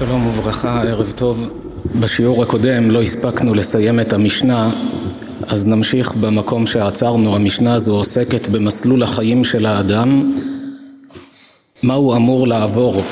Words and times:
שלום 0.00 0.26
וברכה, 0.26 0.82
ערב 0.82 1.12
טוב. 1.16 1.48
בשיעור 2.00 2.42
הקודם 2.42 2.90
לא 2.90 3.02
הספקנו 3.02 3.54
לסיים 3.54 4.00
את 4.00 4.12
המשנה, 4.12 4.70
אז 5.46 5.66
נמשיך 5.66 6.12
במקום 6.12 6.66
שעצרנו. 6.66 7.36
המשנה 7.36 7.74
הזו 7.74 7.96
עוסקת 7.96 8.48
במסלול 8.48 9.02
החיים 9.02 9.44
של 9.44 9.66
האדם, 9.66 10.32
מה 11.82 11.94
הוא 11.94 12.16
אמור 12.16 12.48
לעבור 12.48 13.02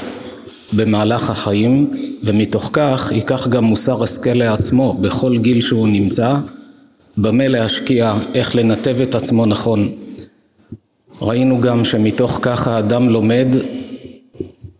במהלך 0.72 1.30
החיים, 1.30 1.90
ומתוך 2.24 2.70
כך 2.72 3.12
ייקח 3.14 3.48
גם 3.48 3.64
מוסר 3.64 4.02
השכל 4.02 4.34
לעצמו 4.34 4.92
בכל 4.92 5.38
גיל 5.38 5.60
שהוא 5.60 5.88
נמצא, 5.88 6.36
במה 7.16 7.48
להשקיע, 7.48 8.14
איך 8.34 8.56
לנתב 8.56 8.96
את 9.02 9.14
עצמו 9.14 9.46
נכון. 9.46 9.88
ראינו 11.22 11.60
גם 11.60 11.84
שמתוך 11.84 12.38
כך 12.42 12.68
האדם 12.68 13.08
לומד 13.08 13.48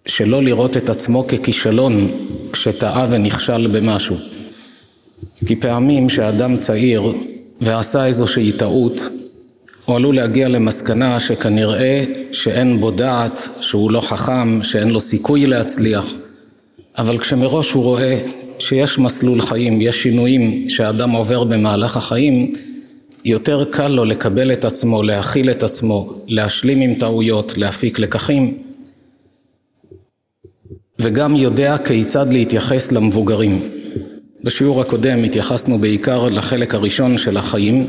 שלא 0.08 0.42
לראות 0.42 0.76
את 0.76 0.88
עצמו 0.88 1.26
ככישלון 1.26 2.10
כשטעה 2.52 3.06
ונכשל 3.08 3.66
במשהו. 3.66 4.16
כי 5.46 5.56
פעמים 5.56 6.08
שאדם 6.08 6.56
צעיר 6.56 7.02
ועשה 7.60 8.06
איזושהי 8.06 8.52
טעות, 8.52 9.08
הוא 9.84 9.96
עלול 9.96 10.16
להגיע 10.16 10.48
למסקנה 10.48 11.20
שכנראה 11.20 12.04
שאין 12.32 12.80
בו 12.80 12.90
דעת, 12.90 13.48
שהוא 13.60 13.90
לא 13.90 14.00
חכם, 14.00 14.62
שאין 14.62 14.88
לו 14.88 15.00
סיכוי 15.00 15.46
להצליח. 15.46 16.14
אבל 16.98 17.18
כשמראש 17.18 17.72
הוא 17.72 17.82
רואה 17.82 18.18
שיש 18.58 18.98
מסלול 18.98 19.40
חיים, 19.40 19.80
יש 19.80 20.02
שינויים 20.02 20.68
שאדם 20.68 21.10
עובר 21.10 21.44
במהלך 21.44 21.96
החיים, 21.96 22.52
יותר 23.24 23.64
קל 23.70 23.88
לו 23.88 24.04
לקבל 24.04 24.52
את 24.52 24.64
עצמו, 24.64 25.02
להכיל 25.02 25.50
את 25.50 25.62
עצמו, 25.62 26.12
להשלים 26.26 26.80
עם 26.80 26.94
טעויות, 26.94 27.58
להפיק 27.58 27.98
לקחים. 27.98 28.67
וגם 31.00 31.36
יודע 31.36 31.76
כיצד 31.78 32.32
להתייחס 32.32 32.92
למבוגרים. 32.92 33.60
בשיעור 34.44 34.80
הקודם 34.80 35.24
התייחסנו 35.24 35.78
בעיקר 35.78 36.28
לחלק 36.28 36.74
הראשון 36.74 37.18
של 37.18 37.36
החיים, 37.36 37.86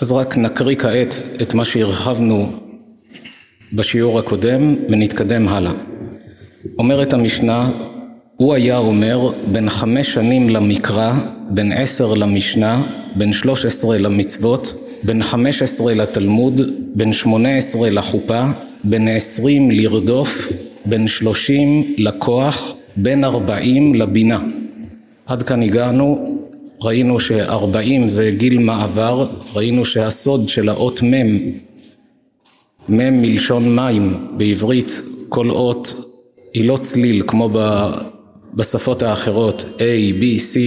אז 0.00 0.12
רק 0.12 0.36
נקריא 0.36 0.76
כעת 0.76 1.22
את 1.42 1.54
מה 1.54 1.64
שהרחבנו 1.64 2.52
בשיעור 3.72 4.18
הקודם 4.18 4.74
ונתקדם 4.88 5.48
הלאה. 5.48 5.72
אומרת 6.78 7.12
המשנה, 7.12 7.70
הוא 8.36 8.54
היה 8.54 8.78
אומר 8.78 9.30
בין 9.52 9.70
חמש 9.70 10.14
שנים 10.14 10.50
למקרא, 10.50 11.12
בין 11.50 11.72
עשר 11.72 12.14
למשנה, 12.14 12.82
בין 13.16 13.32
שלוש 13.32 13.64
עשרה 13.64 13.98
למצוות, 13.98 14.74
בין 15.02 15.22
חמש 15.22 15.62
עשרה 15.62 15.94
לתלמוד, 15.94 16.60
בין 16.94 17.12
שמונה 17.12 17.56
עשרה 17.56 17.90
לחופה, 17.90 18.44
בין 18.84 19.08
עשרים 19.08 19.70
לרדוף, 19.70 20.52
בין 20.84 21.08
שלושים 21.08 21.94
לכוח, 21.98 22.74
בין 22.96 23.24
ארבעים 23.24 23.94
לבינה. 23.94 24.40
עד 25.26 25.42
כאן 25.42 25.62
הגענו, 25.62 26.38
ראינו 26.82 27.20
שארבעים 27.20 28.08
זה 28.08 28.30
גיל 28.36 28.58
מעבר, 28.58 29.30
ראינו 29.54 29.84
שהסוד 29.84 30.48
של 30.48 30.68
האות 30.68 31.02
מ', 31.02 31.50
מ' 32.88 33.22
מלשון 33.22 33.76
מים, 33.76 34.26
בעברית 34.36 35.02
כל 35.28 35.50
אות 35.50 35.94
היא 36.54 36.64
לא 36.64 36.76
צליל 36.76 37.22
כמו 37.26 37.50
בשפות 38.54 39.02
האחרות 39.02 39.64
A, 39.78 39.80
B, 40.20 40.22
C, 40.22 40.58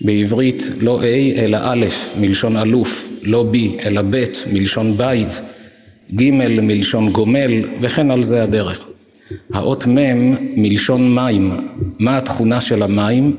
בעברית 0.00 0.70
לא 0.80 1.00
A 1.02 1.38
אלא 1.38 1.58
א' 1.62 1.86
מלשון 2.20 2.56
אלוף, 2.56 3.10
לא 3.22 3.44
B 3.52 3.82
אלא 3.86 4.02
ב' 4.10 4.24
מלשון 4.52 4.96
בית, 4.96 5.42
ג' 6.14 6.30
מלשון 6.62 7.12
גומל 7.12 7.52
וכן 7.80 8.10
על 8.10 8.22
זה 8.22 8.42
הדרך. 8.42 8.86
האות 9.52 9.86
מ' 9.86 10.34
מלשון 10.62 11.14
מים, 11.14 11.50
מה 11.98 12.16
התכונה 12.16 12.60
של 12.60 12.82
המים? 12.82 13.36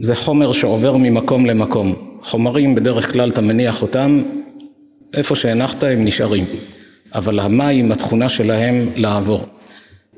זה 0.00 0.14
חומר 0.16 0.52
שעובר 0.52 0.96
ממקום 0.96 1.46
למקום. 1.46 1.94
חומרים 2.22 2.74
בדרך 2.74 3.12
כלל 3.12 3.30
אתה 3.30 3.40
מניח 3.40 3.82
אותם, 3.82 4.22
איפה 5.14 5.36
שהנחת 5.36 5.84
הם 5.84 6.04
נשארים. 6.04 6.44
אבל 7.14 7.40
המים 7.40 7.92
התכונה 7.92 8.28
שלהם 8.28 8.86
לעבור. 8.96 9.46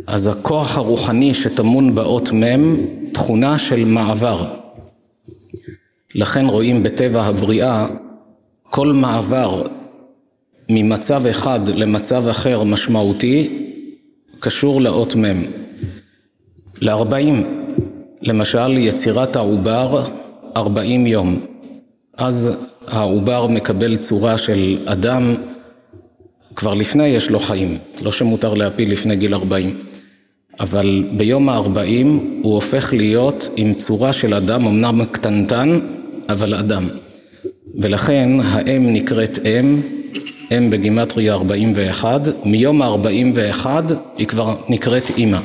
אז 0.07 0.27
הכוח 0.27 0.77
הרוחני 0.77 1.35
שטמון 1.35 1.95
באות 1.95 2.33
מ' 2.33 2.77
תכונה 3.13 3.59
של 3.59 3.85
מעבר. 3.85 4.47
לכן 6.15 6.47
רואים 6.47 6.83
בטבע 6.83 7.23
הבריאה 7.23 7.87
כל 8.71 8.93
מעבר 8.93 9.63
ממצב 10.69 11.27
אחד 11.27 11.69
למצב 11.69 12.29
אחר 12.29 12.63
משמעותי 12.65 13.66
קשור 14.47 14.81
לאות 14.81 15.17
מ'. 15.17 15.43
לארבעים, 16.81 17.67
למשל 18.23 18.79
יצירת 18.79 19.37
העובר 19.37 20.05
ארבעים 20.57 21.07
יום. 21.07 21.41
אז 22.17 22.67
העובר 22.89 23.47
מקבל 23.47 23.97
צורה 23.97 24.39
של 24.39 24.79
אדם, 24.85 25.35
כבר 26.57 26.75
לפני 26.75 27.07
יש 27.07 27.31
לו 27.31 27.41
חיים, 27.41 27.79
לא 28.03 28.13
שמותר 28.13 28.55
להפיל 28.55 28.93
לפני 28.93 29.17
גיל 29.17 29.35
ארבעים. 29.35 29.75
אבל 30.61 31.05
ביום 31.17 31.49
הארבעים 31.49 32.41
הוא 32.43 32.55
הופך 32.55 32.93
להיות 32.93 33.49
עם 33.57 33.75
צורה 33.75 34.13
של 34.13 34.35
אדם, 34.35 34.67
אמנם 34.67 35.05
קטנטן, 35.05 35.81
אבל 36.29 36.55
אדם. 36.55 36.89
ולכן 37.75 38.29
האם 38.41 38.93
נקראת 38.93 39.39
אם, 39.47 39.81
אם 40.51 40.71
בגימטריה 40.71 41.33
41, 41.33 42.29
מיום 42.45 42.83
ה-41 42.83 43.67
היא 44.17 44.27
כבר 44.27 44.57
נקראת 44.69 45.11
אימא. 45.17 45.39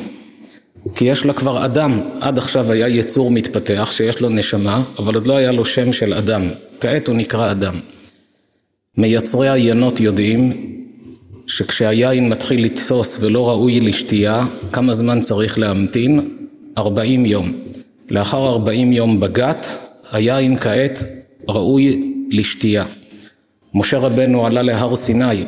כי 0.96 1.06
יש 1.06 1.26
לה 1.26 1.34
כבר 1.34 1.66
אדם, 1.66 2.00
עד 2.22 2.38
עכשיו 2.38 2.72
היה 2.72 2.88
יצור 2.88 3.32
מתפתח 3.32 3.92
שיש 3.92 4.22
לו 4.22 4.30
נשמה, 4.30 4.84
אבל 5.00 5.16
עוד 5.16 5.28
לא 5.28 5.36
היה 5.36 5.52
לו 5.52 5.66
שם 5.66 5.94
של 5.94 6.14
אדם, 6.14 6.42
כעת 6.82 7.08
הוא 7.08 7.16
נקרא 7.16 7.52
אדם. 7.52 7.74
מייצרי 8.98 9.50
עיינות 9.50 10.00
יודעים 10.00 10.54
שכשהיין 11.48 12.30
מתחיל 12.30 12.66
לתסוס 12.66 13.18
ולא 13.22 13.50
ראוי 13.50 13.80
לשתייה, 13.80 14.46
כמה 14.72 14.94
זמן 14.94 15.22
צריך 15.22 15.60
להמתין? 15.60 16.38
40 16.78 17.26
יום. 17.26 17.52
לאחר 18.10 18.50
40 18.50 18.94
יום 18.94 19.20
בגת, 19.20 19.68
היין 20.12 20.56
כעת 20.56 21.04
ראוי 21.50 22.14
לשתייה. 22.30 22.86
משה 23.74 23.98
רבנו 23.98 24.46
עלה 24.46 24.62
להר 24.62 24.96
סיני, 24.96 25.44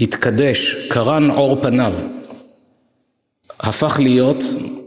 התקדש, 0.00 0.74
קרן 0.88 1.30
עור 1.30 1.56
פניו, 1.62 1.94
הפך 3.60 3.96
להיות, 4.00 4.44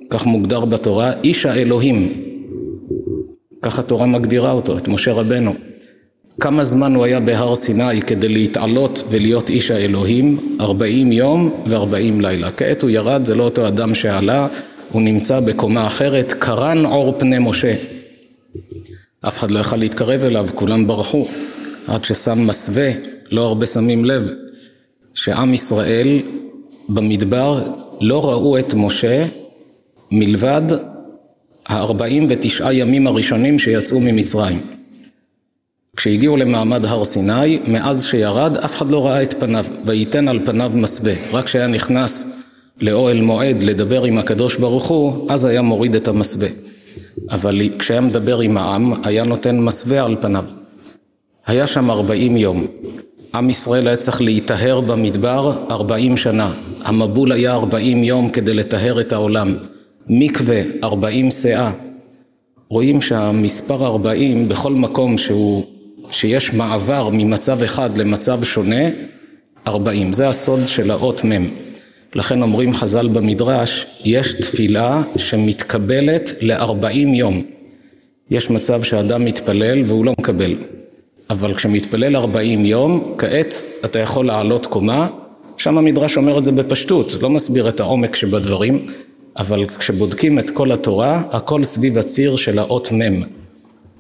כך 0.10 0.26
מוגדר 0.26 0.66
בתורה, 0.66 1.12
איש 1.24 1.46
האלוהים. 1.46 2.24
כך 3.62 3.80
התורה 3.80 4.06
מגדירה 4.06 4.52
אותו, 4.52 4.78
את 4.78 4.88
משה 4.88 5.14
רבנו. 5.14 5.54
כמה 6.40 6.64
זמן 6.64 6.96
הוא 6.96 7.06
היה 7.06 7.20
בהר 7.20 7.56
סיני 7.56 8.02
כדי 8.02 8.28
להתעלות 8.28 9.04
ולהיות 9.10 9.50
איש 9.50 9.72
האלוהים? 9.72 10.58
ארבעים 10.62 11.12
יום 11.12 11.64
וארבעים 11.66 12.22
לילה. 12.22 12.52
כעת 12.52 12.82
הוא 12.82 12.90
ירד, 12.90 13.26
זה 13.26 13.36
לא 13.36 13.44
אותו 13.44 13.68
אדם 13.68 13.96
שעלה, 13.96 14.48
הוא 14.92 15.02
נמצא 15.02 15.40
בקומה 15.40 15.88
אחרת, 15.88 16.34
קרן 16.34 16.86
עור 16.86 17.14
פני 17.20 17.40
משה. 17.40 17.74
אף 19.28 19.38
אחד 19.38 19.52
לא 19.52 19.60
יכל 19.60 19.76
להתקרב 19.76 20.26
אליו, 20.26 20.48
כולם 20.56 20.88
ברחו. 20.88 21.28
עד 21.88 22.06
ששם 22.06 22.48
מסווה, 22.48 22.90
לא 23.32 23.42
הרבה 23.42 23.66
שמים 23.66 24.06
לב, 24.06 24.32
שעם 25.14 25.54
ישראל 25.54 26.20
במדבר 26.90 27.64
לא 28.02 28.26
ראו 28.26 28.60
את 28.60 28.74
משה 28.74 29.26
מלבד 30.12 30.62
הארבעים 31.66 32.28
ותשעה 32.30 32.74
ימים 32.74 33.08
הראשונים 33.08 33.60
שיצאו 33.60 34.00
ממצרים. 34.00 34.60
כשהגיעו 35.98 36.38
למעמד 36.38 36.86
הר 36.86 37.06
סיני, 37.06 37.60
מאז 37.68 38.06
שירד, 38.06 38.58
אף 38.58 38.78
אחד 38.78 38.92
לא 38.92 39.06
ראה 39.06 39.24
את 39.24 39.34
פניו, 39.40 39.66
וייתן 39.86 40.28
על 40.28 40.46
פניו 40.46 40.72
מסווה. 40.76 41.14
רק 41.32 41.46
כשהיה 41.46 41.68
נכנס 41.68 42.44
לאוהל 42.82 43.22
מועד 43.22 43.64
לדבר 43.64 44.04
עם 44.04 44.18
הקדוש 44.18 44.56
ברוך 44.56 44.88
הוא, 44.88 45.32
אז 45.32 45.46
היה 45.46 45.62
מוריד 45.62 45.96
את 45.96 46.08
המסווה. 46.08 46.48
אבל 47.30 47.62
כשהיה 47.80 48.02
מדבר 48.02 48.40
עם 48.40 48.58
העם, 48.58 48.94
היה 49.04 49.24
נותן 49.24 49.60
מסווה 49.60 50.04
על 50.04 50.16
פניו. 50.22 50.48
היה 51.48 51.68
שם 51.68 51.92
ארבעים 51.92 52.38
יום. 52.38 52.68
עם 53.36 53.50
ישראל 53.50 53.88
היה 53.88 53.98
צריך 53.98 54.22
להיטהר 54.22 54.82
במדבר 54.82 55.66
ארבעים 55.72 56.18
שנה. 56.18 56.54
המבול 56.84 57.32
היה 57.32 57.54
ארבעים 57.54 58.04
יום 58.04 58.30
כדי 58.30 58.54
לטהר 58.54 59.00
את 59.00 59.14
העולם. 59.14 59.56
מקווה, 60.08 60.62
ארבעים 60.84 61.32
שאה. 61.32 61.72
רואים 62.70 63.02
שהמספר 63.02 63.86
ארבעים 63.86 64.50
בכל 64.50 64.74
מקום 64.74 65.18
שהוא, 65.18 65.64
שיש 66.12 66.54
מעבר 66.54 67.10
ממצב 67.14 67.64
אחד 67.64 67.98
למצב 67.98 68.44
שונה, 68.44 68.90
ארבעים. 69.68 70.14
זה 70.14 70.30
הסוד 70.30 70.68
של 70.68 70.92
האות 70.92 71.26
מ'. 71.26 71.48
לכן 72.16 72.42
אומרים 72.42 72.74
חז"ל 72.74 73.08
במדרש, 73.08 73.86
יש 74.04 74.34
תפילה 74.34 75.02
שמתקבלת 75.18 76.34
לארבעים 76.42 77.14
יום. 77.14 77.42
יש 78.32 78.50
מצב 78.50 78.84
שאדם 78.84 79.26
מתפלל 79.26 79.84
והוא 79.86 80.06
לא 80.06 80.14
מקבל. 80.20 80.56
אבל 81.30 81.54
כשמתפלל 81.54 82.16
ארבעים 82.16 82.66
יום, 82.66 83.14
כעת 83.18 83.64
אתה 83.86 84.00
יכול 84.00 84.26
לעלות 84.26 84.66
קומה, 84.66 85.08
שם 85.58 85.78
המדרש 85.78 86.18
אומר 86.18 86.38
את 86.38 86.46
זה 86.46 86.52
בפשטות, 86.52 87.16
לא 87.22 87.30
מסביר 87.30 87.70
את 87.70 87.80
העומק 87.80 88.16
שבדברים, 88.16 88.86
אבל 89.38 89.66
כשבודקים 89.66 90.40
את 90.40 90.50
כל 90.50 90.72
התורה, 90.72 91.22
הכל 91.32 91.64
סביב 91.64 91.98
הציר 91.98 92.36
של 92.36 92.60
האות 92.60 92.92
מ'. 92.92 93.22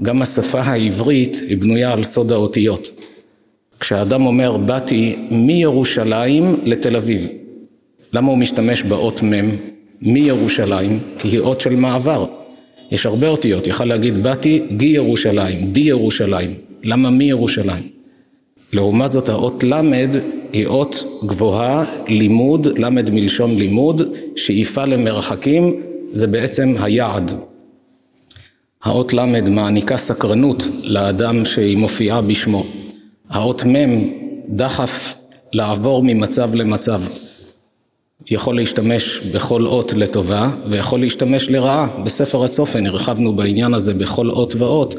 גם 0.01 0.21
השפה 0.21 0.59
העברית 0.59 1.41
היא 1.47 1.57
בנויה 1.57 1.91
על 1.91 2.03
סוד 2.03 2.31
האותיות. 2.31 2.91
כשאדם 3.79 4.25
אומר 4.25 4.57
באתי 4.57 5.15
מירושלים 5.31 6.55
לתל 6.63 6.95
אביב, 6.95 7.27
למה 8.13 8.27
הוא 8.27 8.37
משתמש 8.37 8.83
באות 8.83 9.23
מ' 9.23 9.49
מירושלים? 10.01 10.99
כי 11.19 11.27
היא 11.27 11.39
אות 11.39 11.61
של 11.61 11.75
מעבר. 11.75 12.25
יש 12.91 13.05
הרבה 13.05 13.27
אותיות, 13.27 13.67
יכל 13.67 13.85
להגיד 13.85 14.23
באתי 14.23 14.61
גי 14.77 14.85
ירושלים, 14.85 15.71
די 15.71 15.79
ירושלים, 15.79 16.66
למה 16.83 17.09
מירושלים? 17.09 17.83
לעומת 18.73 19.11
זאת 19.11 19.29
האות 19.29 19.63
ל' 19.63 19.81
היא 20.53 20.67
אות 20.67 21.03
גבוהה, 21.25 21.83
לימוד, 22.07 22.67
ל' 22.77 22.89
מלשון 22.89 23.57
לימוד, 23.57 24.01
שאיפה 24.35 24.85
למרחקים, 24.85 25.81
זה 26.11 26.27
בעצם 26.27 26.73
היעד. 26.79 27.33
האות 28.83 29.13
ל' 29.13 29.25
מעניקה 29.49 29.97
סקרנות 29.97 30.67
לאדם 30.83 31.45
שהיא 31.45 31.77
מופיעה 31.77 32.21
בשמו. 32.21 32.65
האות 33.29 33.63
מ' 33.65 34.09
דחף 34.49 35.15
לעבור 35.53 36.03
ממצב 36.03 36.55
למצב. 36.55 37.01
יכול 38.31 38.55
להשתמש 38.55 39.19
בכל 39.19 39.65
אות 39.65 39.93
לטובה 39.93 40.49
ויכול 40.69 40.99
להשתמש 40.99 41.49
לרעה. 41.49 41.87
בספר 42.05 42.43
הצופן 42.43 42.85
הרחבנו 42.85 43.35
בעניין 43.35 43.73
הזה 43.73 43.93
בכל 43.93 44.29
אות 44.29 44.55
ואות 44.57 44.95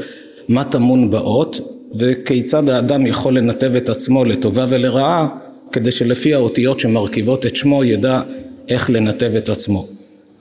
מה 0.49 0.65
טמון 0.65 1.11
באות 1.11 1.61
וכיצד 1.95 2.69
האדם 2.69 3.07
יכול 3.07 3.39
לנתב 3.39 3.77
את 3.77 3.89
עצמו 3.89 4.25
לטובה 4.25 4.65
ולרעה 4.69 5.29
כדי 5.73 5.91
שלפי 5.91 6.35
האותיות 6.35 6.81
שמרכיבות 6.81 7.47
את 7.47 7.57
שמו 7.57 7.85
ידע 7.85 8.23
איך 8.69 8.91
לנתב 8.91 9.31
את 9.37 9.49
עצמו. 9.49 9.87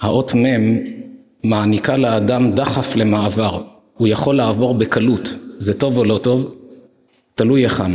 האות 0.02 0.36
מ' 0.36 0.78
מעניקה 1.44 1.98
לאדם 1.98 2.52
דחף 2.52 2.96
למעבר, 2.96 3.62
הוא 3.98 4.08
יכול 4.08 4.36
לעבור 4.36 4.74
בקלות, 4.74 5.34
זה 5.58 5.74
טוב 5.74 5.98
או 5.98 6.06
לא 6.06 6.18
טוב? 6.18 6.56
תלוי 7.36 7.62
היכן. 7.62 7.92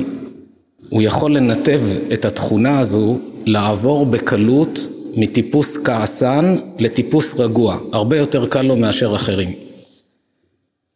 הוא 0.89 1.03
יכול 1.03 1.37
לנתב 1.37 1.83
את 2.13 2.25
התכונה 2.25 2.81
הזו 2.81 3.19
לעבור 3.47 4.07
בקלות 4.07 4.89
מטיפוס 5.17 5.77
כעסן 5.85 6.57
לטיפוס 6.79 7.41
רגוע, 7.41 7.77
הרבה 7.93 8.17
יותר 8.17 8.47
קל 8.47 8.63
לו 8.63 8.77
מאשר 8.77 9.17
אחרים. 9.17 9.53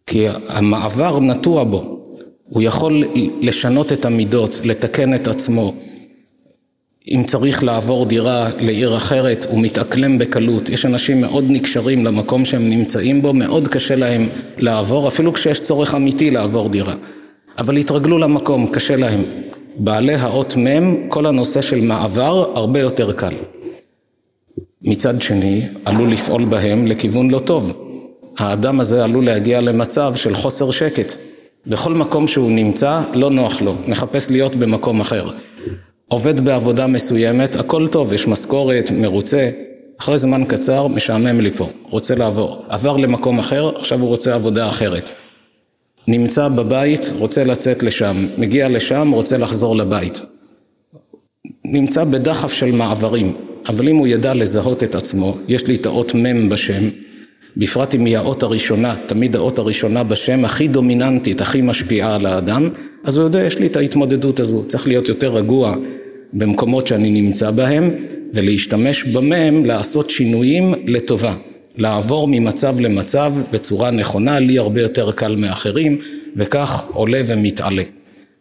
כי 0.06 0.26
המעבר 0.48 1.20
נטוע 1.20 1.64
בו, 1.64 1.98
הוא 2.48 2.62
יכול 2.62 3.04
לשנות 3.40 3.92
את 3.92 4.04
המידות, 4.04 4.60
לתקן 4.64 5.14
את 5.14 5.28
עצמו. 5.28 5.74
אם 7.10 7.22
צריך 7.26 7.62
לעבור 7.62 8.06
דירה 8.06 8.50
לעיר 8.60 8.96
אחרת, 8.96 9.46
הוא 9.50 9.60
מתאקלם 9.60 10.18
בקלות. 10.18 10.68
יש 10.68 10.86
אנשים 10.86 11.20
מאוד 11.20 11.44
נקשרים 11.48 12.04
למקום 12.04 12.44
שהם 12.44 12.70
נמצאים 12.70 13.22
בו, 13.22 13.32
מאוד 13.32 13.68
קשה 13.68 13.96
להם 13.96 14.28
לעבור, 14.58 15.08
אפילו 15.08 15.32
כשיש 15.32 15.60
צורך 15.60 15.94
אמיתי 15.94 16.30
לעבור 16.30 16.68
דירה. 16.68 16.94
אבל 17.58 17.76
התרגלו 17.76 18.18
למקום, 18.18 18.66
קשה 18.66 18.96
להם. 18.96 19.22
בעלי 19.78 20.14
האות 20.14 20.56
מ', 20.56 21.08
כל 21.08 21.26
הנושא 21.26 21.62
של 21.62 21.80
מעבר 21.80 22.52
הרבה 22.54 22.80
יותר 22.80 23.12
קל. 23.12 23.34
מצד 24.82 25.22
שני, 25.22 25.62
עלול 25.84 26.12
לפעול 26.12 26.44
בהם 26.44 26.86
לכיוון 26.86 27.30
לא 27.30 27.38
טוב. 27.38 27.85
האדם 28.38 28.80
הזה 28.80 29.04
עלול 29.04 29.24
להגיע 29.24 29.60
למצב 29.60 30.14
של 30.14 30.34
חוסר 30.34 30.70
שקט. 30.70 31.14
בכל 31.66 31.94
מקום 31.94 32.26
שהוא 32.26 32.50
נמצא, 32.50 33.00
לא 33.14 33.30
נוח 33.30 33.62
לו, 33.62 33.74
מחפש 33.88 34.30
להיות 34.30 34.54
במקום 34.54 35.00
אחר. 35.00 35.30
עובד 36.08 36.40
בעבודה 36.40 36.86
מסוימת, 36.86 37.56
הכל 37.56 37.88
טוב, 37.88 38.12
יש 38.12 38.26
משכורת, 38.26 38.90
מרוצה, 38.90 39.50
אחרי 40.00 40.18
זמן 40.18 40.44
קצר, 40.44 40.86
משעמם 40.86 41.40
לי 41.40 41.50
פה, 41.50 41.68
רוצה 41.90 42.14
לעבור. 42.14 42.64
עבר 42.68 42.96
למקום 42.96 43.38
אחר, 43.38 43.76
עכשיו 43.76 44.00
הוא 44.00 44.08
רוצה 44.08 44.34
עבודה 44.34 44.68
אחרת. 44.68 45.10
נמצא 46.08 46.48
בבית, 46.48 47.12
רוצה 47.18 47.44
לצאת 47.44 47.82
לשם, 47.82 48.16
מגיע 48.38 48.68
לשם, 48.68 49.10
רוצה 49.10 49.36
לחזור 49.36 49.76
לבית. 49.76 50.20
נמצא 51.64 52.04
בדחף 52.04 52.52
של 52.52 52.72
מעברים, 52.72 53.32
אבל 53.68 53.88
אם 53.88 53.96
הוא 53.96 54.06
ידע 54.06 54.34
לזהות 54.34 54.82
את 54.82 54.94
עצמו, 54.94 55.36
יש 55.48 55.66
לי 55.66 55.74
את 55.74 55.86
האות 55.86 56.14
מ' 56.14 56.48
בשם, 56.48 56.88
בפרט 57.56 57.94
אם 57.94 58.04
היא 58.04 58.16
האות 58.16 58.42
הראשונה, 58.42 58.94
תמיד 59.06 59.36
האות 59.36 59.58
הראשונה 59.58 60.04
בשם 60.04 60.44
הכי 60.44 60.68
דומיננטית, 60.68 61.40
הכי 61.40 61.62
משפיעה 61.62 62.14
על 62.14 62.26
האדם, 62.26 62.70
אז 63.04 63.18
הוא 63.18 63.24
יודע, 63.24 63.44
יש 63.44 63.58
לי 63.58 63.66
את 63.66 63.76
ההתמודדות 63.76 64.40
הזו, 64.40 64.64
צריך 64.64 64.86
להיות 64.86 65.08
יותר 65.08 65.34
רגוע 65.34 65.76
במקומות 66.32 66.86
שאני 66.86 67.22
נמצא 67.22 67.50
בהם, 67.50 67.90
ולהשתמש 68.34 69.04
במם 69.04 69.64
לעשות 69.64 70.10
שינויים 70.10 70.74
לטובה. 70.86 71.34
לעבור 71.76 72.28
ממצב 72.28 72.80
למצב 72.80 73.32
בצורה 73.50 73.90
נכונה, 73.90 74.38
לי 74.38 74.58
הרבה 74.58 74.82
יותר 74.82 75.12
קל 75.12 75.36
מאחרים, 75.36 75.98
וכך 76.36 76.84
עולה 76.92 77.20
ומתעלה. 77.26 77.82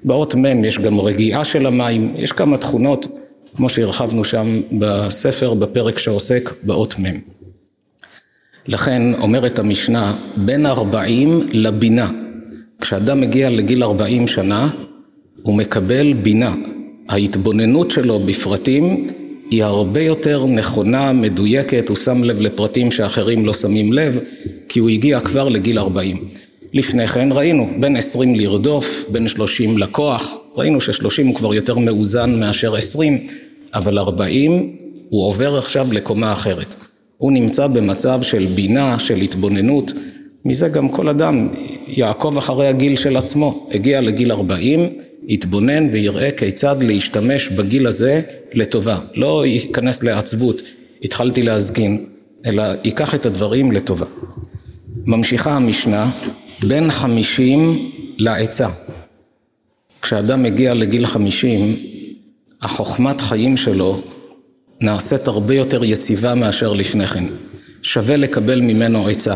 באות 0.04 0.36
מ' 0.36 0.66
יש 0.66 0.80
גם 0.80 1.00
רגיעה 1.00 1.46
של 1.46 1.66
המים, 1.66 2.14
יש 2.18 2.32
כמה 2.32 2.58
תכונות, 2.58 3.08
כמו 3.56 3.70
שהרחבנו 3.70 4.24
שם 4.24 4.62
בספר, 4.72 5.54
בפרק 5.54 6.00
שעוסק 6.00 6.54
באות 6.64 7.00
מ'. 7.00 7.35
לכן 8.68 9.14
אומרת 9.14 9.60
המשנה, 9.60 10.16
בין 10.38 10.66
ארבעים 10.66 11.48
לבינה. 11.52 12.12
כשאדם 12.82 13.22
מגיע 13.22 13.50
לגיל 13.50 13.84
ארבעים 13.84 14.28
שנה, 14.28 14.70
הוא 15.42 15.56
מקבל 15.56 16.14
בינה. 16.14 16.56
ההתבוננות 17.10 17.92
שלו 17.92 18.20
בפרטים 18.20 19.08
היא 19.50 19.64
הרבה 19.64 20.02
יותר 20.02 20.46
נכונה, 20.46 21.14
מדויקת, 21.14 21.90
הוא 21.90 21.98
שם 21.98 22.24
לב 22.24 22.42
לפרטים 22.42 22.92
שאחרים 22.92 23.46
לא 23.46 23.54
שמים 23.54 23.94
לב, 23.94 24.20
כי 24.70 24.80
הוא 24.80 24.90
הגיע 24.90 25.20
כבר 25.20 25.50
לגיל 25.50 25.80
40. 25.80 26.18
לפני 26.74 27.08
כן 27.08 27.30
ראינו, 27.32 27.70
בין 27.80 27.96
20 27.96 28.36
לרדוף, 28.36 29.06
בין 29.10 29.28
30 29.28 29.78
לכוח, 29.78 30.34
ראינו 30.56 30.82
ש-30 30.82 31.26
הוא 31.26 31.36
כבר 31.36 31.54
יותר 31.54 31.78
מאוזן 31.78 32.40
מאשר 32.40 32.76
20, 32.76 33.18
אבל 33.74 34.00
40 34.00 34.76
הוא 35.10 35.28
עובר 35.28 35.58
עכשיו 35.58 35.94
לקומה 35.94 36.34
אחרת. 36.34 36.76
הוא 37.26 37.32
נמצא 37.32 37.68
במצב 37.68 38.22
של 38.22 38.46
בינה, 38.56 39.00
של 39.00 39.16
התבוננות, 39.22 39.94
מזה 40.46 40.68
גם 40.68 40.90
כל 40.90 41.10
אדם 41.10 41.48
יעקוב 41.88 42.38
אחרי 42.38 42.68
הגיל 42.68 42.96
של 42.96 43.18
עצמו, 43.18 43.70
הגיע 43.74 44.02
לגיל 44.02 44.32
40, 44.32 44.90
יתבונן 45.28 45.90
ויראה 45.92 46.32
כיצד 46.32 46.76
להשתמש 46.84 47.50
בגיל 47.50 47.88
הזה 47.88 48.22
לטובה, 48.54 49.00
לא 49.16 49.46
ייכנס 49.46 50.04
לעצבות, 50.04 50.62
התחלתי 51.04 51.44
להזקין, 51.44 52.06
אלא 52.46 52.64
ייקח 52.84 53.16
את 53.16 53.26
הדברים 53.26 53.72
לטובה. 53.72 54.06
ממשיכה 55.06 55.52
המשנה, 55.52 56.12
בין 56.68 56.92
חמישים 56.92 57.92
לעצה. 58.18 58.68
כשאדם 60.02 60.44
מגיע 60.44 60.74
לגיל 60.74 61.06
חמישים, 61.06 61.76
החוכמת 62.62 63.22
חיים 63.22 63.58
שלו 63.58 64.02
נעשית 64.82 65.28
הרבה 65.28 65.54
יותר 65.54 65.84
יציבה 65.84 66.36
מאשר 66.36 66.74
לפני 66.74 67.08
כן. 67.08 67.24
שווה 67.82 68.18
לקבל 68.18 68.62
ממנו 68.62 69.08
עצה. 69.08 69.36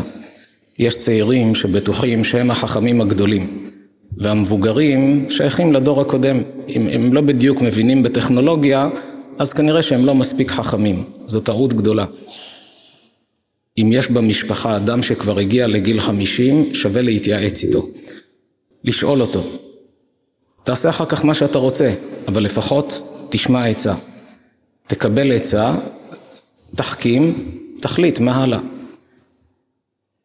יש 0.78 0.98
צעירים 0.98 1.54
שבטוחים 1.54 2.24
שהם 2.24 2.50
החכמים 2.50 3.00
הגדולים. 3.00 3.70
והמבוגרים 4.16 5.26
שייכים 5.30 5.72
לדור 5.72 6.00
הקודם. 6.00 6.40
אם 6.68 6.86
הם 6.86 7.12
לא 7.12 7.20
בדיוק 7.20 7.62
מבינים 7.62 8.02
בטכנולוגיה, 8.02 8.88
אז 9.38 9.52
כנראה 9.52 9.82
שהם 9.82 10.06
לא 10.06 10.14
מספיק 10.14 10.50
חכמים. 10.50 11.04
זו 11.26 11.40
טעות 11.40 11.74
גדולה. 11.74 12.04
אם 13.78 13.90
יש 13.92 14.10
במשפחה 14.10 14.76
אדם 14.76 15.02
שכבר 15.02 15.38
הגיע 15.38 15.66
לגיל 15.66 16.00
חמישים, 16.00 16.74
שווה 16.74 17.02
להתייעץ 17.02 17.62
איתו. 17.62 17.86
לשאול 18.84 19.20
אותו. 19.20 19.42
תעשה 20.64 20.88
אחר 20.88 21.04
כך 21.04 21.24
מה 21.24 21.34
שאתה 21.34 21.58
רוצה, 21.58 21.92
אבל 22.28 22.42
לפחות 22.42 23.02
תשמע 23.30 23.66
עצה. 23.66 23.94
תקבל 24.90 25.32
עצה, 25.32 25.74
תחכים, 26.76 27.34
תחליט 27.80 28.20
מה 28.20 28.42
הלאה. 28.42 28.58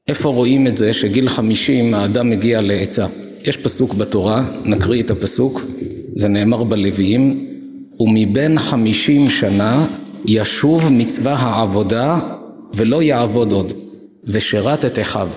איפה 0.07 0.29
רואים 0.29 0.67
את 0.67 0.77
זה 0.77 0.93
שגיל 0.93 1.29
חמישים 1.29 1.93
האדם 1.93 2.29
מגיע 2.29 2.61
לעצה? 2.61 3.05
יש 3.43 3.57
פסוק 3.57 3.93
בתורה, 3.93 4.43
נקריא 4.63 5.03
את 5.03 5.11
הפסוק, 5.11 5.61
זה 6.15 6.27
נאמר 6.27 6.63
בלוויים, 6.63 7.47
ומבין 7.99 8.59
חמישים 8.59 9.29
שנה 9.29 9.87
ישוב 10.25 10.89
מצווה 10.91 11.33
העבודה 11.33 12.19
ולא 12.75 13.03
יעבוד 13.03 13.51
עוד, 13.51 13.73
ושירת 14.23 14.85
את 14.85 14.99
אחיו. 14.99 15.29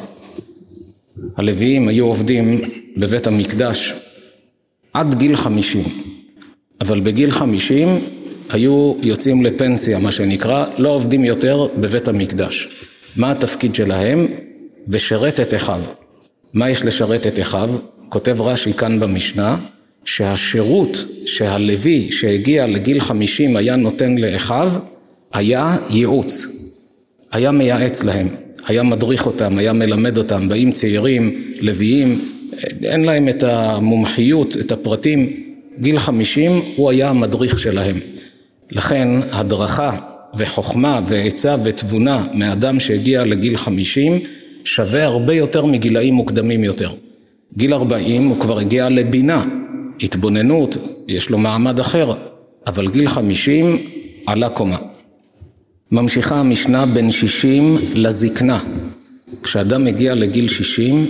הלוויים 1.37 1.89
היו 1.89 2.07
עובדים 2.07 2.61
בבית 2.97 3.27
המקדש 3.27 3.95
עד 4.93 5.15
גיל 5.15 5.37
חמישים, 5.37 5.85
אבל 6.81 7.01
בגיל 7.01 7.31
חמישים 7.31 7.99
היו 8.51 8.95
יוצאים 9.03 9.45
לפנסיה, 9.45 9.99
מה 9.99 10.13
שנקרא, 10.13 10.67
לא 10.79 10.89
עובדים 10.89 11.25
יותר 11.25 11.67
בבית 11.77 12.09
המקדש. 12.09 12.69
מה 13.17 13.31
התפקיד 13.31 13.75
שלהם? 13.75 14.27
ושרת 14.89 15.41
את 15.41 15.55
אחיו. 15.55 15.83
מה 16.53 16.71
יש 16.71 16.83
לשרת 16.83 17.27
את 17.27 17.41
אחיו? 17.41 17.71
כותב 18.09 18.41
רש"י 18.41 18.73
כאן 18.73 19.01
במשנה, 19.01 19.57
שהשירות 20.05 21.05
שהלוי 21.27 22.11
שהגיע 22.11 22.67
לגיל 22.67 23.01
חמישים 23.01 23.57
היה 23.57 23.77
נותן 23.77 24.19
לאחיו, 24.19 24.73
היה 25.33 25.77
ייעוץ. 25.91 26.47
היה 27.33 27.51
מייעץ 27.51 28.03
להם, 28.03 28.29
היה 28.67 28.83
מדריך 28.83 29.27
אותם, 29.27 29.59
היה 29.59 29.73
מלמד 29.73 30.19
אותם, 30.19 30.49
באים 30.49 30.73
צעירים, 30.73 31.45
לוויים, 31.61 32.21
אין 32.83 33.05
להם 33.05 33.29
את 33.29 33.43
המומחיות, 33.43 34.57
את 34.61 34.73
הפרטים, 34.73 35.33
גיל 35.81 35.99
חמישים 35.99 36.63
הוא 36.77 36.91
היה 36.91 37.09
המדריך 37.09 37.59
שלהם. 37.59 37.97
לכן 38.71 39.09
הדרכה 39.33 39.97
וחוכמה 40.37 41.01
ועצה 41.07 41.57
ותבונה 41.65 42.27
מאדם 42.35 42.81
שהגיע 42.81 43.25
לגיל 43.25 43.57
חמישים 43.57 44.21
שווה 44.65 45.05
הרבה 45.05 45.35
יותר 45.35 45.65
מגילאים 45.65 46.15
מוקדמים 46.15 46.65
יותר. 46.65 46.91
גיל 47.57 47.75
ארבעים 47.75 48.29
הוא 48.29 48.41
כבר 48.41 48.59
הגיע 48.59 48.89
לבינה, 48.89 49.45
התבוננות, 50.03 50.77
יש 51.09 51.31
לו 51.31 51.39
מעמד 51.39 51.81
אחר, 51.81 52.13
אבל 52.67 52.89
גיל 52.89 53.09
חמישים 53.09 53.79
עלה 54.27 54.49
קומה. 54.49 54.77
ממשיכה 55.93 56.37
המשנה 56.37 56.87
בין 56.87 57.11
שישים 57.11 57.79
לזקנה. 57.95 58.59
כשאדם 59.43 59.85
מגיע 59.85 60.15
לגיל 60.15 60.49
שישים, 60.49 61.07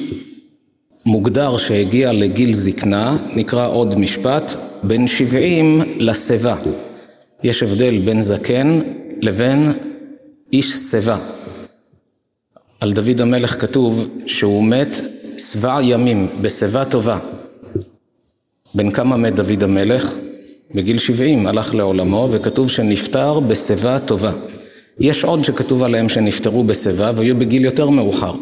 מוגדר 1.06 1.56
שהגיע 1.56 2.12
לגיל 2.12 2.52
זקנה, 2.52 3.16
נקרא 3.34 3.68
עוד 3.68 3.98
משפט, 3.98 4.54
בין 4.82 5.06
שבעים 5.06 5.82
לשיבה. 5.96 6.56
יש 7.42 7.62
הבדל 7.62 7.98
בין 8.04 8.22
זקן 8.22 8.80
לבין 9.22 9.72
איש 10.52 10.72
שיבה. 10.76 11.18
על 12.80 12.92
דוד 12.92 13.20
המלך 13.20 13.60
כתוב 13.60 14.08
שהוא 14.26 14.64
מת 14.64 15.00
שבע 15.38 15.78
ימים, 15.82 16.28
בשיבה 16.40 16.84
טובה. 16.84 17.18
בן 18.74 18.90
כמה 18.90 19.16
מת 19.16 19.34
דוד 19.34 19.62
המלך? 19.62 20.14
בגיל 20.74 20.98
שבעים 20.98 21.46
הלך 21.46 21.74
לעולמו, 21.74 22.28
וכתוב 22.30 22.70
שנפטר 22.70 23.40
בשיבה 23.40 23.98
טובה. 23.98 24.32
יש 25.00 25.24
עוד 25.24 25.44
שכתוב 25.44 25.82
עליהם 25.82 26.08
שנפטרו 26.08 26.64
בשיבה 26.64 27.10
והיו 27.14 27.36
בגיל 27.36 27.64
יותר 27.64 27.88
מאוחר. 27.88 28.34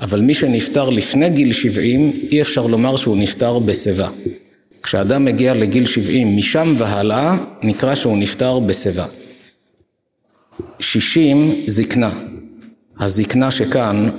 אבל 0.00 0.20
מי 0.20 0.34
שנפטר 0.34 0.90
לפני 0.90 1.30
גיל 1.30 1.52
שבעים, 1.52 2.12
אי 2.32 2.42
אפשר 2.42 2.66
לומר 2.66 2.96
שהוא 2.96 3.16
נפטר 3.16 3.58
בשיבה. 3.58 4.08
כשאדם 4.82 5.24
מגיע 5.24 5.54
לגיל 5.54 5.86
שבעים, 5.86 6.36
משם 6.36 6.74
והלאה, 6.78 7.36
נקרא 7.62 7.94
שהוא 7.94 8.18
נפטר 8.18 8.58
בשיבה. 8.58 9.06
שישים 10.80 11.54
זקנה. 11.66 12.10
הזקנה 12.98 13.50
שכאן 13.50 14.10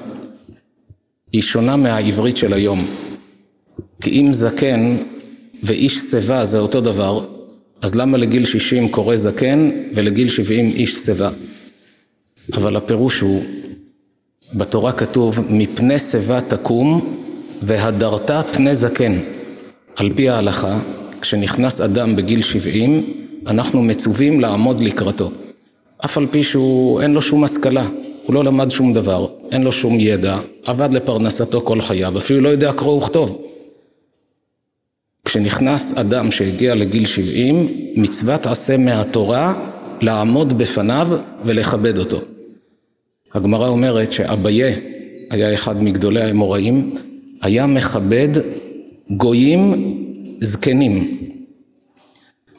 היא 1.34 1.41
שונה 1.41 1.75
מהעברית 1.75 2.38
של 2.38 2.53
היום. 2.53 2.86
כי 4.01 4.10
אם 4.10 4.34
זקן 4.34 4.98
ואיש 5.63 5.98
שיבה 5.98 6.46
זה 6.46 6.60
אותו 6.60 6.82
דבר, 6.82 7.25
אז 7.82 7.96
למה 7.96 8.17
לגיל 8.17 8.46
שישים 8.46 8.89
קורא 8.89 9.15
זקן 9.15 9.72
ולגיל 9.93 10.29
שבעים 10.29 10.70
איש 10.70 10.96
שיבה? 10.96 11.29
אבל 12.53 12.75
הפירוש 12.75 13.20
הוא, 13.20 13.43
בתורה 14.53 14.91
כתוב 14.91 15.39
מפני 15.50 16.00
שיבה 16.00 16.41
תקום 16.41 17.15
והדרת 17.62 18.32
פני 18.53 18.75
זקן. 18.75 19.13
על 19.95 20.13
פי 20.15 20.29
ההלכה, 20.29 20.79
כשנכנס 21.21 21.81
אדם 21.81 22.15
בגיל 22.15 22.41
שבעים, 22.41 23.13
אנחנו 23.47 23.81
מצווים 23.81 24.39
לעמוד 24.39 24.81
לקראתו. 24.81 25.31
אף 26.05 26.17
על 26.17 26.27
פי 26.31 26.43
שהוא 26.43 27.01
אין 27.01 27.13
לו 27.13 27.21
שום 27.21 27.43
השכלה, 27.43 27.85
הוא 28.25 28.33
לא 28.33 28.43
למד 28.43 28.71
שום 28.71 28.93
דבר, 28.93 29.27
אין 29.51 29.62
לו 29.62 29.71
שום 29.71 30.00
ידע, 30.00 30.38
עבד 30.65 30.89
לפרנסתו 30.93 31.62
כל 31.62 31.81
חייו, 31.81 32.17
אפילו 32.17 32.41
לא 32.41 32.50
יודע 32.50 32.71
קרוא 32.73 32.97
וכתוב. 32.97 33.41
כשנכנס 35.25 35.97
אדם 35.97 36.31
שהגיע 36.31 36.75
לגיל 36.75 37.05
שבעים, 37.05 37.67
מצוות 37.95 38.45
עשה 38.45 38.77
מהתורה 38.77 39.53
לעמוד 40.01 40.57
בפניו 40.57 41.07
ולכבד 41.45 41.97
אותו. 41.97 42.21
הגמרא 43.33 43.67
אומרת 43.67 44.13
שאביי 44.13 44.63
היה 45.31 45.53
אחד 45.53 45.83
מגדולי 45.83 46.21
האמוראים, 46.21 46.95
היה 47.41 47.65
מכבד 47.65 48.29
גויים 49.17 49.74
זקנים. 50.41 51.17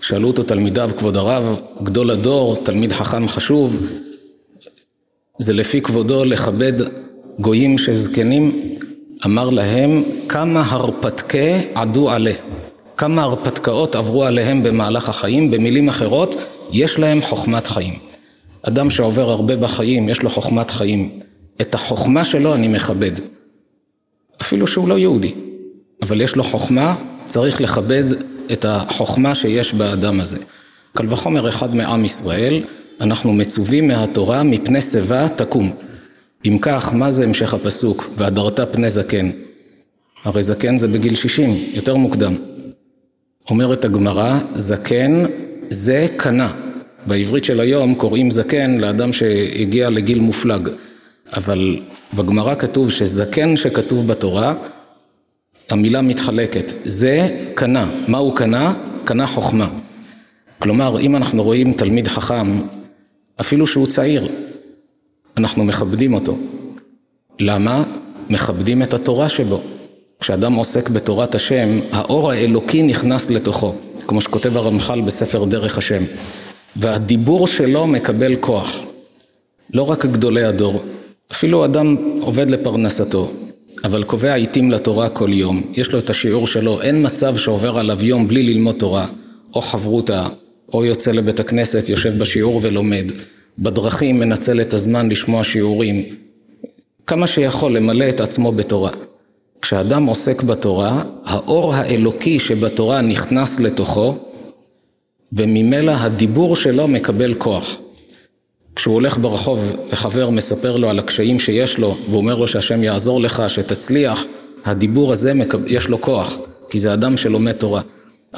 שאלו 0.01 0.29
אותו 0.29 0.43
תלמידיו, 0.43 0.91
כבוד 0.99 1.17
הרב, 1.17 1.61
גדול 1.83 2.11
הדור, 2.11 2.57
תלמיד 2.57 2.93
חכם 2.93 3.29
חשוב, 3.29 3.87
זה 5.39 5.53
לפי 5.53 5.81
כבודו 5.81 6.25
לכבד 6.25 6.73
גויים 7.39 7.79
שזקנים? 7.79 8.77
אמר 9.27 9.51
להם, 9.51 10.03
כמה 10.29 10.63
הרפתקי 10.67 11.53
עדו 11.75 12.11
עלה. 12.11 12.33
כמה 12.97 13.23
הרפתקאות 13.23 13.97
עברו 13.97 14.25
עליהם 14.25 14.63
במהלך 14.63 15.09
החיים, 15.09 15.51
במילים 15.51 15.89
אחרות, 15.89 16.37
יש 16.73 16.99
להם 16.99 17.21
חוכמת 17.21 17.67
חיים. 17.67 17.95
אדם 18.63 18.91
שעובר 18.91 19.31
הרבה 19.31 19.57
בחיים, 19.57 20.09
יש 20.09 20.23
לו 20.23 20.31
חוכמת 20.31 20.71
חיים. 20.71 21.11
את 21.61 21.75
החוכמה 21.75 22.25
שלו 22.25 22.55
אני 22.55 22.69
מכבד. 22.69 23.13
אפילו 24.43 24.67
שהוא 24.67 24.89
לא 24.89 24.99
יהודי, 24.99 25.35
אבל 26.05 26.21
יש 26.21 26.37
לו 26.37 26.45
חוכמה, 26.45 26.95
צריך 27.27 27.61
לכבד 27.61 28.05
את 28.53 28.65
החוכמה 28.69 29.35
שיש 29.35 29.75
באדם 29.75 30.21
הזה. 30.21 30.37
קל 30.93 31.07
וחומר 31.09 31.49
אחד 31.49 31.75
מעם 31.75 32.05
ישראל, 32.05 32.61
אנחנו 33.01 33.33
מצווים 33.33 33.89
מהתורה 33.89 34.43
מפני 34.43 34.81
שיבה 34.81 35.29
תקום. 35.29 35.75
אם 36.47 36.59
כך, 36.61 36.93
מה 36.93 37.11
זה 37.11 37.25
המשך 37.25 37.55
הפסוק? 37.55 38.11
והדרת 38.17 38.61
פני 38.73 38.91
זקן. 38.91 39.31
הרי 40.25 40.43
זקן 40.43 40.77
זה 40.77 40.89
בגיל 40.89 41.15
שישים, 41.15 41.65
יותר 41.73 41.97
מוקדם. 41.97 42.35
אומרת 43.51 43.85
הגמרא, 43.85 44.39
זקן 44.55 45.25
זה 45.71 46.07
קנה. 46.17 46.53
בעברית 47.07 47.45
של 47.45 47.61
היום 47.61 47.95
קוראים 47.95 48.31
זקן 48.31 48.79
לאדם 48.79 49.13
שהגיע 49.13 49.91
לגיל 49.91 50.21
מופלג. 50.21 50.69
אבל 51.37 51.77
בגמרא 52.15 52.55
כתוב 52.55 52.91
שזקן 52.91 53.57
שכתוב 53.57 54.07
בתורה, 54.07 54.55
המילה 55.71 56.02
מתחלקת. 56.02 56.73
זה 56.85 57.28
קנה. 57.54 57.90
מה 58.09 58.18
הוא 58.18 58.37
קנה? 58.37 58.75
קנה 59.04 59.26
חוכמה. 59.26 59.68
כלומר, 60.59 61.00
אם 61.00 61.16
אנחנו 61.16 61.42
רואים 61.42 61.73
תלמיד 61.73 62.09
חכם, 62.09 62.61
אפילו 63.40 63.66
שהוא 63.66 63.87
צעיר, 63.87 64.28
אנחנו 65.37 65.64
מכבדים 65.64 66.14
אותו. 66.14 66.38
למה? 67.40 67.85
מכבדים 68.30 68.83
את 68.83 68.94
התורה 68.94 69.28
שבו. 69.28 69.61
כשאדם 70.21 70.52
עוסק 70.52 70.88
בתורת 70.88 71.35
השם, 71.35 71.78
האור 71.92 72.30
האלוקי 72.30 72.83
נכנס 72.83 73.30
לתוכו, 73.30 73.75
כמו 74.06 74.21
שכותב 74.21 74.56
הרמח"ל 74.56 75.00
בספר 75.00 75.44
דרך 75.44 75.78
השם. 75.78 76.02
והדיבור 76.76 77.47
שלו 77.47 77.87
מקבל 77.87 78.37
כוח. 78.40 78.85
לא 79.75 79.90
רק 79.90 80.06
גדולי 80.06 80.44
הדור, 80.44 80.83
אפילו 81.33 81.64
אדם 81.64 81.97
עובד 82.21 82.50
לפרנסתו, 82.50 83.30
אבל 83.85 84.03
קובע 84.03 84.35
עיתים 84.35 84.71
לתורה 84.71 85.09
כל 85.09 85.33
יום, 85.33 85.62
יש 85.73 85.93
לו 85.93 85.99
את 85.99 86.11
השיעור 86.11 86.47
שלו, 86.47 86.83
אין 86.83 87.07
מצב 87.07 87.37
שעובר 87.37 87.79
עליו 87.79 88.05
יום 88.05 88.29
בלי 88.29 88.43
ללמוד 88.43 88.75
תורה, 88.75 89.07
או 89.55 89.61
חברותה, 89.61 90.26
או 90.73 90.85
יוצא 90.85 91.11
לבית 91.11 91.41
הכנסת, 91.41 91.88
יושב 91.88 92.19
בשיעור 92.19 92.61
ולומד, 92.62 93.12
בדרכים 93.59 94.19
מנצל 94.19 94.61
את 94.61 94.75
הזמן 94.75 95.09
לשמוע 95.09 95.45
שיעורים, 95.45 96.05
כמה 97.07 97.26
שיכול 97.26 97.76
למלא 97.76 98.09
את 98.09 98.21
עצמו 98.21 98.53
בתורה. 98.53 98.91
כשאדם 99.62 100.05
עוסק 100.05 100.43
בתורה, 100.43 101.03
האור 101.25 101.75
האלוקי 101.75 102.38
שבתורה 102.38 103.00
נכנס 103.00 103.61
לתוכו, 103.61 104.19
וממילא 105.33 105.93
הדיבור 105.93 106.57
שלו 106.57 106.88
מקבל 106.88 107.35
כוח. 107.35 107.79
כשהוא 108.76 108.95
הולך 108.95 109.19
ברחוב 109.19 109.73
וחבר 109.90 110.31
מספר 110.31 110.76
לו 110.76 110.90
על 110.90 110.99
הקשיים 110.99 111.38
שיש 111.38 111.78
לו, 111.78 111.97
והוא 112.09 112.16
אומר 112.16 112.35
לו 112.35 112.49
שהשם 112.49 112.83
יעזור 112.83 113.21
לך, 113.21 113.43
שתצליח, 113.49 114.25
הדיבור 114.64 115.12
הזה 115.12 115.33
יש 115.66 115.88
לו 115.88 116.00
כוח, 116.00 116.38
כי 116.71 116.78
זה 116.78 116.93
אדם 116.93 117.16
שלומד 117.16 117.52
תורה. 117.52 117.83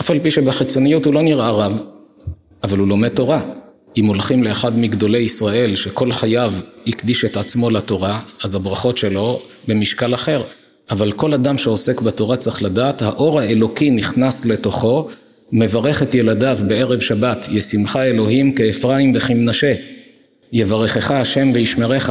אף 0.01 0.11
על 0.11 0.19
פי 0.19 0.31
שבחיצוניות 0.31 1.07
הוא 1.07 1.15
לא 1.15 1.23
נראה 1.23 1.51
רב, 1.51 1.81
אבל 2.65 2.79
הוא 2.79 2.89
לומד 2.89 3.09
תורה. 3.09 3.41
אם 3.97 4.07
הולכים 4.07 4.45
לאחד 4.45 4.79
מגדולי 4.79 5.19
ישראל 5.19 5.77
שכל 5.77 6.13
חייו 6.13 6.53
הקדיש 6.87 7.25
את 7.25 7.37
עצמו 7.37 7.71
לתורה, 7.71 8.21
אז 8.45 8.55
הברכות 8.55 8.99
שלו 8.99 9.43
במשקל 9.69 10.15
אחר. 10.15 10.43
אבל 10.91 11.13
כל 11.13 11.35
אדם 11.35 11.59
שעוסק 11.59 12.01
בתורה 12.01 12.37
צריך 12.37 12.63
לדעת, 12.63 13.03
האור 13.03 13.41
האלוקי 13.41 13.91
נכנס 13.91 14.45
לתוכו, 14.45 15.09
מברך 15.53 16.03
את 16.03 16.15
ילדיו 16.15 16.59
בערב 16.69 17.01
שבת, 17.01 17.47
ישמחה 17.51 18.05
אלוהים 18.05 18.53
כאפרים 18.53 19.13
וכמנשה, 19.17 19.75
יברכך 20.57 21.11
השם 21.11 21.51
וישמרך. 21.55 22.11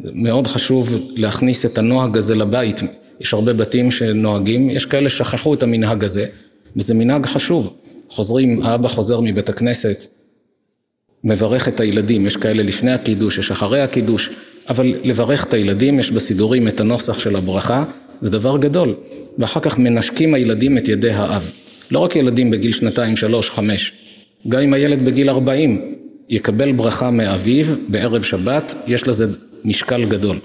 מאוד 0.00 0.46
חשוב 0.46 0.94
להכניס 1.16 1.66
את 1.66 1.78
הנוהג 1.78 2.16
הזה 2.16 2.34
לבית. 2.34 2.80
יש 3.20 3.34
הרבה 3.34 3.52
בתים 3.52 3.90
שנוהגים, 3.90 4.70
יש 4.70 4.86
כאלה 4.86 5.10
שכחו 5.10 5.54
את 5.54 5.62
המנהג 5.62 6.04
הזה, 6.04 6.26
וזה 6.76 6.94
מנהג 6.94 7.26
חשוב. 7.26 7.74
חוזרים, 8.08 8.62
האבא 8.62 8.88
חוזר 8.88 9.20
מבית 9.20 9.48
הכנסת, 9.48 10.06
מברך 11.24 11.68
את 11.68 11.80
הילדים, 11.80 12.26
יש 12.26 12.36
כאלה 12.36 12.62
לפני 12.62 12.92
הקידוש, 12.92 13.38
יש 13.38 13.50
אחרי 13.50 13.80
הקידוש, 13.80 14.30
אבל 14.68 14.94
לברך 15.04 15.44
את 15.44 15.54
הילדים, 15.54 16.00
יש 16.00 16.10
בסידורים 16.10 16.68
את 16.68 16.80
הנוסח 16.80 17.18
של 17.18 17.36
הברכה, 17.36 17.84
זה 18.22 18.30
דבר 18.30 18.56
גדול. 18.56 18.94
ואחר 19.38 19.60
כך 19.60 19.78
מנשקים 19.78 20.34
הילדים 20.34 20.78
את 20.78 20.88
ידי 20.88 21.10
האב. 21.10 21.52
לא 21.90 21.98
רק 21.98 22.16
ילדים 22.16 22.50
בגיל 22.50 22.72
שנתיים, 22.72 23.16
שלוש, 23.16 23.50
חמש. 23.50 23.92
גם 24.48 24.60
אם 24.60 24.74
הילד 24.74 25.04
בגיל 25.04 25.30
ארבעים, 25.30 26.03
יקבל 26.28 26.72
ברכה 26.72 27.10
מאביו 27.10 27.64
בערב 27.88 28.22
שבת, 28.22 28.74
יש 28.86 29.08
לזה 29.08 29.26
משקל 29.64 30.04
גדול. 30.04 30.38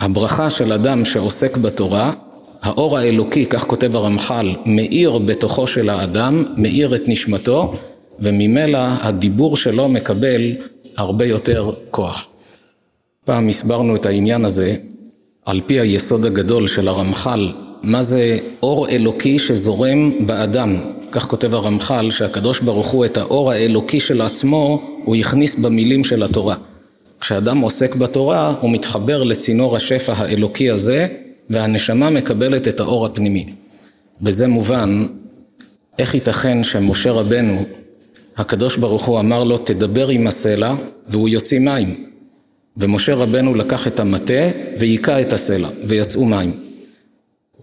הברכה 0.00 0.50
של 0.50 0.72
אדם 0.72 1.04
שעוסק 1.04 1.56
בתורה, 1.56 2.12
האור 2.62 2.98
האלוקי, 2.98 3.46
כך 3.46 3.66
כותב 3.66 3.96
הרמח"ל, 3.96 4.54
מאיר 4.66 5.18
בתוכו 5.18 5.66
של 5.66 5.90
האדם, 5.90 6.44
מאיר 6.56 6.94
את 6.94 7.02
נשמתו, 7.06 7.72
וממילא 8.20 8.78
הדיבור 9.02 9.56
שלו 9.56 9.88
מקבל 9.88 10.52
הרבה 10.96 11.24
יותר 11.24 11.70
כוח. 11.90 12.26
פעם 13.24 13.48
הסברנו 13.48 13.96
את 13.96 14.06
העניין 14.06 14.44
הזה 14.44 14.76
על 15.44 15.60
פי 15.66 15.80
היסוד 15.80 16.24
הגדול 16.24 16.66
של 16.66 16.88
הרמח"ל, 16.88 17.52
מה 17.82 18.02
זה 18.02 18.38
אור 18.62 18.88
אלוקי 18.88 19.38
שזורם 19.38 20.26
באדם. 20.26 20.76
כך 21.12 21.26
כותב 21.26 21.54
הרמח"ל, 21.54 22.10
שהקדוש 22.10 22.60
ברוך 22.60 22.88
הוא 22.88 23.04
את 23.04 23.18
האור 23.18 23.52
האלוקי 23.52 24.00
של 24.00 24.22
עצמו, 24.22 24.82
הוא 25.04 25.16
הכניס 25.16 25.54
במילים 25.54 26.04
של 26.04 26.22
התורה. 26.22 26.56
כשאדם 27.20 27.58
עוסק 27.58 27.96
בתורה, 27.96 28.54
הוא 28.60 28.70
מתחבר 28.70 29.22
לצינור 29.22 29.76
השפע 29.76 30.12
האלוקי 30.16 30.70
הזה, 30.70 31.06
והנשמה 31.50 32.10
מקבלת 32.10 32.68
את 32.68 32.80
האור 32.80 33.06
הפנימי. 33.06 33.52
בזה 34.20 34.48
מובן, 34.48 35.06
איך 35.98 36.14
ייתכן 36.14 36.64
שמשה 36.64 37.10
רבנו, 37.12 37.64
הקדוש 38.36 38.76
ברוך 38.76 39.04
הוא 39.04 39.20
אמר 39.20 39.44
לו, 39.44 39.58
תדבר 39.58 40.08
עם 40.08 40.26
הסלע, 40.26 40.74
והוא 41.08 41.28
יוציא 41.28 41.58
מים. 41.58 42.06
ומשה 42.76 43.14
רבנו 43.14 43.54
לקח 43.54 43.86
את 43.86 44.00
המטה 44.00 44.50
והיכה 44.78 45.20
את 45.20 45.32
הסלע, 45.32 45.68
ויצאו 45.84 46.24
מים. 46.24 46.52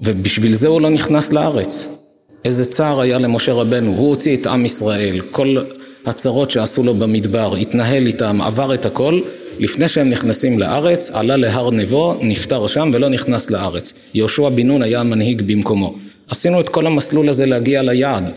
ובשביל 0.02 0.54
זה 0.54 0.68
הוא 0.68 0.82
לא 0.82 0.90
נכנס 0.90 1.32
לארץ. 1.32 1.97
איזה 2.46 2.66
צער 2.66 3.02
היה 3.02 3.18
למשה 3.18 3.54
רבנו, 3.54 3.92
הוא 3.92 4.10
הוציא 4.10 4.38
את 4.38 4.48
עם 4.48 4.66
ישראל, 4.66 5.22
כל 5.32 5.58
הצרות 6.06 6.52
שעשו 6.52 6.84
לו 6.84 6.94
במדבר, 6.94 7.56
התנהל 7.56 8.08
איתם, 8.08 8.42
עבר 8.42 8.74
את 8.74 8.86
הכל, 8.86 9.20
לפני 9.60 9.90
שהם 9.90 10.10
נכנסים 10.10 10.60
לארץ, 10.60 11.12
עלה 11.14 11.38
להר 11.38 11.72
נבו, 11.72 12.16
נפטר 12.22 12.68
שם 12.68 12.92
ולא 12.94 13.10
נכנס 13.10 13.52
לארץ. 13.52 13.94
יהושע 14.14 14.50
בן 14.50 14.68
נון 14.68 14.82
היה 14.82 15.00
המנהיג 15.00 15.42
במקומו. 15.42 15.96
עשינו 16.30 16.60
את 16.60 16.70
כל 16.70 16.88
המסלול 16.88 17.30
הזה 17.30 17.46
להגיע 17.46 17.82
ליעד, 17.82 18.32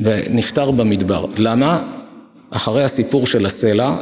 ונפטר 0.00 0.70
במדבר. 0.70 1.26
למה? 1.38 1.82
אחרי 2.50 2.84
הסיפור 2.84 3.26
של 3.26 3.46
הסלע, 3.46 3.96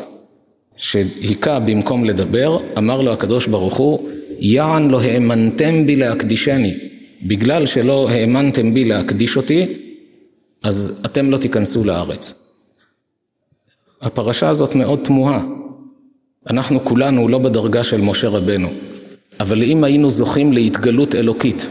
שהיכה 0.76 1.59
במקום 1.59 2.04
לדבר, 2.04 2.59
אמר 2.78 3.00
לו 3.00 3.12
הקדוש 3.12 3.47
ברוך 3.47 3.76
הוא, 3.76 4.09
יען 4.38 4.88
לא 4.88 5.00
האמנתם 5.00 5.87
בי 5.87 5.97
להקדישני. 5.97 6.91
בגלל 7.23 7.67
שלא 7.67 8.09
האמנתם 8.11 8.75
בי 8.75 8.85
להקדיש 8.85 9.37
אותי, 9.37 9.67
אז 10.62 11.02
אתם 11.07 11.31
לא 11.31 11.37
תיכנסו 11.37 11.85
לארץ. 11.85 12.35
הפרשה 14.00 14.49
הזאת 14.49 14.75
מאוד 14.75 14.99
תמוהה. 15.05 15.45
אנחנו 16.50 16.85
כולנו 16.85 17.29
לא 17.29 17.38
בדרגה 17.38 17.85
של 17.85 18.00
משה 18.00 18.29
רבנו, 18.29 18.69
אבל 19.41 19.62
אם 19.62 19.85
היינו 19.85 20.11
זוכים 20.11 20.52
להתגלות 20.52 21.14
אלוקית, 21.14 21.67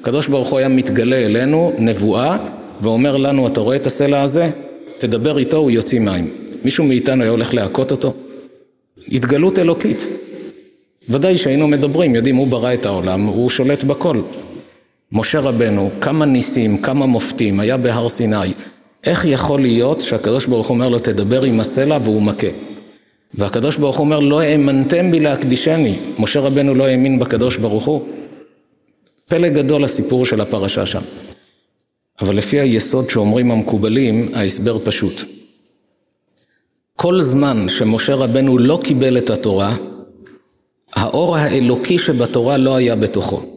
הקדוש 0.00 0.26
ברוך 0.26 0.50
הוא 0.50 0.58
היה 0.58 0.68
מתגלה 0.68 1.16
אלינו 1.16 1.72
נבואה 1.78 2.36
ואומר 2.80 3.16
לנו, 3.16 3.46
אתה 3.46 3.60
רואה 3.60 3.76
את 3.76 3.86
הסלע 3.86 4.22
הזה? 4.22 4.50
תדבר 4.98 5.38
איתו, 5.38 5.56
הוא 5.56 5.70
יוציא 5.70 6.00
מים. 6.00 6.30
מישהו 6.64 6.84
מאיתנו 6.84 7.22
היה 7.22 7.30
הולך 7.30 7.54
להכות 7.54 7.90
אותו? 7.90 8.14
התגלות 9.08 9.58
אלוקית. 9.58 10.06
ודאי 11.08 11.38
שהיינו 11.38 11.68
מדברים, 11.68 12.14
יודעים, 12.14 12.36
הוא 12.36 12.46
ברא 12.46 12.74
את 12.74 12.86
העולם, 12.86 13.22
הוא 13.22 13.50
שולט 13.50 13.84
בכל. 13.84 14.20
משה 15.12 15.40
רבנו, 15.40 15.90
כמה 16.00 16.26
ניסים, 16.26 16.78
כמה 16.78 17.06
מופתים, 17.06 17.60
היה 17.60 17.76
בהר 17.76 18.08
סיני. 18.08 18.52
איך 19.04 19.24
יכול 19.24 19.60
להיות 19.60 20.00
שהקדוש 20.00 20.46
ברוך 20.46 20.70
אומר 20.70 20.88
לו, 20.88 20.98
תדבר 20.98 21.42
עם 21.42 21.60
הסלע 21.60 21.98
והוא 22.02 22.22
מכה? 22.22 22.46
והקדוש 23.34 23.76
ברוך 23.76 23.98
אומר, 23.98 24.20
לא 24.20 24.40
האמנתם 24.40 25.10
בי 25.10 25.20
להקדישני. 25.20 25.98
משה 26.18 26.40
רבנו 26.40 26.74
לא 26.74 26.86
האמין 26.86 27.18
בקדוש 27.18 27.56
ברוך 27.56 27.84
הוא. 27.84 28.02
פלא 29.28 29.48
גדול 29.48 29.84
הסיפור 29.84 30.26
של 30.26 30.40
הפרשה 30.40 30.86
שם. 30.86 31.00
אבל 32.20 32.36
לפי 32.36 32.60
היסוד 32.60 33.10
שאומרים 33.10 33.50
המקובלים, 33.50 34.28
ההסבר 34.34 34.78
פשוט. 34.78 35.22
כל 36.96 37.20
זמן 37.20 37.68
שמשה 37.68 38.14
רבנו 38.14 38.58
לא 38.58 38.80
קיבל 38.84 39.18
את 39.18 39.30
התורה, 39.30 39.76
האור 40.92 41.36
האלוקי 41.36 41.98
שבתורה 41.98 42.56
לא 42.56 42.76
היה 42.76 42.96
בתוכו. 42.96 43.51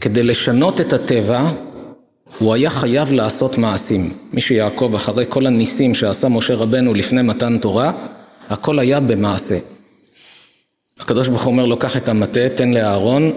כדי 0.00 0.22
לשנות 0.22 0.80
את 0.80 0.92
הטבע, 0.92 1.50
הוא 2.38 2.54
היה 2.54 2.70
חייב 2.70 3.12
לעשות 3.12 3.58
מעשים. 3.58 4.00
מי 4.32 4.40
שיעקוב 4.40 4.94
אחרי 4.94 5.24
כל 5.28 5.46
הניסים 5.46 5.94
שעשה 5.94 6.28
משה 6.28 6.54
רבנו 6.54 6.94
לפני 6.94 7.22
מתן 7.22 7.58
תורה, 7.58 7.92
הכל 8.50 8.78
היה 8.78 9.00
במעשה. 9.00 9.58
הקדוש 11.00 11.28
ברוך 11.28 11.42
הוא 11.42 11.52
אומר 11.52 11.66
לו, 11.66 11.76
קח 11.76 11.96
את 11.96 12.08
המטה, 12.08 12.48
תן 12.54 12.70
לאהרון, 12.70 13.32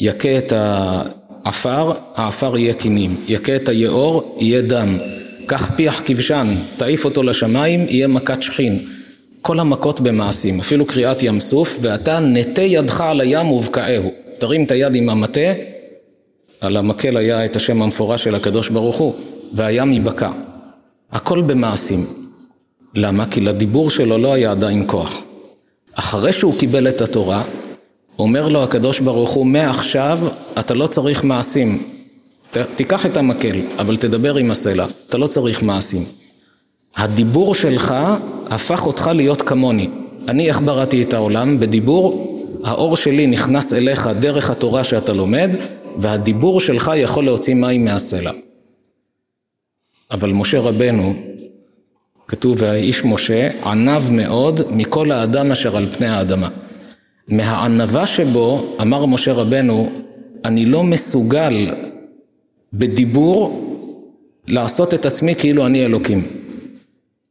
יכה 0.00 0.38
את 0.38 0.52
העפר, 0.56 1.92
העפר 2.14 2.58
יהיה 2.58 2.74
קינים. 2.74 3.16
יכה 3.28 3.56
את 3.56 3.68
היאור, 3.68 4.36
יהיה 4.40 4.62
דם. 4.62 4.98
קח 5.46 5.72
פיח 5.76 6.02
כבשן, 6.04 6.54
תעיף 6.76 7.04
אותו 7.04 7.22
לשמיים, 7.22 7.86
יהיה 7.88 8.06
מכת 8.06 8.42
שכין. 8.42 8.86
כל 9.42 9.60
המכות 9.60 10.00
במעשים, 10.00 10.60
אפילו 10.60 10.86
קריאת 10.86 11.22
ים 11.22 11.40
סוף, 11.40 11.78
ואתה 11.80 12.20
נטה 12.20 12.62
ידך 12.62 13.00
על 13.00 13.20
הים 13.20 13.50
ובקעהו. 13.50 14.12
תרים 14.38 14.64
את 14.64 14.70
היד 14.70 14.94
עם 14.94 15.08
המטה, 15.08 15.50
על 16.66 16.76
המקל 16.76 17.16
היה 17.16 17.44
את 17.44 17.56
השם 17.56 17.82
המפורש 17.82 18.24
של 18.24 18.34
הקדוש 18.34 18.68
ברוך 18.68 18.96
הוא, 18.96 19.14
והים 19.52 19.92
ייבקע. 19.92 20.30
הכל 21.12 21.42
במעשים. 21.42 22.00
למה? 22.94 23.26
כי 23.26 23.40
לדיבור 23.40 23.90
שלו 23.90 24.18
לא 24.18 24.32
היה 24.32 24.50
עדיין 24.50 24.84
כוח. 24.86 25.22
אחרי 25.94 26.32
שהוא 26.32 26.58
קיבל 26.58 26.88
את 26.88 27.00
התורה, 27.00 27.42
אומר 28.18 28.48
לו 28.48 28.62
הקדוש 28.62 29.00
ברוך 29.00 29.30
הוא, 29.30 29.46
מעכשיו 29.46 30.18
אתה 30.58 30.74
לא 30.74 30.86
צריך 30.86 31.24
מעשים. 31.24 31.82
ת, 32.50 32.58
תיקח 32.76 33.06
את 33.06 33.16
המקל, 33.16 33.60
אבל 33.78 33.96
תדבר 33.96 34.34
עם 34.36 34.50
הסלע, 34.50 34.86
אתה 35.08 35.18
לא 35.18 35.26
צריך 35.26 35.62
מעשים. 35.62 36.02
הדיבור 36.96 37.54
שלך 37.54 37.94
הפך 38.50 38.86
אותך 38.86 39.10
להיות 39.14 39.42
כמוני. 39.42 39.90
אני 40.28 40.48
איך 40.48 40.60
בראתי 40.60 41.02
את 41.02 41.14
העולם? 41.14 41.60
בדיבור, 41.60 42.36
האור 42.64 42.96
שלי 42.96 43.26
נכנס 43.26 43.72
אליך 43.72 44.10
דרך 44.20 44.50
התורה 44.50 44.84
שאתה 44.84 45.12
לומד, 45.12 45.56
והדיבור 45.98 46.60
שלך 46.60 46.90
יכול 46.96 47.24
להוציא 47.24 47.54
מים 47.54 47.84
מהסלע. 47.84 48.32
אבל 50.10 50.32
משה 50.32 50.60
רבנו, 50.60 51.14
כתוב 52.28 52.56
והאיש 52.58 53.04
משה 53.04 53.50
ענב 53.64 54.02
מאוד 54.10 54.60
מכל 54.70 55.12
האדם 55.12 55.52
אשר 55.52 55.76
על 55.76 55.92
פני 55.92 56.08
האדמה. 56.08 56.48
מהענבה 57.28 58.06
שבו 58.06 58.76
אמר 58.80 59.06
משה 59.06 59.32
רבנו 59.32 59.90
אני 60.44 60.66
לא 60.66 60.84
מסוגל 60.84 61.66
בדיבור 62.72 63.62
לעשות 64.46 64.94
את 64.94 65.06
עצמי 65.06 65.34
כאילו 65.34 65.66
אני 65.66 65.84
אלוקים. 65.84 66.22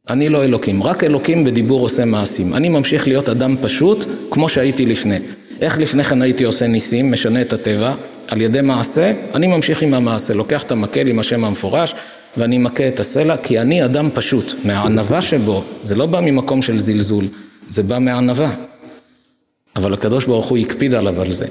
אני 0.08 0.28
לא 0.28 0.44
אלוקים, 0.44 0.82
רק 0.82 1.04
אלוקים 1.04 1.44
בדיבור 1.44 1.80
עושה 1.80 2.04
מעשים. 2.04 2.54
אני 2.54 2.68
ממשיך 2.68 3.08
להיות 3.08 3.28
אדם 3.28 3.56
פשוט 3.62 4.04
כמו 4.30 4.48
שהייתי 4.48 4.86
לפני. 4.86 5.18
איך 5.60 5.78
לפני 5.78 6.04
כן 6.04 6.22
הייתי 6.22 6.44
עושה 6.44 6.66
ניסים, 6.66 7.12
משנה 7.12 7.40
את 7.40 7.52
הטבע, 7.52 7.94
על 8.28 8.40
ידי 8.40 8.60
מעשה, 8.60 9.12
אני 9.34 9.46
ממשיך 9.46 9.82
עם 9.82 9.94
המעשה, 9.94 10.34
לוקח 10.34 10.62
את 10.62 10.72
המקל 10.72 11.06
עם 11.06 11.18
השם 11.18 11.44
המפורש 11.44 11.94
ואני 12.36 12.58
מכה 12.58 12.88
את 12.88 13.00
הסלע, 13.00 13.36
כי 13.36 13.60
אני 13.60 13.84
אדם 13.84 14.08
פשוט. 14.14 14.54
מהענווה 14.64 15.22
שבו, 15.22 15.64
זה 15.82 15.94
לא 15.94 16.06
בא 16.06 16.20
ממקום 16.20 16.62
של 16.62 16.78
זלזול, 16.78 17.24
זה 17.68 17.82
בא 17.82 17.98
מענווה. 17.98 18.50
אבל 19.76 19.94
הקדוש 19.94 20.24
ברוך 20.24 20.46
הוא 20.46 20.58
הקפיד 20.58 20.94
עליו 20.94 21.20
על 21.20 21.32
זה. 21.32 21.46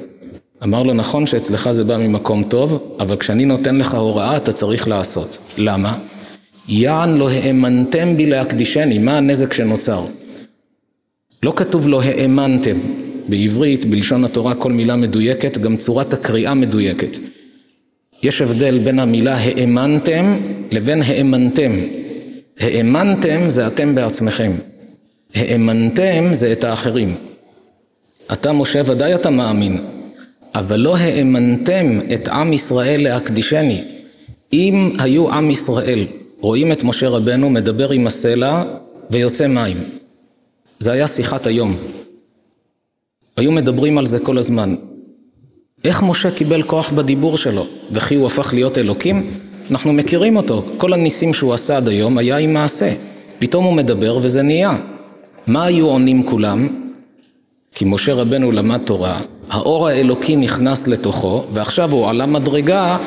אמר 0.63 0.83
לו, 0.83 0.93
נכון 0.93 1.25
שאצלך 1.25 1.71
זה 1.71 1.83
בא 1.83 1.97
ממקום 1.97 2.43
טוב, 2.43 2.95
אבל 2.99 3.17
כשאני 3.17 3.45
נותן 3.45 3.75
לך 3.75 3.93
הוראה 3.93 4.37
אתה 4.37 4.53
צריך 4.53 4.87
לעשות. 4.87 5.37
למה? 5.57 5.97
יען 6.67 7.17
לא 7.17 7.29
האמנתם 7.29 8.17
בי 8.17 8.25
להקדישני, 8.25 8.97
מה 8.97 9.17
הנזק 9.17 9.53
שנוצר? 9.53 10.05
לא 11.43 11.53
כתוב 11.55 11.87
לא 11.87 12.01
האמנתם. 12.01 12.77
בעברית, 13.29 13.85
בלשון 13.85 14.25
התורה, 14.25 14.55
כל 14.55 14.71
מילה 14.71 14.95
מדויקת, 14.95 15.57
גם 15.57 15.77
צורת 15.77 16.13
הקריאה 16.13 16.53
מדויקת. 16.53 17.17
יש 18.23 18.41
הבדל 18.41 18.79
בין 18.79 18.99
המילה 18.99 19.37
האמנתם 19.37 20.37
לבין 20.71 21.01
האמנתם. 21.01 21.71
האמנתם 22.59 23.49
זה 23.49 23.67
אתם 23.67 23.95
בעצמכם. 23.95 24.51
האמנתם 25.35 26.29
זה 26.33 26.51
את 26.51 26.63
האחרים. 26.63 27.15
אתה, 28.33 28.51
משה, 28.51 28.81
ודאי 28.85 29.15
אתה 29.15 29.29
מאמין, 29.29 29.77
אבל 30.55 30.79
לא 30.79 30.97
האמנתם 30.97 31.99
את 32.13 32.27
עם 32.27 32.53
ישראל 32.53 33.03
להקדישני. 33.03 33.83
אם 34.53 34.91
היו 34.99 35.33
עם 35.33 35.51
ישראל 35.51 36.05
רואים 36.39 36.71
את 36.71 36.83
משה 36.83 37.09
רבנו 37.09 37.49
מדבר 37.49 37.91
עם 37.91 38.07
הסלע 38.07 38.63
ויוצא 39.11 39.47
מים. 39.47 39.77
זה 40.79 40.91
היה 40.91 41.07
שיחת 41.07 41.47
היום. 41.47 41.77
היו 43.37 43.51
מדברים 43.51 43.97
על 43.97 44.05
זה 44.05 44.19
כל 44.19 44.37
הזמן. 44.37 44.75
איך 45.83 46.03
משה 46.03 46.31
קיבל 46.31 46.63
כוח 46.63 46.91
בדיבור 46.91 47.37
שלו, 47.37 47.65
וכי 47.91 48.15
הוא 48.15 48.27
הפך 48.27 48.53
להיות 48.53 48.77
אלוקים? 48.77 49.27
אנחנו 49.71 49.93
מכירים 49.93 50.37
אותו, 50.37 50.65
כל 50.77 50.93
הניסים 50.93 51.33
שהוא 51.33 51.53
עשה 51.53 51.77
עד 51.77 51.87
היום 51.87 52.17
היה 52.17 52.37
עם 52.37 52.53
מעשה. 52.53 52.93
פתאום 53.39 53.65
הוא 53.65 53.73
מדבר 53.73 54.19
וזה 54.21 54.41
נהיה. 54.41 54.77
מה 55.47 55.65
היו 55.65 55.85
עונים 55.85 56.23
כולם? 56.23 56.67
כי 57.75 57.85
משה 57.85 58.13
רבנו 58.13 58.51
למד 58.51 58.81
תורה, 58.85 59.21
האור 59.49 59.87
האלוקי 59.87 60.35
נכנס 60.35 60.87
לתוכו, 60.87 61.43
ועכשיו 61.53 61.91
הוא 61.91 62.09
עלה 62.09 62.25
מדרגה 62.25 62.97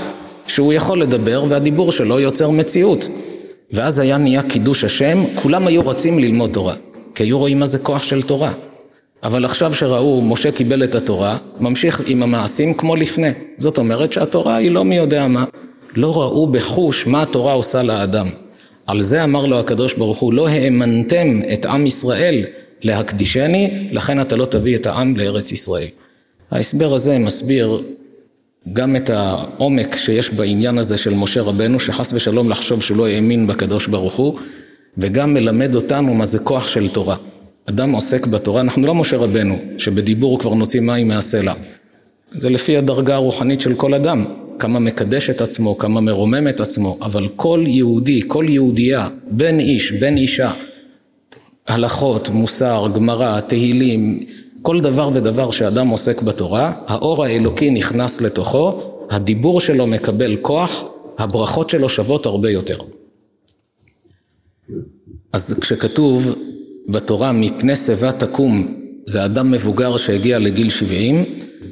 שהוא 0.47 0.73
יכול 0.73 1.03
לדבר 1.03 1.45
והדיבור 1.49 1.93
שלו 1.93 2.21
יוצר 2.21 2.51
מציאות. 2.51 3.09
ואז 3.73 3.99
היה 3.99 4.19
נהיה 4.19 4.43
קידוש 4.43 4.85
השם, 4.85 5.25
כולם 5.43 5.67
היו 5.67 5.87
רצים 5.87 6.19
ללמוד 6.19 6.51
תורה, 6.51 6.75
כי 7.15 7.23
היו 7.23 7.39
רואים 7.39 7.59
מה 7.59 7.67
זה 7.67 7.79
כוח 7.79 8.03
של 8.03 8.23
תורה. 8.23 8.53
אבל 9.23 9.45
עכשיו 9.45 9.73
שראו, 9.73 10.23
משה 10.23 10.53
קיבל 10.53 10.85
את 10.85 10.95
התורה, 10.95 11.39
ממשיך 11.61 12.03
עם 12.07 12.23
המעשים 12.23 12.75
כמו 12.75 12.97
לפני. 12.97 13.31
זאת 13.59 13.79
אומרת 13.79 14.13
שהתורה 14.13 14.57
היא 14.57 14.71
לא 14.71 14.85
מי 14.85 14.97
יודע 14.97 15.27
מה. 15.27 15.45
לא 15.95 16.23
ראו 16.23 16.47
בחוש 16.47 17.07
מה 17.07 17.23
התורה 17.23 17.53
עושה 17.53 17.83
לאדם. 17.83 18.27
על 18.87 19.01
זה 19.01 19.25
אמר 19.25 19.47
לו 19.47 19.61
הקדוש 19.61 19.95
ברוך 19.95 20.19
הוא, 20.19 20.33
לא 20.33 20.49
האמנתם 20.49 21.41
את 21.53 21.67
עם 21.67 21.87
ישראל 21.87 22.45
להקדישני, 22.83 23.89
לכן 23.93 24.21
אתה 24.21 24.37
לא 24.37 24.45
תביא 24.45 24.77
את 24.77 24.87
העם 24.87 25.17
לארץ 25.17 25.53
ישראל. 25.53 25.87
ההסבר 26.51 26.95
הזה 26.95 27.19
מסביר 27.19 27.83
גם 28.73 28.97
את 28.97 29.11
העומק 29.11 29.97
שיש 29.97 30.31
בעניין 30.31 30.79
הזה 30.79 30.97
של 30.97 31.15
משה 31.15 31.43
רבנו, 31.43 31.81
שחס 31.81 32.13
ושלום 32.13 32.51
לחשוב 32.51 32.83
שהוא 32.83 32.97
לא 32.97 33.07
האמין 33.07 33.47
בקדוש 33.47 33.87
ברוך 33.87 34.15
הוא, 34.15 34.39
וגם 34.99 35.35
מלמד 35.35 35.75
אותנו 35.75 36.15
מה 36.15 36.25
זה 36.25 36.39
כוח 36.39 36.69
של 36.69 36.89
תורה. 36.89 37.17
אדם 37.69 37.93
עוסק 37.93 38.27
בתורה, 38.27 38.61
אנחנו 38.61 38.87
לא 38.87 38.95
משה 38.95 39.17
רבנו, 39.17 39.59
שבדיבור 39.79 40.39
כבר 40.39 40.55
נוציא 40.55 40.81
מים 40.81 41.09
מהסלע. 41.09 41.53
זה 42.33 42.51
לפי 42.51 42.77
הדרגה 42.77 43.15
הרוחנית 43.15 43.61
של 43.61 43.75
כל 43.75 43.95
אדם, 43.95 44.25
כמה 44.59 44.79
מקדש 44.79 45.31
את 45.31 45.41
עצמו, 45.41 45.79
כמה 45.79 46.01
מרומם 46.01 46.49
את 46.49 46.61
עצמו, 46.61 46.99
אבל 47.03 47.29
כל 47.37 47.65
יהודי, 47.67 48.21
כל 48.27 48.47
יהודייה, 48.49 49.09
בן 49.31 49.59
איש, 49.59 49.93
בן 49.93 50.17
אישה, 50.17 50.51
הלכות, 51.67 52.29
מוסר, 52.29 52.87
גמרא, 52.95 53.41
תהילים, 53.41 54.27
כל 54.63 54.81
דבר 54.81 55.11
ודבר 55.13 55.51
שאדם 55.51 55.89
עוסק 55.89 56.23
בתורה, 56.23 56.73
האור 56.87 57.25
האלוקי 57.25 57.71
נכנס 57.71 58.21
לתוכו, 58.21 58.83
הדיבור 59.11 59.61
שלו 59.61 59.87
מקבל 59.87 60.37
כוח, 60.43 60.85
הברכות 61.19 61.71
שלו 61.71 61.89
שוות 61.89 62.27
הרבה 62.27 62.51
יותר. 62.51 62.79
אז 65.33 65.59
כשכתוב 65.61 66.37
בתורה 66.89 67.33
מפני 67.33 67.77
שיבה 67.77 68.13
תקום 68.13 68.75
זה 69.07 69.25
אדם 69.25 69.51
מבוגר 69.51 69.97
שהגיע 69.97 70.39
לגיל 70.39 70.71
70 70.71 71.25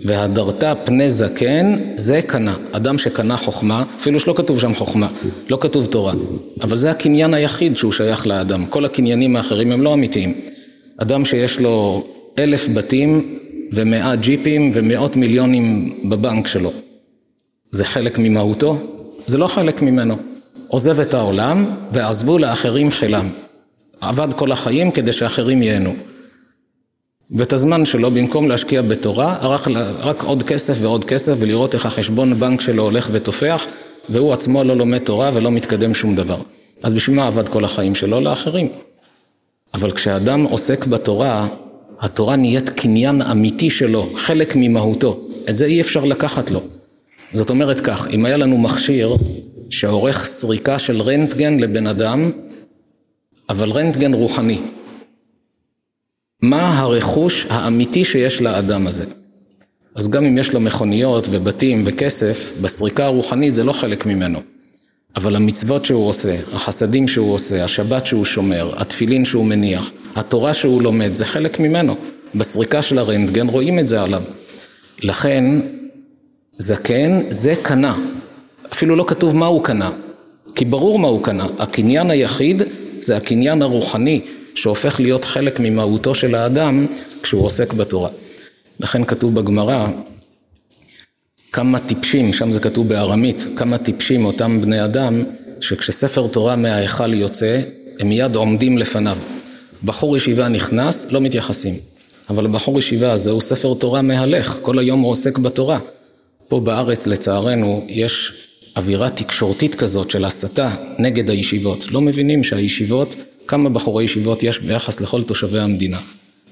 והדרת 0.05 0.64
פני 0.85 1.11
זקן 1.11 1.76
זה 1.96 2.20
קנה, 2.26 2.55
אדם 2.72 2.98
שקנה 2.98 3.37
חוכמה, 3.37 3.85
אפילו 3.98 4.20
שלא 4.20 4.35
כתוב 4.37 4.61
שם 4.61 4.74
חוכמה, 4.74 5.09
לא 5.50 5.59
כתוב 5.61 5.87
תורה, 5.87 6.14
אבל 6.62 6.76
זה 6.76 6.90
הקניין 6.90 7.35
היחיד 7.35 7.76
שהוא 7.76 7.92
שייך 7.92 8.26
לאדם, 8.26 8.66
כל 8.66 8.85
הקניינים 8.85 9.37
האחרים 9.37 9.72
הם 9.72 9.83
לא 9.83 9.94
אמיתיים. 9.94 10.35
אדם 10.96 11.24
שיש 11.24 11.59
לו 11.61 12.07
אלף 12.38 12.68
בתים 12.74 13.38
ומאה 13.72 14.16
ג'יפים 14.16 14.70
ומאות 14.74 15.16
מיליונים 15.16 15.98
בבנק 16.09 16.46
שלו, 16.46 16.72
זה 17.70 17.85
חלק 17.85 18.18
ממהותו? 18.18 18.79
זה 19.26 19.38
לא 19.38 19.46
חלק 19.46 19.83
ממנו. 19.83 20.16
עוזב 20.68 21.00
את 21.00 21.14
העולם 21.14 21.64
ועזבו 21.92 22.38
לאחרים 22.38 22.90
חילם. 22.90 23.29
עבד 24.00 24.28
כל 24.32 24.52
החיים 24.52 24.90
כדי 24.90 25.12
שאחרים 25.12 25.62
ייהנו. 25.62 25.94
ואת 27.30 27.52
הזמן 27.52 27.85
שלו, 27.85 28.11
במקום 28.11 28.48
להשקיע 28.48 28.82
בתורה, 28.82 29.38
רק, 29.42 29.68
רק 29.98 30.22
עוד 30.22 30.42
כסף 30.42 30.76
ועוד 30.80 31.04
כסף 31.04 31.35
ולראות 31.38 31.74
איך 31.74 31.87
החשבון 31.87 32.40
בנק 32.40 32.61
שלו 32.61 32.82
הולך 32.82 33.09
ותופח, 33.12 33.66
והוא 34.09 34.32
עצמו 34.32 34.64
לא 34.64 34.76
לומד 34.76 34.98
תורה 34.98 35.30
ולא 35.35 35.50
מתקדם 35.50 35.94
שום 35.94 36.16
דבר. 36.16 36.38
אז 36.82 36.92
בשביל 36.92 37.16
מה 37.16 37.26
עבד 37.26 37.48
כל 37.48 37.64
החיים 37.64 37.94
שלו? 37.94 38.20
לאחרים. 38.20 38.68
אבל 39.74 39.90
כשאדם 39.92 40.44
עוסק 40.44 40.87
בתורה, 40.87 41.48
התורה 42.00 42.37
נהיית 42.37 42.70
קניין 42.70 43.22
אמיתי 43.22 43.70
שלו, 43.70 44.11
חלק 44.14 44.52
ממהותו. 44.56 45.20
את 45.50 45.56
זה 45.56 45.64
אי 45.64 45.80
אפשר 45.80 46.04
לקחת 46.04 46.50
לו. 46.50 46.61
זאת 47.32 47.50
אומרת 47.50 47.80
כך, 47.80 48.09
אם 48.12 48.24
היה 48.24 48.37
לנו 48.37 48.59
מכשיר 48.59 49.16
שעורך 49.70 50.24
סריקה 50.24 50.78
של 50.78 51.02
רנטגן 51.02 51.61
לבן 51.61 51.87
אדם, 51.87 52.30
אבל 53.48 53.70
רנטגן 53.70 54.14
רוחני. 54.14 54.61
מה 56.42 56.78
הרכוש 56.78 57.46
האמיתי 57.50 58.04
שיש 58.04 58.40
לאדם 58.40 58.87
הזה? 58.87 59.04
אז 59.94 60.09
גם 60.09 60.24
אם 60.24 60.38
יש 60.38 60.52
לו 60.52 60.61
מכוניות 60.61 61.26
ובתים 61.30 61.82
וכסף, 61.87 62.52
בסריקה 62.61 63.04
הרוחנית 63.04 63.54
זה 63.54 63.64
לא 63.64 63.72
חלק 63.72 64.06
ממנו. 64.06 64.40
אבל 65.16 65.37
המצוות 65.37 65.85
שהוא 65.85 66.09
עושה, 66.09 66.37
החסדים 66.52 67.09
שהוא 67.09 67.35
עושה, 67.35 67.64
השבת 67.64 68.06
שהוא 68.06 68.24
שומר, 68.24 68.74
התפילין 68.76 69.24
שהוא 69.24 69.46
מניח, 69.46 69.90
התורה 70.16 70.54
שהוא 70.54 70.82
לומד, 70.82 71.14
זה 71.14 71.24
חלק 71.24 71.61
ממנו. 71.61 71.96
בסריקה 72.35 72.82
של 72.82 72.98
הרנטגן 72.98 73.48
רואים 73.48 73.78
את 73.78 73.88
זה 73.88 74.02
עליו. 74.02 74.24
לכן, 74.98 75.44
זקן 76.56 77.20
זה 77.28 77.54
קנה. 77.62 77.96
אפילו 78.72 78.96
לא 78.96 79.04
כתוב 79.06 79.37
מה 79.37 79.46
הוא 79.46 79.64
קנה, 79.64 79.90
כי 80.54 80.64
ברור 80.64 80.98
מה 80.98 81.09
הוא 81.09 81.22
קנה. 81.22 81.46
הקניין 81.59 82.11
היחיד 82.11 82.62
זה 83.00 83.16
הקניין 83.16 83.62
הרוחני 83.62 84.20
שהופך 84.54 85.00
להיות 85.00 85.24
חלק 85.24 85.61
ממהותו 85.61 86.14
של 86.14 86.35
האדם 86.35 86.87
כשהוא 87.22 87.44
עוסק 87.44 87.72
בתורה. 87.72 88.11
לכן 88.80 89.04
כתוב 89.04 89.35
בגמרא 89.35 89.87
כמה 91.52 91.80
טיפשים, 91.80 92.32
שם 92.32 92.52
זה 92.52 92.61
כתוב 92.61 92.88
בארמית, 92.88 93.46
כמה 93.56 93.78
טיפשים 93.78 94.24
אותם 94.24 94.61
בני 94.61 94.85
אדם 94.85 95.22
שכשספר 95.61 96.28
תורה 96.28 96.56
מההיכל 96.56 97.14
יוצא 97.14 97.61
הם 98.00 98.09
מיד 98.09 98.35
עומדים 98.35 98.78
לפניו. 98.78 99.18
בחור 99.85 100.16
ישיבה 100.16 100.48
נכנס, 100.48 101.12
לא 101.12 101.20
מתייחסים. 101.20 101.74
אבל 102.30 102.46
בחור 102.46 102.78
ישיבה 102.78 103.12
הזה 103.12 103.30
הוא 103.30 103.40
ספר 103.40 103.74
תורה 103.74 104.02
מהלך, 104.02 104.59
כל 104.62 104.78
היום 104.78 105.00
הוא 105.00 105.11
עוסק 105.11 105.38
בתורה. 105.38 105.78
פה 106.48 106.61
בארץ 106.61 107.06
לצערנו 107.06 107.85
יש 107.88 108.32
אווירה 108.77 109.11
תקשורתית 109.11 109.75
כזאת 109.75 110.11
של 110.11 110.25
הסתה 110.25 110.75
נגד 110.99 111.31
הישיבות. 111.31 111.87
לא 111.91 112.01
מבינים 112.01 112.45
שהישיבות, 112.45 113.17
כמה 113.47 113.69
בחורי 113.69 114.05
ישיבות 114.05 114.43
יש 114.43 114.59
ביחס 114.59 115.01
לכל 115.01 115.23
תושבי 115.23 115.59
המדינה. 115.59 116.01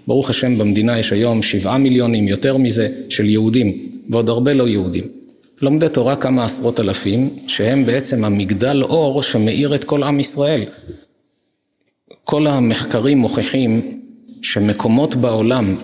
ברוך 0.06 0.30
השם 0.30 0.58
במדינה 0.58 0.98
יש 0.98 1.12
היום 1.12 1.42
שבעה 1.42 1.78
מיליונים, 1.78 2.28
יותר 2.28 2.56
מזה, 2.56 2.88
של 3.08 3.24
יהודים, 3.30 3.88
ועוד 4.10 4.28
הרבה 4.28 4.52
לא 4.52 4.68
יהודים. 4.68 5.04
לומדי 5.62 5.88
תורה 5.88 6.16
כמה 6.16 6.44
עשרות 6.44 6.80
אלפים, 6.80 7.30
שהם 7.46 7.86
בעצם 7.86 8.24
המגדל 8.24 8.82
אור 8.82 9.22
שמאיר 9.22 9.74
את 9.74 9.84
כל 9.84 10.02
עם 10.02 10.20
ישראל. 10.20 10.62
כל 12.24 12.46
המחקרים 12.46 13.18
מוכיחים 13.18 14.00
שמקומות 14.42 15.16
בעולם, 15.16 15.76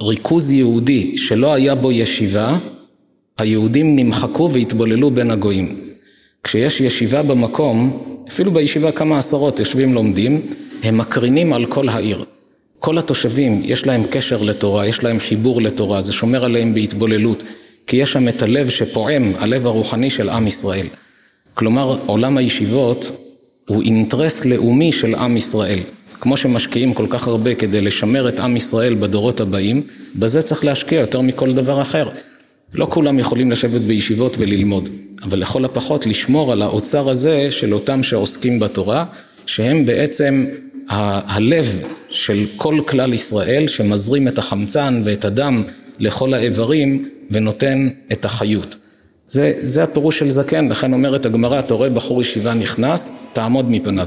ריכוז 0.00 0.50
יהודי 0.50 1.16
שלא 1.16 1.54
היה 1.54 1.74
בו 1.74 1.92
ישיבה, 1.92 2.58
היהודים 3.38 3.96
נמחקו 3.96 4.50
והתבוללו 4.52 5.10
בין 5.10 5.30
הגויים. 5.30 5.80
כשיש 6.44 6.80
ישיבה 6.80 7.22
במקום, 7.22 8.02
אפילו 8.28 8.50
בישיבה 8.50 8.92
כמה 8.92 9.18
עשרות 9.18 9.58
יושבים 9.58 9.94
לומדים, 9.94 10.46
הם 10.82 10.98
מקרינים 10.98 11.52
על 11.52 11.66
כל 11.66 11.88
העיר. 11.88 12.24
כל 12.78 12.98
התושבים 12.98 13.60
יש 13.64 13.86
להם 13.86 14.02
קשר 14.10 14.42
לתורה, 14.42 14.86
יש 14.86 15.04
להם 15.04 15.18
חיבור 15.18 15.62
לתורה, 15.62 16.00
זה 16.00 16.12
שומר 16.12 16.44
עליהם 16.44 16.74
בהתבוללות, 16.74 17.44
כי 17.86 17.96
יש 17.96 18.12
שם 18.12 18.28
את 18.28 18.42
הלב 18.42 18.68
שפועם, 18.68 19.32
הלב 19.38 19.66
הרוחני 19.66 20.10
של 20.10 20.28
עם 20.28 20.46
ישראל. 20.46 20.86
כלומר, 21.54 21.98
עולם 22.06 22.36
הישיבות 22.36 23.12
הוא 23.68 23.82
אינטרס 23.82 24.44
לאומי 24.44 24.92
של 24.92 25.14
עם 25.14 25.36
ישראל. 25.36 25.78
כמו 26.20 26.36
שמשקיעים 26.36 26.94
כל 26.94 27.06
כך 27.10 27.28
הרבה 27.28 27.54
כדי 27.54 27.80
לשמר 27.80 28.28
את 28.28 28.40
עם 28.40 28.56
ישראל 28.56 28.94
בדורות 28.94 29.40
הבאים, 29.40 29.82
בזה 30.14 30.42
צריך 30.42 30.64
להשקיע 30.64 31.00
יותר 31.00 31.20
מכל 31.20 31.52
דבר 31.52 31.82
אחר. 31.82 32.08
לא 32.74 32.86
כולם 32.90 33.18
יכולים 33.18 33.50
לשבת 33.50 33.80
בישיבות 33.80 34.36
וללמוד, 34.38 34.88
אבל 35.22 35.38
לכל 35.38 35.64
הפחות 35.64 36.06
לשמור 36.06 36.52
על 36.52 36.62
האוצר 36.62 37.10
הזה 37.10 37.48
של 37.50 37.74
אותם 37.74 38.02
שעוסקים 38.02 38.58
בתורה, 38.58 39.04
שהם 39.46 39.86
בעצם 39.86 40.46
ה- 40.88 41.34
הלב 41.36 41.80
של 42.10 42.46
כל 42.56 42.80
כלל 42.86 43.14
ישראל, 43.14 43.68
שמזרים 43.68 44.28
את 44.28 44.38
החמצן 44.38 45.00
ואת 45.04 45.24
הדם 45.24 45.62
לכל 45.98 46.34
האיברים 46.34 47.08
ונותן 47.30 47.88
את 48.12 48.24
החיות. 48.24 48.76
זה, 49.28 49.52
זה 49.60 49.82
הפירוש 49.84 50.18
של 50.18 50.30
זקן, 50.30 50.68
לכן 50.68 50.92
אומרת 50.92 51.26
הגמרא, 51.26 51.58
אתה 51.58 51.74
רואה 51.74 51.90
בחור 51.90 52.20
ישיבה 52.20 52.54
נכנס, 52.54 53.12
תעמוד 53.32 53.70
מפניו. 53.70 54.06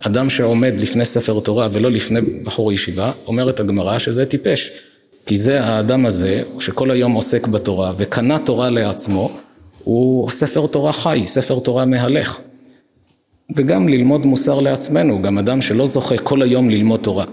אדם 0.00 0.30
שעומד 0.30 0.74
לפני 0.78 1.04
ספר 1.04 1.40
תורה 1.40 1.68
ולא 1.72 1.90
לפני 1.90 2.20
בחור 2.20 2.72
ישיבה, 2.72 3.12
אומרת 3.26 3.60
הגמרא 3.60 3.98
שזה 3.98 4.26
טיפש. 4.26 4.70
כי 5.30 5.36
זה 5.36 5.64
האדם 5.64 6.06
הזה, 6.06 6.42
שכל 6.60 6.90
היום 6.90 7.12
עוסק 7.12 7.46
בתורה 7.46 7.92
וקנה 7.96 8.38
תורה 8.38 8.70
לעצמו, 8.70 9.30
הוא 9.84 10.30
ספר 10.30 10.66
תורה 10.66 10.92
חי, 10.92 11.22
ספר 11.26 11.58
תורה 11.58 11.84
מהלך. 11.84 12.38
וגם 13.56 13.88
ללמוד 13.88 14.26
מוסר 14.26 14.60
לעצמנו, 14.60 15.22
גם 15.22 15.38
אדם 15.38 15.62
שלא 15.62 15.86
זוכה 15.86 16.18
כל 16.18 16.42
היום 16.42 16.70
ללמוד 16.70 17.00
תורה, 17.00 17.24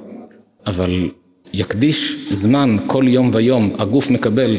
אבל 0.66 1.10
יקדיש 1.54 2.16
זמן 2.32 2.78
כל 2.88 3.06
יום 3.08 3.30
ויום, 3.34 3.76
הגוף 3.80 4.10
מקבל 4.10 4.58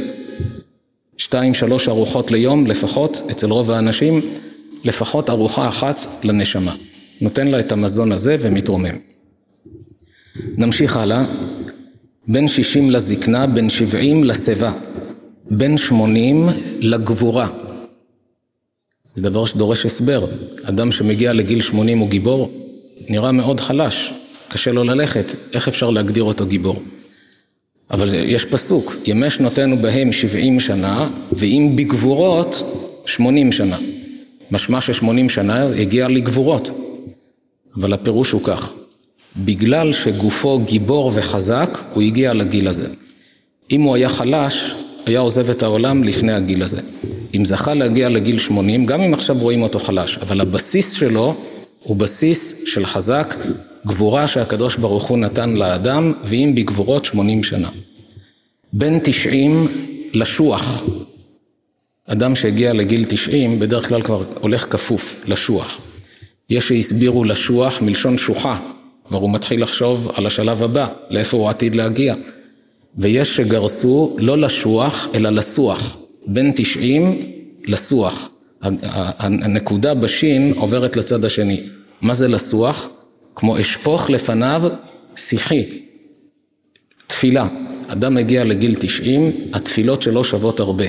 שתיים 1.17 1.55
שלוש 1.55 1.89
ארוחות 1.89 2.31
ליום 2.31 2.67
לפחות, 2.67 3.23
אצל 3.31 3.51
רוב 3.51 3.71
האנשים, 3.71 4.21
לפחות 4.85 5.31
ארוחה 5.31 5.69
אחת 5.69 6.07
לנשמה. 6.23 6.75
נותן 7.21 7.47
לה 7.47 7.61
את 7.61 7.73
המזון 7.73 8.13
הזה 8.13 8.37
ומתרומם. 8.41 8.97
נמשיך 10.57 10.97
הלאה. 10.97 11.25
בין 12.29 12.49
שישים 12.49 12.91
לזקנה, 12.91 13.47
בין 13.47 13.71
שבעים 13.71 14.25
לשיבה, 14.25 14.73
בין 15.51 15.79
שמונים 15.79 16.49
לגבורה. 16.81 17.51
זה 19.17 19.23
דבר 19.23 19.47
שדורש 19.47 19.87
הסבר. 19.87 20.27
אדם 20.63 20.93
שמגיע 20.93 21.33
לגיל 21.33 21.63
שמונים 21.63 21.99
הוא 21.99 22.09
גיבור, 22.09 22.53
נראה 23.09 23.33
מאוד 23.33 23.61
חלש, 23.61 24.13
קשה 24.49 24.73
לו 24.73 24.85
ללכת, 24.85 25.35
איך 25.55 25.69
אפשר 25.69 25.91
להגדיר 25.91 26.25
אותו 26.25 26.47
גיבור? 26.47 26.83
אבל 27.91 28.15
יש 28.15 28.45
פסוק, 28.45 28.95
ימי 29.07 29.31
שנותינו 29.31 29.77
בהם 29.77 30.13
שבעים 30.13 30.61
שנה, 30.61 31.11
ואם 31.33 31.73
בגבורות 31.77 32.63
שמונים 33.07 33.53
שנה. 33.53 33.79
משמע 34.51 34.81
ששמונים 34.81 35.29
שנה 35.29 35.63
הגיע 35.63 36.09
לגבורות. 36.09 36.71
אבל 37.77 37.93
הפירוש 37.93 38.31
הוא 38.31 38.41
כך, 38.45 38.73
בגלל 39.45 39.93
שגופו 39.93 40.59
גיבור 40.59 41.13
וחזק, 41.15 41.79
הוא 41.95 42.03
הגיע 42.03 42.35
לגיל 42.35 42.69
הזה. 42.69 42.89
אם 43.71 43.83
הוא 43.83 43.95
היה 43.95 44.09
חלש, 44.09 44.75
היה 45.07 45.21
עוזב 45.21 45.51
את 45.51 45.63
העולם 45.63 46.05
לפני 46.05 46.33
הגיל 46.33 46.63
הזה. 46.63 46.81
אם 47.37 47.45
זכה 47.45 47.75
להגיע 47.75 48.09
לגיל 48.09 48.39
80, 48.39 48.87
גם 48.87 49.01
אם 49.01 49.15
עכשיו 49.15 49.39
רואים 49.39 49.63
אותו 49.63 49.79
חלש, 49.79 50.19
אבל 50.19 50.41
הבסיס 50.41 50.93
שלו 50.93 51.35
הוא 51.83 51.97
בסיס 51.97 52.63
של 52.67 52.87
חזק, 52.87 53.35
גבורה 53.87 54.29
שהקדוש 54.29 54.77
ברוך 54.77 55.05
הוא 55.05 55.19
נתן 55.19 55.51
לאדם, 55.51 56.13
ואם 56.25 56.53
בגבורות 56.57 57.05
80 57.05 57.45
שנה. 57.45 57.69
בין 58.73 58.99
90 59.03 59.69
לשוח. 60.13 60.85
אדם 62.07 62.37
שהגיע 62.37 62.73
לגיל 62.73 63.05
90 63.09 63.59
בדרך 63.59 63.89
כלל 63.89 64.03
כבר 64.03 64.25
הולך 64.41 64.67
כפוף 64.71 65.21
לשוח. 65.27 65.81
יש 66.51 66.69
שהסבירו 66.69 67.25
לשוח 67.25 67.83
מלשון 67.83 68.19
שוחה, 68.19 68.61
כבר 69.09 69.19
הוא 69.19 69.31
מתחיל 69.31 69.63
לחשוב 69.63 70.11
על 70.15 70.27
השלב 70.27 70.63
הבא, 70.63 70.87
לאיפה 71.11 71.37
הוא 71.37 71.49
עתיד 71.49 71.75
להגיע. 71.75 72.15
ויש 72.99 73.37
שגרסו 73.37 74.17
לא 74.19 74.39
לשוח 74.39 75.09
אלא 75.15 75.31
לסוח, 75.31 75.97
בין 76.27 76.53
90 76.57 77.33
לסוח. 77.67 78.29
הנקודה 79.19 79.95
בשין 79.95 80.53
עוברת 80.57 80.97
לצד 80.97 81.25
השני. 81.25 81.61
מה 82.03 82.15
זה 82.15 82.29
לסוח? 82.29 82.89
כמו 83.35 83.61
אשפוך 83.61 84.11
לפניו 84.11 84.63
שיחי. 85.17 85.65
תפילה. 87.07 87.49
אדם 87.87 88.15
מגיע 88.15 88.45
לגיל 88.45 88.75
90, 88.79 89.33
התפילות 89.53 90.03
שלו 90.03 90.25
שוות 90.25 90.61
הרבה. 90.61 90.85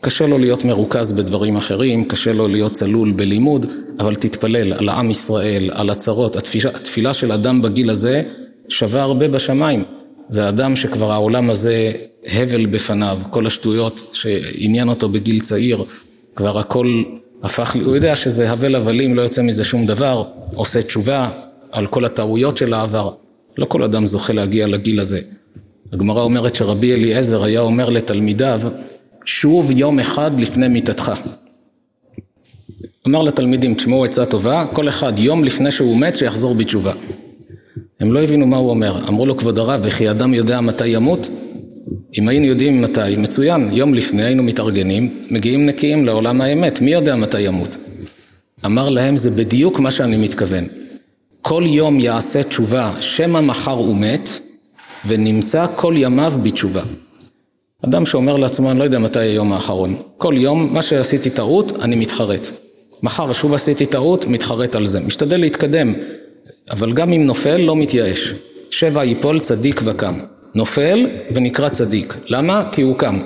קשה 0.00 0.26
לו 0.26 0.38
להיות 0.38 0.64
מרוכז 0.64 1.12
בדברים 1.12 1.56
אחרים, 1.56 2.04
קשה 2.04 2.32
לו 2.32 2.48
להיות 2.48 2.72
צלול 2.72 3.12
בלימוד, 3.12 3.66
אבל 4.00 4.14
תתפלל 4.14 4.72
על 4.72 4.88
עם 4.88 5.10
ישראל, 5.10 5.70
על 5.72 5.90
הצרות. 5.90 6.36
התפילה, 6.36 6.70
התפילה 6.74 7.14
של 7.14 7.32
אדם 7.32 7.62
בגיל 7.62 7.90
הזה 7.90 8.22
שווה 8.68 9.02
הרבה 9.02 9.28
בשמיים. 9.28 9.84
זה 10.28 10.48
אדם 10.48 10.76
שכבר 10.76 11.12
העולם 11.12 11.50
הזה 11.50 11.92
הבל 12.26 12.66
בפניו, 12.66 13.20
כל 13.30 13.46
השטויות 13.46 14.10
שעניין 14.12 14.88
אותו 14.88 15.08
בגיל 15.08 15.40
צעיר, 15.40 15.84
כבר 16.36 16.58
הכל 16.58 17.02
הפך, 17.42 17.76
הוא 17.84 17.94
יודע 17.94 18.16
שזה 18.16 18.50
הבל 18.50 18.74
הבלים, 18.74 19.14
לא 19.14 19.22
יוצא 19.22 19.42
מזה 19.42 19.64
שום 19.64 19.86
דבר, 19.86 20.24
עושה 20.54 20.82
תשובה 20.82 21.30
על 21.72 21.86
כל 21.86 22.04
הטעויות 22.04 22.56
של 22.56 22.74
העבר. 22.74 23.10
לא 23.58 23.64
כל 23.64 23.82
אדם 23.82 24.06
זוכה 24.06 24.32
להגיע 24.32 24.66
לגיל 24.66 25.00
הזה. 25.00 25.20
הגמרא 25.92 26.22
אומרת 26.22 26.54
שרבי 26.54 26.92
אליעזר 26.92 27.44
היה 27.44 27.60
אומר 27.60 27.90
לתלמידיו, 27.90 28.60
שוב 29.24 29.70
יום 29.70 29.98
אחד 29.98 30.40
לפני 30.40 30.68
מיתתך. 30.68 31.12
אמר 33.08 33.22
לתלמידים, 33.22 33.74
תשמעו 33.74 34.04
עצה 34.04 34.26
טובה, 34.26 34.66
כל 34.72 34.88
אחד 34.88 35.18
יום 35.18 35.44
לפני 35.44 35.72
שהוא 35.72 35.96
מת 35.96 36.16
שיחזור 36.16 36.54
בתשובה. 36.54 36.92
הם 38.00 38.12
לא 38.12 38.22
הבינו 38.22 38.46
מה 38.46 38.56
הוא 38.56 38.70
אומר, 38.70 39.08
אמרו 39.08 39.26
לו 39.26 39.36
כבוד 39.36 39.58
הרב, 39.58 39.80
וכי 39.84 40.10
אדם 40.10 40.34
יודע 40.34 40.60
מתי 40.60 40.88
ימות? 40.88 41.28
אם 42.18 42.28
היינו 42.28 42.46
יודעים 42.46 42.82
מתי, 42.82 43.16
מצוין, 43.18 43.68
יום 43.72 43.94
לפני 43.94 44.24
היינו 44.24 44.42
מתארגנים, 44.42 45.26
מגיעים 45.30 45.66
נקיים 45.66 46.06
לעולם 46.06 46.40
האמת, 46.40 46.80
מי 46.80 46.92
יודע 46.92 47.16
מתי 47.16 47.40
ימות? 47.40 47.76
אמר 48.66 48.88
להם, 48.88 49.16
זה 49.16 49.30
בדיוק 49.30 49.80
מה 49.80 49.90
שאני 49.90 50.16
מתכוון. 50.16 50.64
כל 51.42 51.64
יום 51.66 52.00
יעשה 52.00 52.42
תשובה, 52.42 52.92
שמא 53.00 53.40
מחר 53.40 53.70
הוא 53.70 53.96
מת, 53.96 54.28
ונמצא 55.06 55.66
כל 55.76 55.94
ימיו 55.96 56.32
בתשובה. 56.42 56.82
אדם 57.84 58.06
שאומר 58.06 58.36
לעצמו, 58.36 58.70
אני 58.70 58.78
לא 58.78 58.84
יודע 58.84 58.98
מתי 58.98 59.20
היום 59.20 59.52
האחרון. 59.52 59.96
כל 60.16 60.34
יום, 60.36 60.74
מה 60.74 60.82
שעשיתי 60.82 61.30
טעות, 61.30 61.72
אני 61.82 61.96
מתחרט. 61.96 62.50
מחר 63.02 63.32
שוב 63.32 63.54
עשיתי 63.54 63.86
טעות, 63.86 64.26
מתחרט 64.26 64.74
על 64.74 64.86
זה. 64.86 65.00
משתדל 65.00 65.40
להתקדם, 65.40 65.94
אבל 66.70 66.92
גם 66.92 67.12
אם 67.12 67.26
נופל, 67.26 67.56
לא 67.56 67.76
מתייאש. 67.76 68.34
שבע 68.70 69.04
ייפול 69.04 69.40
צדיק 69.40 69.80
וקם. 69.84 70.14
נופל 70.54 71.06
ונקרא 71.34 71.68
צדיק. 71.68 72.14
למה? 72.26 72.68
כי 72.72 72.82
הוא 72.82 72.96
קם. 72.96 73.18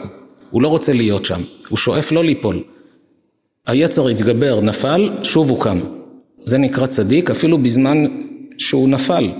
הוא 0.51 0.63
לא 0.63 0.69
רוצה 0.69 0.93
להיות 0.93 1.25
שם. 1.25 1.41
הוא 1.69 1.77
שואף 1.77 2.13
לא 2.13 2.25
ליפול. 2.25 2.63
היצר 3.67 4.09
התגבר, 4.09 4.61
נפל, 4.61 5.11
שוב 5.23 5.51
הוא 5.51 5.61
קם. 5.61 5.81
זה 6.45 6.59
נקרא 6.59 6.87
צדיק 6.87 7.31
אפילו 7.31 7.59
בזמן 7.59 8.05
שהוא 8.59 8.89
נפל. 8.89 9.31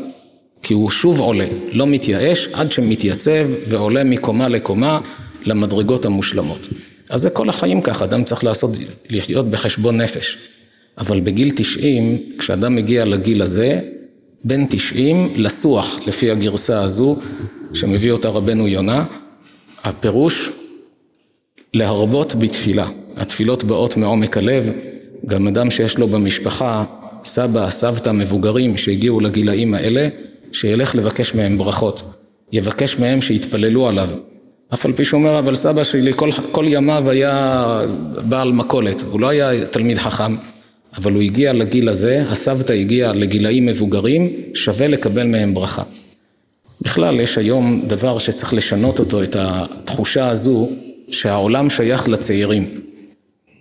כי 0.69 0.75
הוא 0.75 0.91
שוב 0.91 1.21
עולה, 1.21 1.47
לא 1.73 1.87
מתייאש 1.87 2.49
עד 2.53 2.73
שמתייצב 2.73 3.47
ועולה 3.69 4.05
מקומה 4.05 4.49
לקומה 4.49 5.01
למדרגות 5.45 6.05
המושלמות. 6.05 6.69
אז 7.11 7.21
זה 7.21 7.31
כל 7.31 7.49
החיים 7.49 7.81
ככה, 7.81 8.05
אדם 8.05 8.25
צריך 8.25 8.45
לעשות, 8.45 8.71
לחיות 9.11 9.51
בחשבון 9.51 10.01
נפש. 10.01 10.39
אבל 10.99 11.21
בגיל 11.21 11.53
90, 11.57 12.19
כשאדם 12.39 12.75
מגיע 12.75 13.05
לגיל 13.05 13.43
הזה, 13.43 13.81
בין 14.45 14.67
90 14.71 15.33
לסוח, 15.37 15.99
לפי 16.07 16.31
הגרסה 16.31 16.83
הזו, 16.83 17.17
שמביא 17.75 18.13
אותה 18.13 18.29
רבנו 18.29 18.69
יונה, 18.69 19.05
הפירוש 19.85 20.51
להרבות 21.75 22.35
בתפילה. 22.35 22.89
התפילות 23.17 23.65
באות 23.65 23.97
מעומק 23.97 24.37
הלב, 24.37 24.71
גם 25.27 25.49
אדם 25.49 25.71
שיש 25.71 25.99
לו 25.99 26.09
במשפחה 26.09 26.85
סבא, 27.25 27.71
סבתא, 27.71 28.11
מבוגרים 28.11 28.79
שהגיעו 28.79 29.21
לגילאים 29.21 29.75
האלה, 29.75 30.09
שילך 30.53 30.95
לבקש 30.95 31.35
מהם 31.35 31.59
ברכות, 31.59 32.03
יבקש 32.53 32.97
מהם 32.99 33.21
שיתפללו 33.21 33.89
עליו. 33.89 34.09
אף 34.75 34.87
על 34.87 34.93
פי 34.93 35.05
שהוא 35.05 35.21
אומר, 35.21 35.39
אבל 35.39 35.55
סבא 35.55 35.85
שלי 35.85 36.13
כל, 36.17 36.31
כל 36.53 36.65
ימיו 36.69 37.11
היה 37.11 37.67
בעל 38.29 38.53
מכולת, 38.53 39.03
הוא 39.11 39.21
לא 39.21 39.29
היה 39.29 39.67
תלמיד 39.67 39.99
חכם, 39.99 40.37
אבל 40.97 41.13
הוא 41.13 41.23
הגיע 41.23 41.53
לגיל 41.53 41.89
הזה, 41.89 42.25
הסבתא 42.29 42.73
הגיעה 42.73 43.13
לגילאים 43.13 43.67
מבוגרים, 43.67 44.33
שווה 44.55 44.89
לקבל 44.89 45.27
מהם 45.27 45.55
ברכה. 45.55 45.83
בכלל, 46.81 47.21
יש 47.21 47.39
היום 47.39 47.83
דבר 47.87 48.19
שצריך 48.19 48.55
לשנות 48.55 48.99
אותו, 48.99 49.23
את 49.23 49.37
התחושה 49.41 50.29
הזו 50.29 50.69
שהעולם 51.11 51.71
שייך 51.71 52.09
לצעירים, 52.09 52.67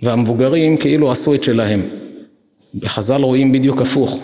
והמבוגרים 0.01 0.77
כאילו 0.77 1.11
עשו 1.11 1.33
את 1.33 1.43
שלהם. 1.43 1.81
בחז"ל 2.75 3.21
רואים 3.21 3.51
בדיוק 3.51 3.81
הפוך, 3.81 4.19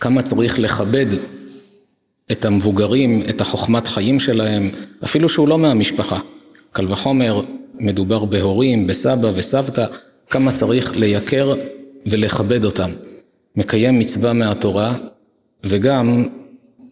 כמה 0.00 0.22
צריך 0.22 0.58
לכבד 0.58 1.06
את 2.32 2.44
המבוגרים, 2.44 3.22
את 3.30 3.40
החוכמת 3.40 3.86
חיים 3.86 4.20
שלהם, 4.20 4.70
אפילו 5.04 5.28
שהוא 5.28 5.48
לא 5.48 5.58
מהמשפחה. 5.58 6.18
קל 6.72 6.92
וחומר, 6.92 7.42
מדובר 7.74 8.24
בהורים, 8.24 8.86
בסבא 8.86 9.28
וסבתא, 9.34 9.86
כמה 10.30 10.52
צריך 10.52 10.96
לייקר 10.96 11.54
ולכבד 12.06 12.64
אותם. 12.64 12.90
מקיים 13.56 13.98
מצווה 13.98 14.32
מהתורה 14.32 14.96
וגם 15.64 16.28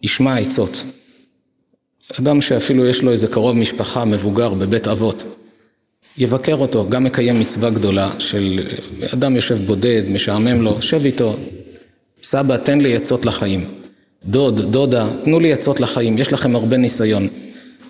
ישמע 0.03 0.37
עצות. 0.37 0.83
אדם 2.19 2.41
שאפילו 2.41 2.85
יש 2.85 3.01
לו 3.01 3.11
איזה 3.11 3.27
קרוב 3.27 3.55
משפחה 3.55 4.05
מבוגר 4.05 4.53
בבית 4.53 4.87
אבות, 4.87 5.25
יבקר 6.17 6.55
אותו, 6.55 6.89
גם 6.89 7.03
מקיים 7.03 7.39
מצווה 7.39 7.69
גדולה 7.69 8.11
של 8.19 8.67
אדם 9.13 9.35
יושב 9.35 9.65
בודד, 9.65 10.03
משעמם 10.09 10.61
לו, 10.61 10.81
שב 10.81 11.05
איתו, 11.05 11.37
סבא 12.23 12.57
תן 12.57 12.81
לי 12.81 12.95
עצות 12.95 13.25
לחיים, 13.25 13.65
דוד, 14.25 14.61
דודה, 14.61 15.07
תנו 15.23 15.39
לי 15.39 15.53
עצות 15.53 15.79
לחיים, 15.79 16.17
יש 16.17 16.33
לכם 16.33 16.55
הרבה 16.55 16.77
ניסיון. 16.77 17.27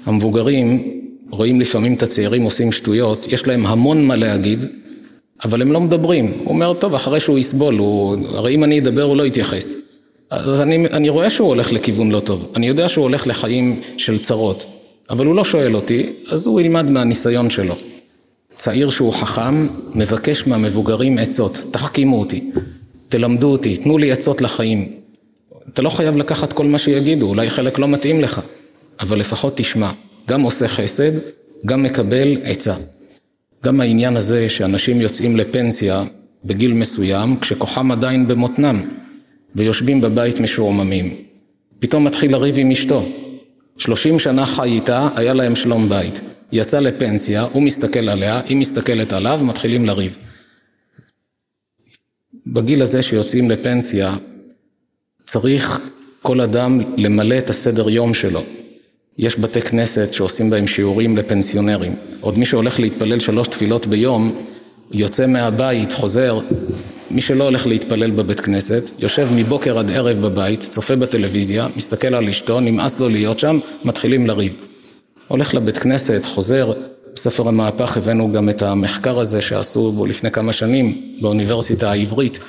המבוגרים 0.06 0.84
רואים 1.30 1.62
לפעמים 1.62 1.93
את 1.93 2.04
הצעירים 2.04 2.43
עושים 2.43 2.72
שטויות, 2.72 3.28
יש 3.34 3.48
להם 3.48 3.65
המון 3.65 4.06
מה 4.06 4.15
להגיד, 4.15 4.65
אבל 5.46 5.62
הם 5.62 5.72
לא 5.72 5.82
מדברים. 5.82 6.26
הוא 6.26 6.54
אומר, 6.54 6.74
טוב, 6.74 6.96
אחרי 6.96 7.19
שהוא 7.19 7.39
יסבול, 7.39 7.78
הוא... 7.78 8.17
הרי 8.28 8.56
אם 8.56 8.63
אני 8.63 8.80
אדבר 8.80 9.04
הוא 9.04 9.17
לא 9.17 9.26
יתייחס. 9.26 9.74
אז 10.30 10.62
אני, 10.62 10.88
אני 10.88 11.10
רואה 11.10 11.30
שהוא 11.30 11.48
הולך 11.48 11.72
לכיוון 11.72 12.12
לא 12.12 12.19
טוב, 12.19 12.52
אני 12.56 12.67
יודע 12.67 12.89
שהוא 12.89 13.04
הולך 13.04 13.28
לחיים 13.28 13.82
של 13.98 14.19
צרות, 14.19 14.65
אבל 15.10 15.26
הוא 15.26 15.36
לא 15.36 15.43
שואל 15.43 15.76
אותי, 15.76 16.13
אז 16.28 16.48
הוא 16.48 16.62
ילמד 16.62 16.89
מהניסיון 16.89 17.50
שלו. 17.50 17.76
צעיר 18.56 18.89
שהוא 18.89 19.13
חכם, 19.13 19.67
מבקש 19.96 20.48
מהמבוגרים 20.48 21.17
עצות, 21.17 21.62
תחכימו 21.72 22.19
אותי. 22.19 22.52
תלמדו 23.13 23.52
אותי, 23.52 23.78
תנו 23.78 23.97
לי 23.97 24.12
עצות 24.12 24.41
לחיים. 24.41 24.91
אתה 25.73 25.82
לא 25.82 25.89
חייב 25.89 26.17
לקחת 26.17 26.54
כל 26.54 26.65
מה 26.65 26.78
שיגידו, 26.78 27.26
אולי 27.28 27.49
חלק 27.49 27.80
לא 27.80 27.88
מתאים 27.88 28.21
לך, 28.21 28.41
אבל 28.99 29.19
לפחות 29.19 29.58
תשמע, 29.58 29.91
גם 30.28 30.41
עושה 30.41 30.67
חסד, 30.67 31.12
גם 31.65 31.84
מקבל 31.84 32.38
עצה. 32.43 32.73
גם 33.63 33.82
העניין 33.82 34.17
הזה 34.17 34.49
שאנשים 34.49 35.02
יוצאים 35.02 35.38
לפנסיה 35.38 36.04
בגיל 36.45 36.73
מסוים, 36.73 37.39
כשכוחם 37.39 37.91
עדיין 37.91 38.28
במותנם, 38.28 38.82
ויושבים 39.56 40.02
בבית 40.02 40.39
משועממים. 40.39 41.15
פתאום 41.80 42.04
מתחיל 42.04 42.32
לריב 42.32 42.56
עם 42.58 42.71
אשתו. 42.71 43.06
שלושים 43.78 44.19
שנה 44.19 44.45
חי 44.45 44.69
איתה, 44.69 45.10
היה 45.15 45.34
להם 45.34 45.56
שלום 45.56 45.89
בית. 45.89 46.21
יצא 46.52 46.80
לפנסיה, 46.80 47.41
הוא 47.41 47.63
מסתכל 47.63 48.10
עליה, 48.10 48.41
היא 48.45 48.58
מסתכלת 48.58 49.13
עליו, 49.13 49.39
מתחילים 49.43 49.86
לריב. 49.86 50.17
בגיל 52.54 52.82
הזה 52.82 53.02
שיוצאים 53.02 53.52
לפנסיה, 53.52 54.16
צריך 55.26 55.80
כל 56.22 56.42
אדם 56.42 56.80
למלא 56.98 57.38
את 57.38 57.50
הסדר 57.50 57.89
יום 57.89 58.13
שלו. 58.13 58.44
יש 59.18 59.39
בתי 59.39 59.62
כנסת 59.62 60.13
שעושים 60.13 60.50
בהם 60.50 60.68
שיעורים 60.68 61.18
לפנסיונרים. 61.18 61.96
עוד 62.22 62.38
מי 62.38 62.46
שהולך 62.46 62.80
להתפלל 62.80 63.20
שלוש 63.20 63.48
תפילות 63.48 63.88
ביום, 63.88 64.36
יוצא 64.92 65.28
מהבית, 65.28 65.94
חוזר, 65.94 66.39
מי 67.12 67.22
שלא 67.22 67.44
הולך 67.44 67.68
להתפלל 67.68 68.12
בבית 68.12 68.39
כנסת, 68.39 68.84
יושב 69.00 69.28
מבוקר 69.36 69.80
עד 69.80 69.92
ערב 69.92 70.18
בבית, 70.18 70.62
צופה 70.62 70.96
בטלוויזיה, 70.96 71.68
מסתכל 71.76 72.16
על 72.16 72.30
אשתו, 72.30 72.60
נמאס 72.60 73.00
לו 73.00 73.10
להיות 73.10 73.39
שם, 73.39 73.60
מתחילים 73.84 74.28
לריב. 74.28 74.58
הולך 75.28 75.54
לבית 75.54 75.78
כנסת, 75.78 76.26
חוזר, 76.26 76.74
בספר 77.15 77.47
המהפך 77.47 77.97
הבאנו 77.97 78.32
גם 78.32 78.49
את 78.49 78.62
המחקר 78.62 79.19
הזה 79.19 79.41
שעשו 79.41 79.91
בו 79.91 80.06
לפני 80.06 80.32
כמה 80.32 80.54
שנים 80.54 81.15
באוניברסיטה 81.21 81.91
העברית, 81.91 82.39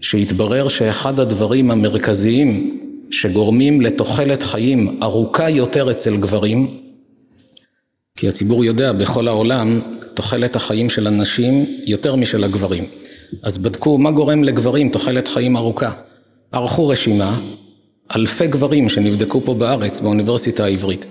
שהתברר 0.00 0.68
שאחד 0.68 1.20
הדברים 1.20 1.70
המרכזיים 1.70 2.80
שגורמים 3.10 3.80
לתוחלת 3.80 4.42
חיים 4.42 5.02
ארוכה 5.02 5.50
יותר 5.50 5.90
אצל 5.90 6.16
גברים, 6.16 6.80
כי 8.16 8.28
הציבור 8.28 8.64
יודע 8.64 8.92
בכל 8.92 9.28
העולם 9.28 9.80
תוחלת 10.14 10.56
החיים 10.56 10.90
של 10.90 11.06
הנשים 11.06 11.66
יותר 11.86 12.16
משל 12.16 12.44
הגברים. 12.44 12.84
אז 13.42 13.58
בדקו 13.58 13.98
מה 13.98 14.10
גורם 14.10 14.44
לגברים 14.44 14.88
תוחלת 14.88 15.28
חיים 15.28 15.56
ארוכה. 15.56 15.92
ערכו 16.52 16.88
רשימה, 16.88 17.40
אלפי 18.16 18.46
גברים 18.46 18.88
שנבדקו 18.88 19.40
פה 19.44 19.54
בארץ 19.54 20.00
באוניברסיטה 20.00 20.64
העברית. 20.64 21.06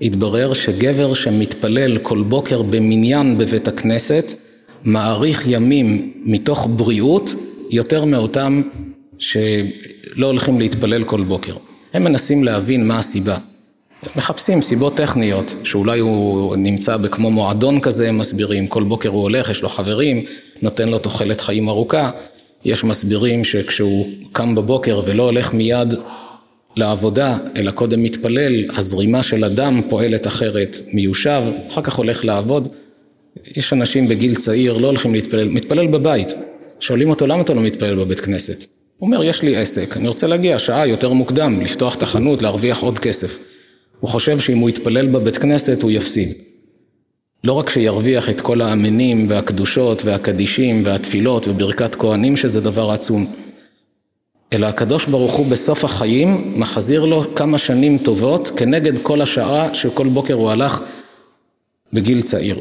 התברר 0.00 0.52
שגבר 0.52 1.14
שמתפלל 1.14 1.98
כל 1.98 2.22
בוקר 2.22 2.62
במניין 2.62 3.38
בבית 3.38 3.68
הכנסת 3.68 4.34
מאריך 4.84 5.44
ימים 5.46 6.12
מתוך 6.24 6.68
בריאות 6.76 7.34
יותר 7.70 8.04
מאותם 8.04 8.62
שלא 9.18 10.26
הולכים 10.26 10.58
להתפלל 10.58 11.04
כל 11.04 11.22
בוקר. 11.22 11.56
הם 11.94 12.04
מנסים 12.04 12.44
להבין 12.44 12.86
מה 12.86 12.98
הסיבה. 12.98 13.38
מחפשים 14.16 14.62
סיבות 14.62 14.96
טכניות, 14.96 15.54
שאולי 15.64 15.98
הוא 15.98 16.56
נמצא 16.56 16.96
בכמו 16.96 17.30
מועדון 17.30 17.80
כזה, 17.80 18.08
הם 18.08 18.18
מסבירים, 18.18 18.66
כל 18.66 18.82
בוקר 18.82 19.08
הוא 19.08 19.22
הולך, 19.22 19.50
יש 19.50 19.62
לו 19.62 19.68
חברים, 19.68 20.24
נותן 20.62 20.88
לו 20.88 20.98
תוחלת 20.98 21.40
חיים 21.40 21.68
ארוכה. 21.68 22.10
יש 22.64 22.84
מסבירים 22.84 23.44
שכשהוא 23.44 24.06
קם 24.32 24.54
בבוקר 24.54 25.00
ולא 25.06 25.22
הולך 25.22 25.54
מיד 25.54 25.94
לעבודה, 26.76 27.36
אלא 27.56 27.70
קודם 27.70 28.02
מתפלל, 28.02 28.70
הזרימה 28.76 29.22
של 29.22 29.44
הדם 29.44 29.80
פועלת 29.88 30.26
אחרת, 30.26 30.76
מיושב, 30.92 31.42
אחר 31.68 31.82
כך 31.82 31.94
הולך 31.94 32.24
לעבוד. 32.24 32.68
יש 33.56 33.72
אנשים 33.72 34.08
בגיל 34.08 34.34
צעיר, 34.34 34.76
לא 34.76 34.86
הולכים 34.86 35.14
להתפלל, 35.14 35.48
מתפלל 35.48 35.86
בבית. 35.86 36.34
שואלים 36.80 37.10
אותו, 37.10 37.26
למה 37.26 37.42
אתה 37.42 37.54
לא 37.54 37.62
מתפלל 37.62 37.94
בבית 37.94 38.20
כנסת? 38.20 38.66
הוא 38.98 39.06
אומר, 39.06 39.24
יש 39.24 39.42
לי 39.42 39.56
עסק, 39.56 39.96
אני 39.96 40.08
רוצה 40.08 40.26
להגיע 40.26 40.58
שעה 40.58 40.86
יותר 40.86 41.12
מוקדם, 41.12 41.60
לפתוח 41.60 41.96
את 41.96 42.02
החנות, 42.02 42.42
להרוויח 42.42 42.82
עוד 42.82 42.98
כסף. 42.98 43.44
הוא 44.00 44.10
חושב 44.10 44.40
שאם 44.40 44.58
הוא 44.58 44.68
יתפלל 44.68 45.06
בבית 45.06 45.36
כנסת 45.36 45.82
הוא 45.82 45.90
יפסיד. 45.90 46.28
לא 47.44 47.52
רק 47.52 47.70
שירוויח 47.70 48.30
את 48.30 48.40
כל 48.40 48.60
האמנים 48.60 49.26
והקדושות 49.28 50.04
והקדישים 50.04 50.82
והתפילות 50.84 51.48
וברכת 51.48 51.94
כהנים 51.94 52.36
שזה 52.36 52.60
דבר 52.60 52.90
עצום, 52.90 53.26
אלא 54.52 54.66
הקדוש 54.66 55.06
ברוך 55.06 55.34
הוא 55.34 55.46
בסוף 55.46 55.84
החיים 55.84 56.52
מחזיר 56.56 57.04
לו 57.04 57.34
כמה 57.34 57.58
שנים 57.58 57.98
טובות 57.98 58.52
כנגד 58.56 58.98
כל 59.02 59.22
השעה 59.22 59.74
שכל 59.74 60.08
בוקר 60.08 60.34
הוא 60.34 60.50
הלך 60.50 60.82
בגיל 61.92 62.22
צעיר. 62.22 62.58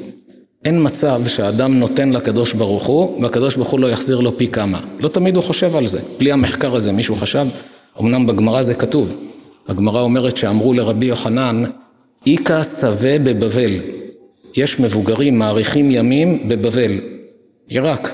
אין 0.66 0.86
מצב 0.86 1.22
שהאדם 1.28 1.80
נותן 1.80 2.10
לקדוש 2.10 2.54
ברוך 2.54 2.86
הוא 2.86 3.24
והקדוש 3.24 3.56
ברוך 3.56 3.70
הוא 3.70 3.80
לא 3.80 3.88
יחזיר 3.88 4.20
לו 4.20 4.38
פי 4.38 4.48
כמה. 4.48 4.80
לא 5.00 5.08
תמיד 5.08 5.36
הוא 5.36 5.44
חושב 5.44 5.76
על 5.76 5.88
זה. 5.88 6.00
בלי 6.20 6.32
המחקר 6.32 6.76
הזה 6.76 6.92
מישהו 6.92 7.16
חשב? 7.16 7.48
אמנם 8.02 8.28
בגמרא 8.28 8.62
זה 8.62 8.74
כתוב. 8.74 9.16
הגמרא 9.68 10.02
אומרת 10.02 10.38
שאמרו 10.38 10.74
לרבי 10.74 11.06
יוחנן, 11.06 11.64
איכא 12.28 12.64
שווה 12.64 13.20
בבבל. 13.20 13.72
יש 14.56 14.80
מבוגרים 14.80 15.40
מאריכים 15.40 15.92
ימים 15.92 16.50
בבבל, 16.50 16.92
עיראק. 17.68 18.12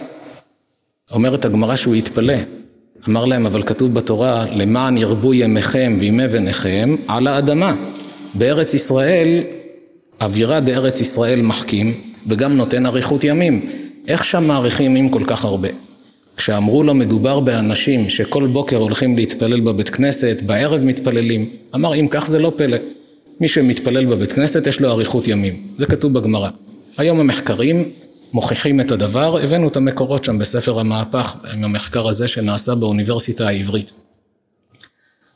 אומרת 1.12 1.46
הגמרא 1.46 1.76
שהוא 1.76 1.96
התפלא. 1.96 2.57
אמר 3.10 3.26
להם, 3.26 3.46
אבל 3.46 3.64
כתוב 3.64 3.94
בתורה, 3.94 4.46
למען 4.52 4.98
ירבו 4.98 5.34
ימיכם 5.34 5.96
וימי 6.00 6.28
בניכם 6.28 6.96
על 7.08 7.28
האדמה. 7.28 7.76
בארץ 8.34 8.74
ישראל, 8.74 9.40
אווירה 10.22 10.62
בארץ 10.62 11.02
ישראל 11.02 11.42
מחכים, 11.42 11.94
וגם 12.28 12.58
נותן 12.58 12.86
אריכות 12.86 13.24
ימים. 13.24 13.66
איך 14.08 14.26
שם 14.26 14.44
מאריכים 14.44 14.86
ימים 14.86 15.10
כל 15.10 15.24
כך 15.28 15.46
הרבה? 15.46 15.70
כשאמרו 16.38 16.84
לו 16.84 16.94
מדובר 16.94 17.40
באנשים 17.40 18.10
שכל 18.10 18.48
בוקר 18.48 18.78
הולכים 18.78 19.16
להתפלל 19.16 19.60
בבית 19.60 19.90
כנסת, 19.90 20.38
בערב 20.46 20.84
מתפללים, 20.84 21.50
אמר 21.76 21.96
אם 21.96 22.08
כך 22.08 22.28
זה 22.28 22.40
לא 22.40 22.52
פלא. 22.56 22.78
מי 23.42 23.48
שמתפלל 23.48 24.06
בבית 24.06 24.32
כנסת 24.32 24.68
יש 24.68 24.82
לו 24.82 24.92
אריכות 24.92 25.28
ימים, 25.28 25.54
זה 25.78 25.86
כתוב 25.86 26.14
בגמרא. 26.14 26.50
היום 26.98 27.20
המחקרים 27.20 27.84
מוכיחים 28.34 28.82
את 28.82 28.92
הדבר, 28.92 29.38
הבאנו 29.38 29.68
את 29.68 29.76
המקורות 29.76 30.26
שם 30.26 30.40
בספר 30.40 30.80
המהפך, 30.80 31.36
עם 31.54 31.64
המחקר 31.64 32.08
הזה 32.08 32.28
שנעשה 32.28 32.76
באוניברסיטה 32.76 33.48
העברית. 33.48 33.92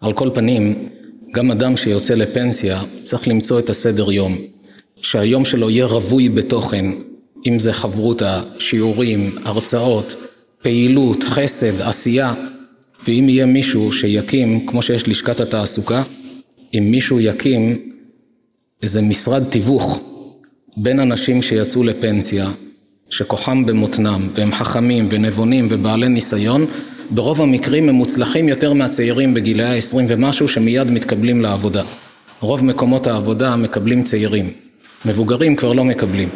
על 0.01 0.13
כל 0.13 0.29
פנים, 0.33 0.89
גם 1.31 1.51
אדם 1.51 1.77
שיוצא 1.77 2.13
לפנסיה 2.13 2.81
צריך 3.03 3.27
למצוא 3.27 3.59
את 3.59 3.69
הסדר 3.69 4.11
יום, 4.11 4.37
שהיום 5.01 5.45
שלו 5.45 5.69
יהיה 5.69 5.85
רווי 5.85 6.29
בתוכן, 6.29 6.85
אם 7.47 7.59
זה 7.59 7.73
חברותה, 7.73 8.41
שיעורים, 8.59 9.35
הרצאות, 9.43 10.15
פעילות, 10.61 11.23
חסד, 11.23 11.81
עשייה, 11.81 12.33
ואם 13.07 13.29
יהיה 13.29 13.45
מישהו 13.45 13.91
שיקים, 13.91 14.67
כמו 14.67 14.81
שיש 14.81 15.07
לשכת 15.07 15.39
התעסוקה, 15.39 16.03
אם 16.73 16.87
מישהו 16.91 17.19
יקים 17.19 17.91
איזה 18.83 19.01
משרד 19.01 19.43
תיווך 19.43 19.99
בין 20.77 20.99
אנשים 20.99 21.41
שיצאו 21.41 21.83
לפנסיה, 21.83 22.49
שכוחם 23.11 23.65
במותנם, 23.65 24.27
והם 24.35 24.53
חכמים 24.53 25.07
ונבונים 25.11 25.67
ובעלי 25.69 26.09
ניסיון, 26.09 26.65
ברוב 27.09 27.41
המקרים 27.41 27.89
הם 27.89 27.95
מוצלחים 27.95 28.49
יותר 28.49 28.73
מהצעירים 28.73 29.33
בגילאי 29.33 29.65
ה-20 29.65 29.95
ומשהו 30.07 30.47
שמיד 30.47 30.91
מתקבלים 30.91 31.41
לעבודה. 31.41 31.83
רוב 32.39 32.65
מקומות 32.65 33.07
העבודה 33.07 33.55
מקבלים 33.55 34.03
צעירים, 34.03 34.49
מבוגרים 35.05 35.55
כבר 35.55 35.73
לא 35.73 35.83
מקבלים. 35.83 36.29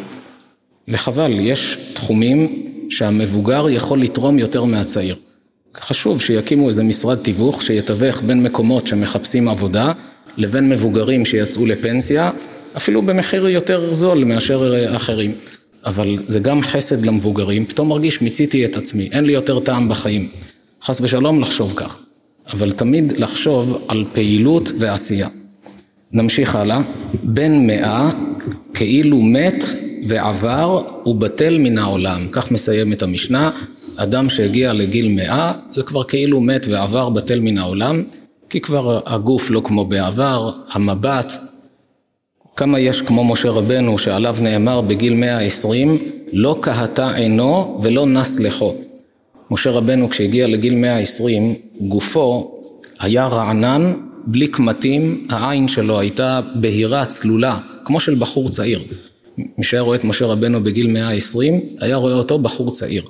וחבל, 0.88 1.32
יש 1.40 1.78
תחומים 1.94 2.62
שהמבוגר 2.90 3.66
יכול 3.70 4.00
לתרום 4.00 4.38
יותר 4.38 4.64
מהצעיר. 4.64 5.16
חשוב 5.76 6.20
שיקימו 6.20 6.68
איזה 6.68 6.82
משרד 6.82 7.18
תיווך 7.18 7.62
שיתווך 7.62 8.22
בין 8.22 8.42
מקומות 8.42 8.86
שמחפשים 8.86 9.48
עבודה 9.48 9.92
לבין 10.36 10.68
מבוגרים 10.68 11.24
שיצאו 11.24 11.66
לפנסיה, 11.66 12.30
אפילו 12.76 13.02
במחיר 13.02 13.48
יותר 13.48 13.92
זול 13.94 14.24
מאשר 14.24 14.74
אחרים. 14.96 15.32
אבל 15.86 16.18
זה 16.26 16.40
גם 16.40 16.62
חסד 16.62 17.06
למבוגרים, 17.06 17.66
פתאום 17.66 17.88
מרגיש 17.88 18.22
מיציתי 18.22 18.64
את 18.64 18.76
עצמי, 18.76 19.08
אין 19.12 19.24
לי 19.24 19.32
יותר 19.32 19.60
טעם 19.60 19.88
בחיים. 19.88 20.28
חס 20.84 21.00
ושלום 21.00 21.40
לחשוב 21.40 21.72
כך, 21.76 21.98
אבל 22.52 22.72
תמיד 22.72 23.12
לחשוב 23.12 23.84
על 23.88 24.04
פעילות 24.12 24.72
ועשייה. 24.78 25.28
נמשיך 26.12 26.54
הלאה, 26.54 26.80
בן 27.22 27.66
מאה 27.66 28.10
כאילו 28.74 29.22
מת 29.22 29.64
ועבר 30.08 30.82
ובטל 31.06 31.58
מן 31.58 31.78
העולם, 31.78 32.28
כך 32.32 32.50
מסיימת 32.50 33.02
המשנה, 33.02 33.50
אדם 33.96 34.28
שהגיע 34.28 34.72
לגיל 34.72 35.08
מאה 35.08 35.52
זה 35.72 35.82
כבר 35.82 36.04
כאילו 36.04 36.40
מת 36.40 36.66
ועבר 36.70 37.08
בטל 37.08 37.40
מן 37.40 37.58
העולם, 37.58 38.02
כי 38.50 38.60
כבר 38.60 39.00
הגוף 39.06 39.50
לא 39.50 39.60
כמו 39.64 39.84
בעבר, 39.84 40.50
המבט, 40.72 41.32
כמה 42.56 42.80
יש 42.80 43.02
כמו 43.02 43.24
משה 43.24 43.50
רבנו 43.50 43.98
שעליו 43.98 44.36
נאמר 44.40 44.80
בגיל 44.80 45.14
מאה 45.14 45.40
עשרים 45.40 45.98
לא 46.32 46.58
קהתה 46.60 47.14
עינו 47.14 47.78
ולא 47.82 48.06
נס 48.06 48.38
לכו. 48.38 48.74
משה 49.50 49.70
רבנו 49.70 50.10
כשהגיע 50.10 50.46
לגיל 50.46 50.74
מאה 50.74 50.98
עשרים 50.98 51.54
גופו 51.80 52.54
היה 53.00 53.26
רענן 53.26 53.92
בלי 54.26 54.48
קמטים, 54.48 55.26
העין 55.30 55.68
שלו 55.68 55.98
הייתה 55.98 56.40
בהירה 56.54 57.04
צלולה 57.06 57.58
כמו 57.84 58.00
של 58.00 58.14
בחור 58.14 58.48
צעיר. 58.48 58.82
מי 59.38 59.64
שהיה 59.64 59.82
רואה 59.82 59.96
את 59.96 60.04
משה 60.04 60.26
רבנו 60.26 60.64
בגיל 60.64 60.86
מאה 60.86 61.10
עשרים 61.10 61.60
היה 61.80 61.96
רואה 61.96 62.14
אותו 62.14 62.38
בחור 62.38 62.70
צעיר. 62.70 63.02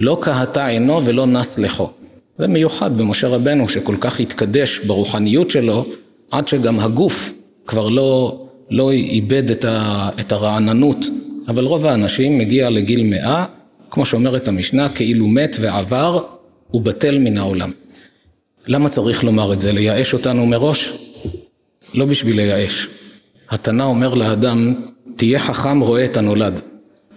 לא 0.00 0.18
קהתה 0.20 0.66
עינו 0.66 1.04
ולא 1.04 1.26
נס 1.26 1.58
לכו. 1.58 1.90
זה 2.38 2.46
מיוחד 2.46 2.98
במשה 2.98 3.28
רבנו 3.28 3.68
שכל 3.68 3.96
כך 4.00 4.20
התקדש 4.20 4.78
ברוחניות 4.78 5.50
שלו 5.50 5.86
עד 6.30 6.48
שגם 6.48 6.80
הגוף 6.80 7.32
כבר 7.66 7.88
לא 7.88 8.38
לא 8.70 8.90
איבד 8.90 9.50
את, 9.50 9.64
ה, 9.64 10.08
את 10.20 10.32
הרעננות, 10.32 11.06
אבל 11.48 11.64
רוב 11.64 11.86
האנשים 11.86 12.38
מגיע 12.38 12.70
לגיל 12.70 13.02
מאה, 13.02 13.44
כמו 13.90 14.04
שאומרת 14.04 14.48
המשנה, 14.48 14.88
כאילו 14.88 15.28
מת 15.28 15.56
ועבר 15.60 16.24
ובטל 16.74 17.18
מן 17.18 17.38
העולם. 17.38 17.70
למה 18.66 18.88
צריך 18.88 19.24
לומר 19.24 19.52
את 19.52 19.60
זה? 19.60 19.72
לייאש 19.72 20.12
אותנו 20.12 20.46
מראש? 20.46 20.92
לא 21.94 22.04
בשביל 22.04 22.36
לייאש. 22.36 22.88
התנא 23.50 23.82
אומר 23.82 24.14
לאדם, 24.14 24.74
תהיה 25.16 25.38
חכם 25.38 25.80
רואה 25.80 26.04
את 26.04 26.16
הנולד. 26.16 26.60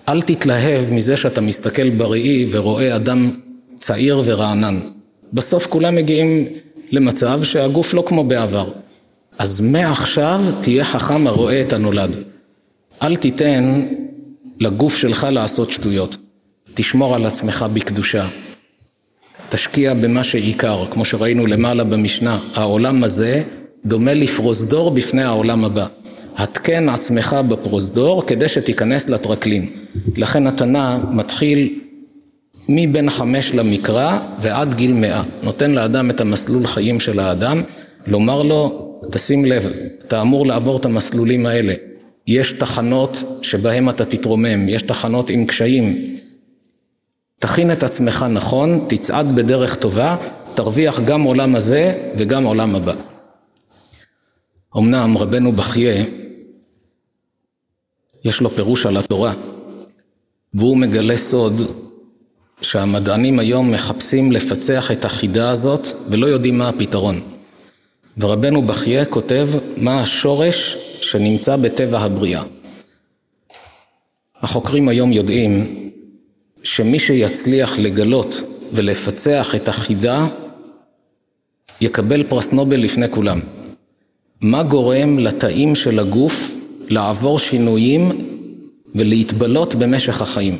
אל 0.10 0.22
תתלהב 0.22 0.94
מזה 0.94 1.18
שאתה 1.18 1.42
מסתכל 1.42 1.90
בראי 1.90 2.46
ורואה 2.52 2.96
אדם 2.96 3.32
צעיר 3.76 4.22
ורענן. 4.26 4.80
בסוף 5.34 5.68
כולם 5.68 5.96
מגיעים 5.96 6.46
למצב 6.92 7.44
שהגוף 7.44 7.94
לא 7.94 8.04
כמו 8.08 8.24
בעבר. 8.24 8.72
אז 9.40 9.62
מעכשיו 9.62 10.42
תהיה 10.62 10.86
חכם 10.86 11.28
הרואה 11.28 11.62
את 11.62 11.74
הנולד. 11.74 12.18
אל 13.04 13.16
תיתן 13.16 13.86
לגוף 14.60 14.98
שלך 14.98 15.28
לעשות 15.32 15.72
שטויות. 15.72 16.18
תשמור 16.74 17.16
על 17.16 17.26
עצמך 17.26 17.66
בקדושה. 17.74 18.28
תשקיע 19.50 19.94
במה 19.94 20.24
שעיקר, 20.24 20.86
כמו 20.92 21.06
שראינו 21.06 21.46
למעלה 21.46 21.84
במשנה, 21.84 22.40
העולם 22.54 23.04
הזה 23.04 23.44
דומה 23.86 24.14
לפרוזדור 24.14 24.92
בפני 24.92 25.24
העולם 25.24 25.66
הבא. 25.66 25.88
התקן 26.38 26.90
עצמך 26.90 27.36
בפרוזדור 27.50 28.26
כדי 28.28 28.50
שתיכנס 28.50 29.10
לטרקלין. 29.10 29.70
לכן 30.16 30.48
התנא 30.48 30.98
מתחיל 31.12 31.80
מבין 32.70 33.10
חמש 33.10 33.54
למקרא 33.54 34.20
ועד 34.40 34.74
גיל 34.74 34.94
מאה. 34.94 35.24
נותן 35.44 35.72
לאדם 35.72 36.10
את 36.10 36.22
המסלול 36.22 36.68
חיים 36.68 37.00
של 37.00 37.20
האדם, 37.20 37.62
לומר 38.08 38.44
לו, 38.44 38.85
תשים 39.12 39.46
לב, 39.46 39.72
אתה 40.08 40.22
אמור 40.22 40.46
לעבור 40.46 40.78
את 40.78 40.86
המסלולים 40.86 41.46
האלה. 41.46 41.74
יש 42.28 42.52
תחנות 42.52 43.24
שבהם 43.42 43.90
אתה 43.90 44.06
תתרומם, 44.06 44.70
יש 44.70 44.82
תחנות 44.82 45.30
עם 45.30 45.46
קשיים. 45.46 46.16
תכין 47.40 47.72
את 47.72 47.84
עצמך 47.84 48.26
נכון, 48.30 48.86
תצעד 48.90 49.36
בדרך 49.36 49.76
טובה, 49.76 50.18
תרוויח 50.54 51.00
גם 51.00 51.22
עולם 51.22 51.56
הזה 51.56 52.10
וגם 52.18 52.44
עולם 52.44 52.76
הבא. 52.76 52.94
אמנם 54.78 55.18
רבנו 55.18 55.52
בחייה, 55.52 56.06
יש 58.26 58.42
לו 58.42 58.50
פירוש 58.50 58.86
על 58.86 58.98
התורה, 58.98 59.34
והוא 60.54 60.78
מגלה 60.78 61.18
סוד 61.18 61.62
שהמדענים 62.62 63.40
היום 63.40 63.72
מחפשים 63.72 64.32
לפצח 64.32 64.92
את 64.92 65.06
החידה 65.06 65.50
הזאת 65.50 65.88
ולא 66.10 66.28
יודעים 66.28 66.58
מה 66.58 66.70
הפתרון. 66.70 67.35
ורבנו 68.18 68.62
בחייה 68.62 69.06
כותב 69.06 69.48
מה 69.78 70.02
השורש 70.02 70.78
שנמצא 71.02 71.56
בטבע 71.56 72.00
הבריאה. 72.00 72.44
החוקרים 74.42 74.90
היום 74.90 75.12
יודעים 75.14 75.82
שמי 76.64 77.00
שיצליח 77.00 77.80
לגלות 77.80 78.42
ולפצח 78.74 79.56
את 79.56 79.68
החידה 79.68 80.28
יקבל 81.82 82.24
פרס 82.24 82.52
נובל 82.52 82.80
לפני 82.80 83.10
כולם. 83.10 83.40
מה 84.42 84.64
גורם 84.64 85.20
לתאים 85.20 85.76
של 85.76 86.00
הגוף 86.00 86.56
לעבור 86.88 87.40
שינויים 87.40 88.12
ולהתבלות 88.96 89.76
במשך 89.76 90.22
החיים? 90.22 90.58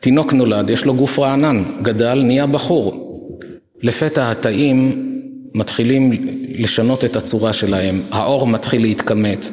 תינוק 0.00 0.32
נולד, 0.32 0.70
יש 0.70 0.84
לו 0.84 0.94
גוף 0.94 1.18
רענן, 1.18 1.64
גדל, 1.82 2.22
נהיה 2.22 2.46
בחור. 2.46 3.07
לפתע 3.82 4.30
התאים 4.30 5.04
מתחילים 5.54 6.10
לשנות 6.58 7.04
את 7.04 7.16
הצורה 7.16 7.52
שלהם, 7.52 8.02
העור 8.10 8.46
מתחיל 8.46 8.82
להתכמת. 8.82 9.50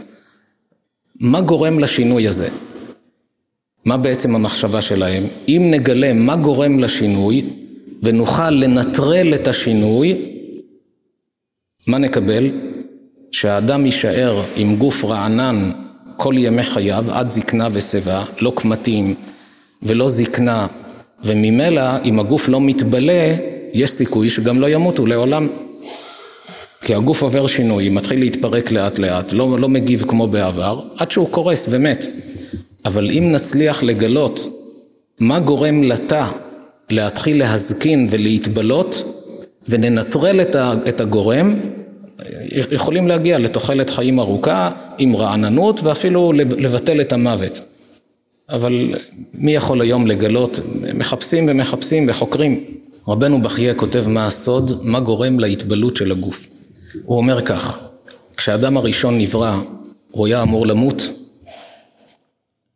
מה 1.19 1.41
גורם 1.41 1.79
לשינוי 1.79 2.27
הזה? 2.27 2.49
מה 3.85 3.97
בעצם 3.97 4.35
המחשבה 4.35 4.81
שלהם? 4.81 5.23
אם 5.47 5.67
נגלה 5.71 6.13
מה 6.13 6.35
גורם 6.35 6.79
לשינוי 6.79 7.45
ונוכל 8.03 8.49
לנטרל 8.49 9.33
את 9.33 9.47
השינוי, 9.47 10.15
מה 11.87 11.97
נקבל? 11.97 12.51
שהאדם 13.31 13.85
יישאר 13.85 14.41
עם 14.55 14.75
גוף 14.75 15.05
רענן 15.05 15.71
כל 16.17 16.33
ימי 16.37 16.63
חייו 16.63 17.05
עד 17.11 17.31
זקנה 17.31 17.67
ושיבה, 17.71 18.23
לא 18.41 18.51
קמטים 18.55 19.15
ולא 19.83 20.09
זקנה, 20.09 20.67
וממילא 21.23 22.03
אם 22.05 22.19
הגוף 22.19 22.47
לא 22.49 22.61
מתבלה, 22.61 23.35
יש 23.75 23.91
סיכוי 23.91 24.29
שגם 24.29 24.61
לא 24.61 24.69
ימותו 24.69 25.05
לעולם. 25.05 25.47
כי 26.81 26.95
הגוף 26.95 27.23
עובר 27.23 27.47
שינוי, 27.47 27.89
מתחיל 27.89 28.19
להתפרק 28.19 28.71
לאט 28.71 28.99
לאט, 28.99 29.33
לא, 29.33 29.59
לא 29.59 29.69
מגיב 29.69 30.05
כמו 30.07 30.27
בעבר, 30.27 30.81
עד 30.97 31.11
שהוא 31.11 31.29
קורס 31.29 31.67
ומת. 31.69 32.05
אבל 32.85 33.11
אם 33.11 33.31
נצליח 33.31 33.83
לגלות 33.83 34.49
מה 35.19 35.39
גורם 35.39 35.83
לתא 35.83 36.25
להתחיל 36.89 37.39
להזקין 37.39 38.07
ולהתבלות, 38.09 39.03
וננטרל 39.69 40.41
את 40.87 41.01
הגורם, 41.01 41.59
יכולים 42.71 43.07
להגיע 43.07 43.37
לתוחלת 43.37 43.89
חיים 43.89 44.19
ארוכה 44.19 44.71
עם 44.97 45.15
רעננות 45.15 45.83
ואפילו 45.83 46.33
לבטל 46.33 47.01
את 47.01 47.13
המוות. 47.13 47.61
אבל 48.49 48.93
מי 49.33 49.55
יכול 49.55 49.81
היום 49.81 50.07
לגלות? 50.07 50.59
מחפשים 50.93 51.45
ומחפשים 51.49 52.05
וחוקרים. 52.09 52.74
רבנו 53.07 53.41
בחייה 53.41 53.75
כותב 53.75 54.07
מה 54.07 54.27
הסוד, 54.27 54.71
מה 54.83 54.99
גורם 54.99 55.39
להתבלות 55.39 55.97
של 55.97 56.11
הגוף. 56.11 56.47
הוא 57.03 57.17
אומר 57.17 57.41
כך, 57.41 57.79
כשאדם 58.37 58.77
הראשון 58.77 59.17
נברא, 59.17 59.55
הוא 60.11 60.27
היה 60.27 60.41
אמור 60.41 60.67
למות? 60.67 61.01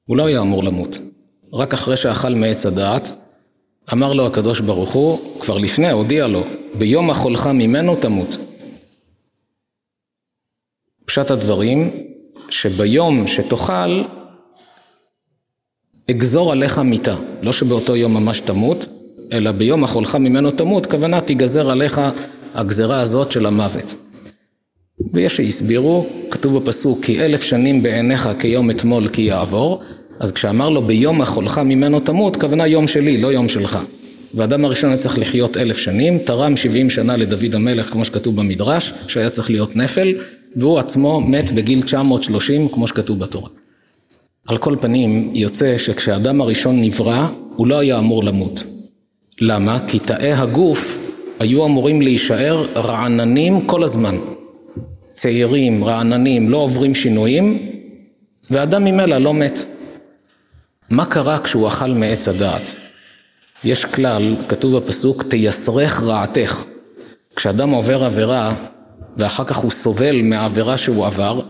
הוא 0.05 0.17
לא 0.17 0.25
היה 0.25 0.41
אמור 0.41 0.63
למות. 0.63 0.99
רק 1.53 1.73
אחרי 1.73 1.97
שאכל 1.97 2.29
מעץ 2.29 2.65
הדעת, 2.65 3.11
אמר 3.93 4.13
לו 4.13 4.27
הקדוש 4.27 4.59
ברוך 4.59 4.93
הוא, 4.93 5.39
כבר 5.39 5.57
לפני, 5.57 5.91
הודיע 5.91 6.27
לו, 6.27 6.43
ביום 6.73 7.11
אכולך 7.11 7.47
ממנו 7.47 7.95
תמות. 7.95 8.37
פשט 11.05 11.31
הדברים, 11.31 11.91
שביום 12.49 13.27
שתאכל, 13.27 14.03
אגזור 16.11 16.51
עליך 16.51 16.77
מיתה. 16.77 17.15
לא 17.41 17.53
שבאותו 17.53 17.95
יום 17.95 18.13
ממש 18.13 18.39
תמות, 18.39 18.87
אלא 19.33 19.51
ביום 19.51 19.83
אכולך 19.83 20.15
ממנו 20.15 20.51
תמות, 20.51 20.85
כוונה 20.85 21.21
תיגזר 21.21 21.69
עליך 21.69 22.01
הגזרה 22.55 23.01
הזאת 23.01 23.31
של 23.31 23.45
המוות. 23.45 23.95
ויש 25.13 25.37
שהסבירו, 25.37 26.07
כתוב 26.31 26.57
בפסוק 26.57 27.05
כי 27.05 27.21
אלף 27.25 27.43
שנים 27.43 27.83
בעיניך 27.83 28.29
כיום 28.39 28.69
אתמול 28.69 29.07
כי 29.07 29.21
יעבור, 29.21 29.81
אז 30.19 30.31
כשאמר 30.31 30.69
לו 30.69 30.81
ביום 30.81 31.21
אכולך 31.21 31.57
ממנו 31.57 31.99
תמות, 31.99 32.37
כוונה 32.37 32.67
יום 32.67 32.87
שלי, 32.87 33.17
לא 33.17 33.27
יום 33.27 33.49
שלך. 33.49 33.79
והאדם 34.33 34.65
הראשון 34.65 34.89
היה 34.89 34.99
צריך 34.99 35.17
לחיות 35.17 35.57
אלף 35.57 35.77
שנים, 35.77 36.17
תרם 36.17 36.57
שבעים 36.57 36.89
שנה 36.89 37.17
לדוד 37.17 37.55
המלך 37.55 37.91
כמו 37.91 38.05
שכתוב 38.05 38.35
במדרש, 38.35 38.93
שהיה 39.07 39.29
צריך 39.29 39.49
להיות 39.49 39.75
נפל, 39.75 40.13
והוא 40.55 40.79
עצמו 40.79 41.21
מת 41.21 41.51
בגיל 41.51 41.81
930 41.81 42.69
כמו 42.69 42.87
שכתוב 42.87 43.19
בתורה. 43.19 43.49
על 44.47 44.57
כל 44.57 44.75
פנים, 44.81 45.31
יוצא 45.33 45.77
שכשהאדם 45.77 46.41
הראשון 46.41 46.81
נברא, 46.81 47.27
הוא 47.55 47.67
לא 47.67 47.79
היה 47.79 47.97
אמור 47.97 48.23
למות. 48.23 48.63
למה? 49.41 49.79
כי 49.87 49.99
תאי 49.99 50.33
הגוף 50.33 50.97
היו 51.39 51.65
אמורים 51.65 52.01
להישאר 52.01 52.65
רעננים 52.75 53.67
כל 53.67 53.83
הזמן. 53.83 54.15
צעירים, 55.13 55.83
רעננים, 55.83 56.49
לא 56.49 56.57
עוברים 56.57 56.95
שינויים, 56.95 57.71
ואדם 58.51 58.83
ממילא 58.83 59.17
לא 59.17 59.33
מת. 59.33 59.59
מה 60.89 61.05
קרה 61.05 61.39
כשהוא 61.39 61.67
אכל 61.67 61.91
מעץ 61.91 62.27
הדעת? 62.27 62.75
יש 63.63 63.85
כלל, 63.85 64.35
כתוב 64.47 64.77
בפסוק, 64.77 65.23
תייסרך 65.23 66.03
רעתך. 66.03 66.63
כשאדם 67.35 67.69
עובר 67.69 68.03
עבירה, 68.03 68.55
ואחר 69.17 69.43
כך 69.43 69.57
הוא 69.57 69.71
סובל 69.71 70.21
מהעבירה 70.21 70.77
שהוא 70.77 71.05
עבר, 71.05 71.41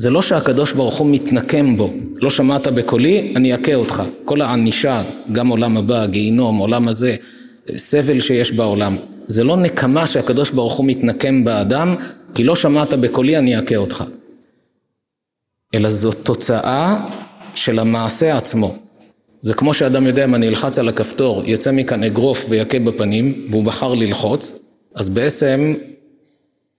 זה 0.00 0.10
לא 0.10 0.22
שהקדוש 0.22 0.72
ברוך 0.72 0.98
הוא 0.98 1.10
מתנקם 1.10 1.76
בו, 1.76 1.92
לא 2.14 2.30
שמעת 2.30 2.66
בקולי, 2.66 3.32
אני 3.36 3.54
אכה 3.54 3.74
אותך. 3.74 4.02
כל 4.24 4.42
הענישה, 4.42 5.02
גם 5.32 5.48
עולם 5.48 5.76
הבא, 5.76 6.06
גיהינום, 6.06 6.58
עולם 6.58 6.88
הזה, 6.88 7.16
סבל 7.76 8.20
שיש 8.20 8.52
בעולם, 8.52 8.96
זה 9.26 9.44
לא 9.44 9.56
נקמה 9.56 10.06
שהקדוש 10.06 10.50
ברוך 10.50 10.76
הוא 10.76 10.86
מתנקם 10.86 11.44
באדם, 11.44 11.96
כי 12.34 12.44
לא 12.44 12.56
שמעת 12.56 12.94
בקולי, 12.94 13.38
אני 13.38 13.58
אכה 13.58 13.76
אותך. 13.76 14.04
אלא 15.74 15.90
זו 15.90 16.12
תוצאה 16.12 17.06
של 17.54 17.78
המעשה 17.78 18.36
עצמו. 18.36 18.74
זה 19.42 19.54
כמו 19.54 19.74
שאדם 19.74 20.06
יודע 20.06 20.24
אם 20.24 20.34
אני 20.34 20.48
אלחץ 20.48 20.78
על 20.78 20.88
הכפתור, 20.88 21.42
יצא 21.46 21.72
מכאן 21.72 22.04
אגרוף 22.04 22.46
ויכה 22.48 22.78
בפנים, 22.78 23.46
והוא 23.50 23.64
בחר 23.64 23.94
ללחוץ, 23.94 24.58
אז 24.94 25.08
בעצם 25.08 25.74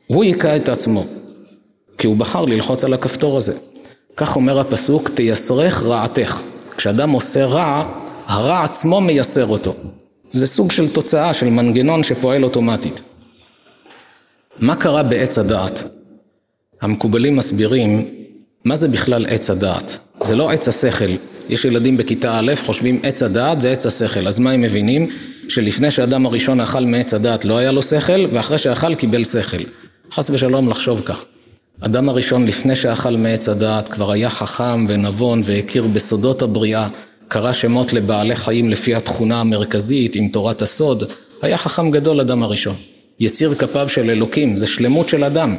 הוא 0.07 0.23
היכה 0.23 0.55
את 0.55 0.69
עצמו. 0.69 1.20
כי 2.01 2.07
הוא 2.07 2.17
בחר 2.17 2.45
ללחוץ 2.45 2.83
על 2.83 2.93
הכפתור 2.93 3.37
הזה. 3.37 3.53
כך 4.17 4.35
אומר 4.35 4.59
הפסוק, 4.59 5.09
תייסרך 5.09 5.83
רעתך. 5.83 6.41
כשאדם 6.77 7.09
עושה 7.09 7.45
רע, 7.45 7.85
הרע 8.27 8.63
עצמו 8.63 9.01
מייסר 9.01 9.45
אותו. 9.45 9.75
זה 10.33 10.47
סוג 10.47 10.71
של 10.71 10.89
תוצאה, 10.89 11.33
של 11.33 11.49
מנגנון 11.49 12.03
שפועל 12.03 12.43
אוטומטית. 12.43 13.01
מה 14.59 14.75
קרה 14.75 15.03
בעץ 15.03 15.37
הדעת? 15.37 15.83
המקובלים 16.81 17.35
מסבירים 17.35 18.05
מה 18.65 18.75
זה 18.75 18.87
בכלל 18.87 19.25
עץ 19.29 19.49
הדעת. 19.49 19.97
זה 20.23 20.35
לא 20.35 20.51
עץ 20.51 20.67
השכל. 20.67 21.11
יש 21.49 21.65
ילדים 21.65 21.97
בכיתה 21.97 22.39
א' 22.39 22.53
חושבים 22.65 22.99
עץ 23.03 23.23
הדעת 23.23 23.61
זה 23.61 23.71
עץ 23.71 23.85
השכל. 23.85 24.27
אז 24.27 24.39
מה 24.39 24.51
הם 24.51 24.61
מבינים? 24.61 25.09
שלפני 25.47 25.91
שאדם 25.91 26.25
הראשון 26.25 26.59
אכל 26.59 26.85
מעץ 26.85 27.13
הדעת 27.13 27.45
לא 27.45 27.57
היה 27.57 27.71
לו 27.71 27.81
שכל, 27.81 28.25
ואחרי 28.31 28.57
שאכל 28.57 28.95
קיבל 28.95 29.23
שכל. 29.25 29.63
חס 30.11 30.29
ושלום 30.29 30.69
לחשוב 30.69 31.01
כך. 31.05 31.25
אדם 31.83 32.09
הראשון 32.09 32.45
לפני 32.45 32.75
שאכל 32.75 33.17
מעץ 33.17 33.49
הדעת 33.49 33.89
כבר 33.89 34.11
היה 34.11 34.29
חכם 34.29 34.85
ונבון 34.87 35.41
והכיר 35.43 35.87
בסודות 35.87 36.41
הבריאה, 36.41 36.87
קרא 37.27 37.53
שמות 37.53 37.93
לבעלי 37.93 38.35
חיים 38.35 38.69
לפי 38.69 38.95
התכונה 38.95 39.41
המרכזית 39.41 40.15
עם 40.15 40.27
תורת 40.27 40.61
הסוד, 40.61 41.03
היה 41.41 41.57
חכם 41.57 41.91
גדול 41.91 42.21
אדם 42.21 42.43
הראשון. 42.43 42.75
יציר 43.19 43.55
כפיו 43.55 43.89
של 43.89 44.09
אלוקים, 44.09 44.57
זה 44.57 44.67
שלמות 44.67 45.09
של 45.09 45.23
אדם. 45.23 45.57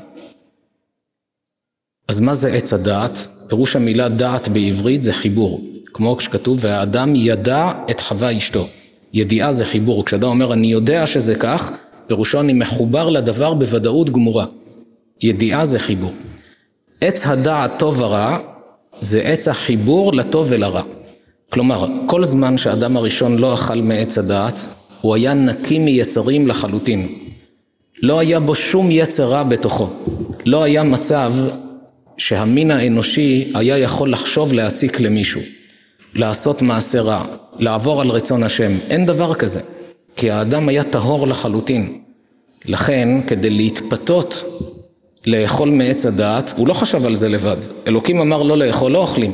אז 2.09 2.21
מה 2.21 2.35
זה 2.35 2.53
עץ 2.53 2.73
הדעת? 2.73 3.27
פירוש 3.49 3.77
המילה 3.77 4.09
דעת 4.09 4.49
בעברית 4.49 5.03
זה 5.03 5.13
חיבור. 5.13 5.65
כמו 5.95 6.21
שכתוב, 6.21 6.59
והאדם 6.61 7.15
ידע 7.15 7.73
את 7.91 8.01
חווה 8.01 8.37
אשתו. 8.37 8.69
ידיעה 9.13 9.53
זה 9.53 9.65
חיבור. 9.65 10.05
כשאדם 10.05 10.29
אומר, 10.29 10.53
אני 10.53 10.67
יודע 10.67 11.07
שזה 11.07 11.35
כך, 11.35 11.73
פירושו 12.07 12.41
אני 12.41 12.53
מחובר 12.53 13.09
לדבר 13.09 13.55
בוודאות 13.55 14.11
גמורה. 14.11 14.47
ידיעה 15.21 15.65
זה 15.65 15.79
חיבור. 15.79 16.13
עץ 17.01 17.27
הדעת 17.27 17.79
טוב 17.79 18.01
ורע 18.01 18.39
זה 19.01 19.21
עץ 19.21 19.49
החיבור 19.49 20.13
לטוב 20.13 20.47
ולרע. 20.51 20.83
כלומר, 21.51 21.87
כל 22.07 22.25
זמן 22.25 22.59
שהאדם 22.59 22.97
הראשון 22.97 23.39
לא 23.39 23.55
אכל 23.55 23.75
מעץ 23.75 24.19
הדעת, 24.19 24.67
הוא 25.01 25.15
היה 25.15 25.35
נקי 25.35 25.79
מיצרים 25.79 26.49
לחלוטין. 26.49 27.09
לא 28.03 28.19
היה 28.19 28.41
בו 28.41 28.55
שום 28.55 28.91
יצר 28.91 29.25
רע 29.25 29.43
בתוכו. 29.43 29.89
לא 30.47 30.63
היה 30.63 30.83
מצב 30.83 31.33
שהמין 32.19 32.71
האנושי 32.71 33.53
היה 33.55 33.79
יכול 33.79 34.13
לחשוב 34.13 34.53
להציק 34.53 35.01
למישהו, 35.01 35.41
לעשות 36.15 36.63
מעשה 36.63 37.01
רע, 37.01 37.25
לעבור 37.59 38.01
על 38.01 38.09
רצון 38.09 38.43
השם. 38.43 38.73
אין 38.91 39.07
דבר 39.07 39.35
כזה. 39.35 39.61
כי 40.17 40.31
האדם 40.31 40.69
היה 40.69 40.85
טהור 40.85 41.27
לחלוטין. 41.27 41.99
לכן, 42.65 43.09
כדי 43.27 43.51
להתפתות 43.51 44.45
לאכול 45.27 45.71
מעץ 45.71 46.07
הדעת, 46.07 46.53
הוא 46.57 46.69
לא 46.69 46.75
חשב 46.75 47.07
על 47.07 47.17
זה 47.17 47.29
לבד. 47.29 47.57
אלוקים 47.87 48.21
אמר 48.21 48.43
לא 48.43 48.59
לאכול, 48.59 48.93
לא 48.93 48.99
אוכלים. 48.99 49.33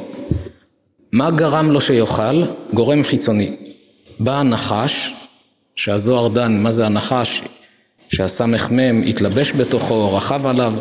מה 1.13 1.31
גרם 1.31 1.71
לו 1.71 1.81
שיאכל? 1.81 2.43
גורם 2.73 3.05
חיצוני. 3.05 3.57
בא 4.21 4.37
הנחש, 4.37 5.15
שהזוהר 5.77 6.29
דן, 6.29 6.63
מה 6.63 6.71
זה 6.71 6.87
הנחש? 6.87 7.43
שהסמ"ם 8.09 9.03
התלבש 9.07 9.53
בתוכו, 9.53 10.17
רכב 10.17 10.47
עליו, 10.47 10.75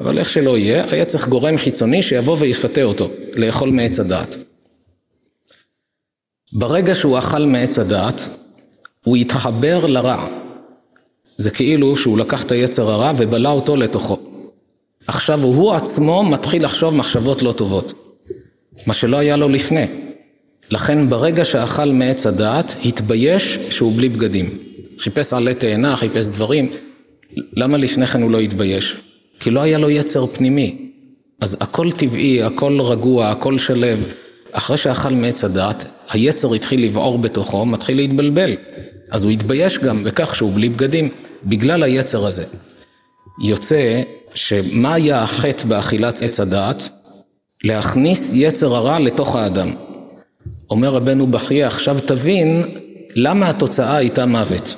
אבל 0.00 0.18
איך 0.18 0.30
שלא 0.30 0.58
יהיה, 0.58 0.84
היה 0.90 1.04
צריך 1.04 1.28
גורם 1.28 1.58
חיצוני 1.58 2.02
שיבוא 2.02 2.36
ויפתה 2.38 2.82
אותו 2.82 3.10
לאכול 3.34 3.70
מעץ 3.70 4.00
הדעת. 4.00 4.36
ברגע 6.52 6.94
שהוא 6.94 7.18
אכל 7.18 7.42
מעץ 7.42 7.78
הדעת, 7.78 8.28
הוא 9.04 9.16
התחבר 9.16 9.86
לרע. 9.86 10.26
זה 11.36 11.50
כאילו 11.50 11.96
שהוא 11.96 12.18
לקח 12.18 12.44
את 12.44 12.52
היצר 12.52 12.90
הרע 12.90 13.12
ובלע 13.16 13.50
אותו 13.50 13.76
לתוכו. 13.76 14.33
עכשיו 15.06 15.42
הוא 15.42 15.72
עצמו 15.72 16.24
מתחיל 16.24 16.64
לחשוב 16.64 16.94
מחשבות 16.94 17.42
לא 17.42 17.52
טובות, 17.52 17.94
מה 18.86 18.94
שלא 18.94 19.16
היה 19.16 19.36
לו 19.36 19.48
לפני. 19.48 19.86
לכן 20.70 21.10
ברגע 21.10 21.44
שאכל 21.44 21.84
מעץ 21.84 22.26
הדעת, 22.26 22.74
התבייש 22.84 23.58
שהוא 23.70 23.96
בלי 23.96 24.08
בגדים. 24.08 24.58
חיפש 24.98 25.32
עלי 25.32 25.54
תאנה, 25.54 25.96
חיפש 25.96 26.26
דברים. 26.26 26.70
למה 27.52 27.76
לפני 27.76 28.06
כן 28.06 28.22
הוא 28.22 28.30
לא 28.30 28.40
התבייש? 28.40 28.96
כי 29.40 29.50
לא 29.50 29.60
היה 29.60 29.78
לו 29.78 29.90
יצר 29.90 30.26
פנימי. 30.26 30.90
אז 31.40 31.56
הכל 31.60 31.92
טבעי, 31.92 32.42
הכל 32.42 32.80
רגוע, 32.80 33.30
הכל 33.30 33.58
שלב. 33.58 34.04
אחרי 34.52 34.76
שאכל 34.76 35.10
מעץ 35.10 35.44
הדעת, 35.44 35.84
היצר 36.10 36.54
התחיל 36.54 36.84
לבעור 36.84 37.18
בתוכו, 37.18 37.66
מתחיל 37.66 37.96
להתבלבל. 37.96 38.50
אז 39.10 39.24
הוא 39.24 39.32
התבייש 39.32 39.78
גם 39.78 40.04
בכך 40.04 40.36
שהוא 40.36 40.52
בלי 40.54 40.68
בגדים, 40.68 41.08
בגלל 41.44 41.82
היצר 41.82 42.26
הזה. 42.26 42.44
יוצא 43.42 44.02
שמה 44.34 44.94
היה 44.94 45.22
החטא 45.22 45.64
באכילת 45.64 46.22
עץ 46.22 46.40
הדעת? 46.40 46.88
להכניס 47.64 48.32
יצר 48.34 48.74
הרע 48.74 48.98
לתוך 48.98 49.36
האדם. 49.36 49.70
אומר 50.70 50.88
רבנו 50.88 51.26
בחייה, 51.26 51.66
עכשיו 51.66 51.98
תבין 52.06 52.62
למה 53.14 53.50
התוצאה 53.50 53.96
הייתה 53.96 54.26
מוות. 54.26 54.76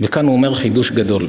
וכאן 0.00 0.26
הוא 0.26 0.34
אומר 0.34 0.54
חידוש 0.54 0.90
גדול. 0.90 1.28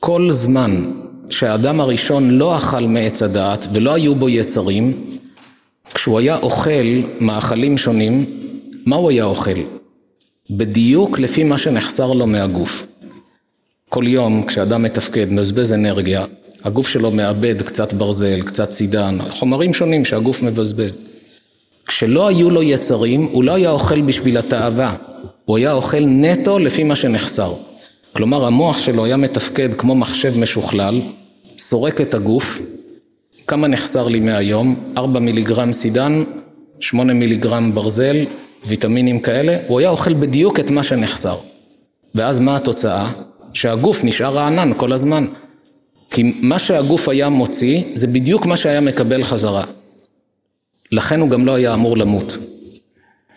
כל 0.00 0.28
זמן 0.30 0.90
שהאדם 1.30 1.80
הראשון 1.80 2.30
לא 2.30 2.56
אכל 2.56 2.80
מעץ 2.80 3.22
הדעת 3.22 3.66
ולא 3.72 3.94
היו 3.94 4.14
בו 4.14 4.28
יצרים, 4.28 4.92
כשהוא 5.94 6.18
היה 6.18 6.36
אוכל 6.36 7.00
מאכלים 7.20 7.78
שונים, 7.78 8.24
מה 8.86 8.96
הוא 8.96 9.10
היה 9.10 9.24
אוכל? 9.24 9.60
בדיוק 10.50 11.18
לפי 11.18 11.44
מה 11.44 11.58
שנחסר 11.58 12.12
לו 12.12 12.26
מהגוף. 12.26 12.86
כל 13.92 14.06
יום 14.06 14.42
כשאדם 14.46 14.82
מתפקד, 14.82 15.32
מבזבז 15.32 15.72
אנרגיה, 15.72 16.24
הגוף 16.64 16.88
שלו 16.88 17.10
מאבד 17.10 17.62
קצת 17.62 17.92
ברזל, 17.92 18.42
קצת 18.42 18.70
סידן, 18.70 19.18
חומרים 19.30 19.74
שונים 19.74 20.04
שהגוף 20.04 20.42
מבזבז. 20.42 20.96
כשלא 21.86 22.28
היו 22.28 22.50
לו 22.50 22.62
יצרים, 22.62 23.28
הוא 23.32 23.44
לא 23.44 23.54
היה 23.54 23.70
אוכל 23.70 24.00
בשביל 24.00 24.38
התאווה, 24.38 24.96
הוא 25.44 25.56
היה 25.56 25.72
אוכל 25.72 26.00
נטו 26.00 26.58
לפי 26.58 26.84
מה 26.84 26.96
שנחסר. 26.96 27.52
כלומר 28.12 28.46
המוח 28.46 28.78
שלו 28.78 29.04
היה 29.04 29.16
מתפקד 29.16 29.74
כמו 29.74 29.94
מחשב 29.94 30.38
משוכלל, 30.38 31.00
סורק 31.58 32.00
את 32.00 32.14
הגוף, 32.14 32.60
כמה 33.46 33.68
נחסר 33.68 34.08
לי 34.08 34.20
מהיום? 34.20 34.92
4 34.98 35.20
מיליגרם 35.20 35.72
סידן, 35.72 36.22
8 36.80 37.14
מיליגרם 37.14 37.74
ברזל, 37.74 38.16
ויטמינים 38.66 39.20
כאלה, 39.20 39.56
הוא 39.66 39.80
היה 39.80 39.90
אוכל 39.90 40.14
בדיוק 40.14 40.60
את 40.60 40.70
מה 40.70 40.82
שנחסר. 40.82 41.36
ואז 42.14 42.38
מה 42.38 42.56
התוצאה? 42.56 43.10
שהגוף 43.52 44.04
נשאר 44.04 44.34
רענן 44.34 44.72
כל 44.76 44.92
הזמן. 44.92 45.26
כי 46.10 46.32
מה 46.40 46.58
שהגוף 46.58 47.08
היה 47.08 47.28
מוציא, 47.28 47.82
זה 47.94 48.06
בדיוק 48.06 48.46
מה 48.46 48.56
שהיה 48.56 48.80
מקבל 48.80 49.24
חזרה. 49.24 49.64
לכן 50.92 51.20
הוא 51.20 51.28
גם 51.28 51.46
לא 51.46 51.54
היה 51.54 51.74
אמור 51.74 51.96
למות. 51.96 52.38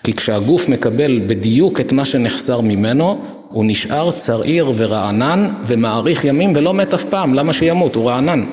כי 0.03 0.13
כשהגוף 0.13 0.69
מקבל 0.69 1.19
בדיוק 1.27 1.79
את 1.79 1.91
מה 1.91 2.05
שנחסר 2.05 2.61
ממנו, 2.61 3.21
הוא 3.49 3.65
נשאר 3.67 4.11
צעיר 4.11 4.71
ורענן 4.75 5.49
ומאריך 5.65 6.25
ימים 6.25 6.53
ולא 6.55 6.73
מת 6.73 6.93
אף 6.93 7.03
פעם, 7.03 7.33
למה 7.33 7.53
שימות? 7.53 7.95
הוא 7.95 8.09
רענן. 8.09 8.45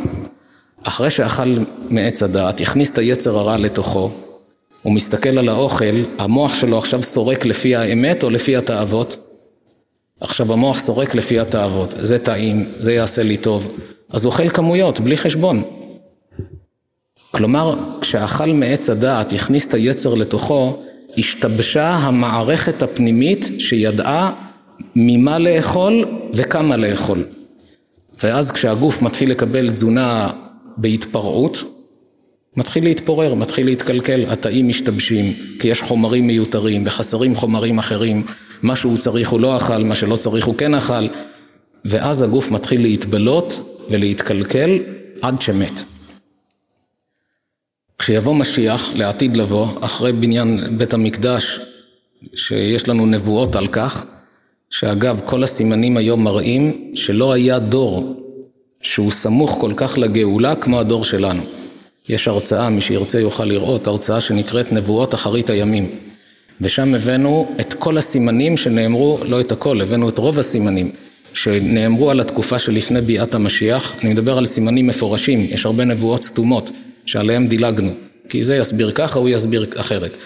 אחרי 0.83 1.11
שאכל 1.11 1.57
מעץ 1.89 2.23
הדעת, 2.23 2.61
הכניס 2.61 2.91
את 2.91 2.99
היצר 2.99 3.39
הרע 3.39 3.57
לתוכו, 3.57 4.11
הוא 4.83 4.93
מסתכל 4.93 5.39
על 5.39 5.49
האוכל, 5.49 6.05
המוח 6.19 6.55
שלו 6.55 6.79
עכשיו 6.79 7.03
סורק 7.03 7.45
לפי 7.45 7.77
האמת 7.77 8.25
או 8.25 8.31
לפי 8.31 8.57
התאוות? 8.57 9.30
עכשיו 10.21 10.53
המוח 10.53 10.79
סורק 10.79 11.15
לפי 11.15 11.41
התאוות, 11.41 11.95
זה 11.99 12.19
טעים, 12.19 12.67
זה 12.79 12.93
יעשה 12.93 13.23
לי 13.23 13.37
טוב, 13.37 13.77
אז 14.11 14.27
אוכל 14.27 14.49
כמויות, 14.49 15.01
בלי 15.01 15.17
חשבון. 15.17 15.63
כלומר, 17.31 17.75
כשאכל 18.01 18.47
מעץ 18.53 18.91
הדעת, 18.91 19.33
הכניס 19.33 19.67
את 19.67 19.75
היצר 19.75 20.15
לתוכו, 20.15 20.83
השתבשה 21.19 21.89
המערכת 21.89 22.83
הפנימית 22.83 23.49
שידעה 23.59 24.33
ממה 24.97 25.39
לאכול 25.39 26.05
וכמה 26.35 26.77
לאכול. 26.77 27.25
ואז 28.23 28.51
כשהגוף 28.51 29.03
מתחיל 29.03 29.31
לקבל 29.31 29.71
תזונה 29.71 30.31
בהתפרעות, 30.77 31.65
מתחיל 32.57 32.85
להתפורר, 32.85 33.35
מתחיל 33.35 33.67
להתקלקל, 33.67 34.25
התאים 34.29 34.69
משתבשים, 34.69 35.35
כי 35.59 35.69
יש 35.69 35.83
חומרים 35.83 36.27
מיותרים 36.27 36.83
וחסרים 36.87 37.35
חומרים 37.35 37.79
אחרים, 37.79 38.25
מה 38.63 38.77
שהוא 38.77 38.99
צריך 38.99 39.29
הוא 39.29 39.41
לא 39.41 39.57
אכל, 39.57 39.85
מה 39.85 39.95
שלא 39.95 40.17
צריך 40.17 40.47
הוא 40.47 40.55
כן 40.55 40.75
אכל, 40.75 41.07
ואז 41.85 42.23
הגוף 42.23 42.51
מתחיל 42.51 42.83
להתבלות 42.83 43.77
ולהתקלקל 43.91 44.79
עד 45.23 45.43
שמת. 45.43 45.83
כשיבוא 47.99 48.35
משיח 48.35 48.91
לעתיד 48.95 49.37
לבוא, 49.37 49.67
אחרי 49.81 50.13
בניין 50.13 50.79
בית 50.79 50.95
המקדש, 50.95 51.61
שיש 52.35 52.89
לנו 52.89 53.07
נבואות 53.07 53.57
על 53.57 53.69
כך, 53.69 54.05
שאגב 54.71 55.21
כל 55.25 55.45
הסימנים 55.45 55.97
היום 55.97 56.25
מראים 56.25 56.93
שלא 56.95 57.33
היה 57.33 57.59
דור 57.59 58.21
שהוא 58.81 59.11
סמוך 59.11 59.57
כל 59.61 59.73
כך 59.77 59.99
לגאולה 59.99 60.55
כמו 60.55 60.81
הדור 60.81 61.05
שלנו. 61.05 61.43
יש 62.09 62.29
הרצאה, 62.29 62.71
מי 62.71 62.81
שירצה 62.81 63.21
יוכל 63.21 63.45
לראות, 63.45 63.87
הרצאה 63.87 64.21
שנקראת 64.21 64.73
נבואות 64.73 65.15
אחרית 65.15 65.51
הימים. 65.51 65.91
ושם 66.61 66.95
הבאנו 66.95 67.55
את 67.61 67.75
כל 67.75 67.99
הסימנים 67.99 68.57
שנאמרו, 68.57 69.19
לא 69.25 69.41
את 69.41 69.53
הכל, 69.53 69.81
הבאנו 69.81 70.09
את 70.09 70.19
רוב 70.19 70.39
הסימנים 70.39 70.91
שנאמרו 71.35 72.11
על 72.11 72.21
התקופה 72.21 72.59
שלפני 72.59 73.01
ביאת 73.01 73.35
המשיח. 73.35 73.95
אני 74.03 74.11
מדבר 74.11 74.39
על 74.39 74.47
סימנים 74.47 74.87
מפורשים, 74.87 75.47
יש 75.51 75.67
הרבה 75.67 75.85
נבואות 75.85 76.25
סתומות 76.25 76.71
שעליהם 77.07 77.47
דילגנו. 77.47 77.91
כי 78.29 78.43
זה 78.43 78.57
יסביר 78.57 78.91
ככה, 78.91 79.19
הוא 79.19 79.29
יסביר 79.29 79.67
אחרת. 79.77 80.17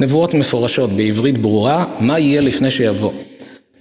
נבואות 0.00 0.34
מפורשות 0.34 0.90
בעברית 0.92 1.38
ברורה, 1.38 1.84
מה 2.00 2.18
יהיה 2.18 2.40
לפני 2.40 2.70
שיבוא. 2.70 3.12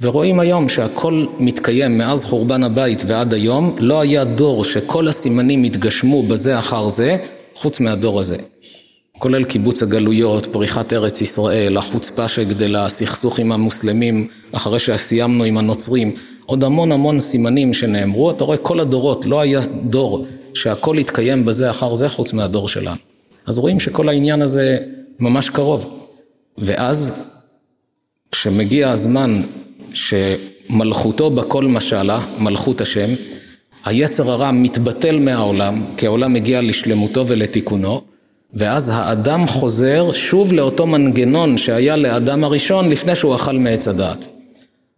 ורואים 0.02 0.40
היום 0.40 0.70
שהכל 0.70 1.26
מתקיים 1.40 1.98
מאז 1.98 2.26
חורבן 2.26 2.64
הבית 2.64 3.04
ועד 3.08 3.34
היום, 3.34 3.76
לא 3.80 4.02
היה 4.02 4.24
דור 4.24 4.64
שכל 4.64 5.08
הסימנים 5.08 5.64
התגשמו 5.64 6.24
בזה 6.24 6.60
אחר 6.60 6.90
זה, 6.90 7.18
חוץ 7.56 7.80
מהדור 7.80 8.20
הזה. 8.20 8.38
כולל 9.20 9.44
קיבוץ 9.44 9.84
הגלויות, 9.84 10.46
פריחת 10.46 10.94
ארץ 10.94 11.22
ישראל, 11.22 11.78
החוצפה 11.78 12.28
שגדלה, 12.28 12.86
הסכסוך 12.86 13.40
עם 13.40 13.52
המוסלמים 13.52 14.28
אחרי 14.52 14.80
שסיימנו 14.80 15.44
עם 15.44 15.58
הנוצרים, 15.58 16.12
עוד 16.46 16.64
המון 16.64 16.92
המון 16.92 17.20
סימנים 17.20 17.74
שנאמרו, 17.74 18.32
אתה 18.32 18.44
רואה 18.44 18.58
כל 18.58 18.80
הדורות, 18.80 19.26
לא 19.26 19.42
היה 19.42 19.62
דור 19.84 20.26
שהכל 20.54 20.98
התקיים 20.98 21.46
בזה 21.46 21.70
אחר 21.70 21.94
זה 21.94 22.10
חוץ 22.10 22.34
מהדור 22.34 22.68
שלנו. 22.68 22.98
אז 23.46 23.60
רואים 23.60 23.80
שכל 23.80 24.10
העניין 24.10 24.42
הזה 24.42 24.78
ממש 25.20 25.50
קרוב. 25.50 26.02
ואז 26.58 27.12
כשמגיע 28.32 28.90
הזמן 28.90 29.42
שמלכותו 29.94 31.30
בכל 31.30 31.66
משלה, 31.66 32.20
מלכות 32.40 32.82
השם, 32.82 33.10
היצר 33.86 34.32
הרע 34.32 34.52
מתבטל 34.52 35.20
מהעולם, 35.20 35.86
כי 35.98 36.06
העולם 36.06 36.34
מגיע 36.34 36.62
לשלמותו 36.62 37.28
ולתיקונו, 37.28 38.02
ואז 38.54 38.92
האדם 38.94 39.48
חוזר 39.48 40.14
שוב 40.14 40.54
לאותו 40.54 40.88
מנגנון 40.88 41.58
שהיה 41.58 41.96
לאדם 41.96 42.44
הראשון 42.44 42.90
לפני 42.90 43.16
שהוא 43.16 43.36
אכל 43.36 43.58
מעץ 43.58 43.88
הדעת. 43.88 44.28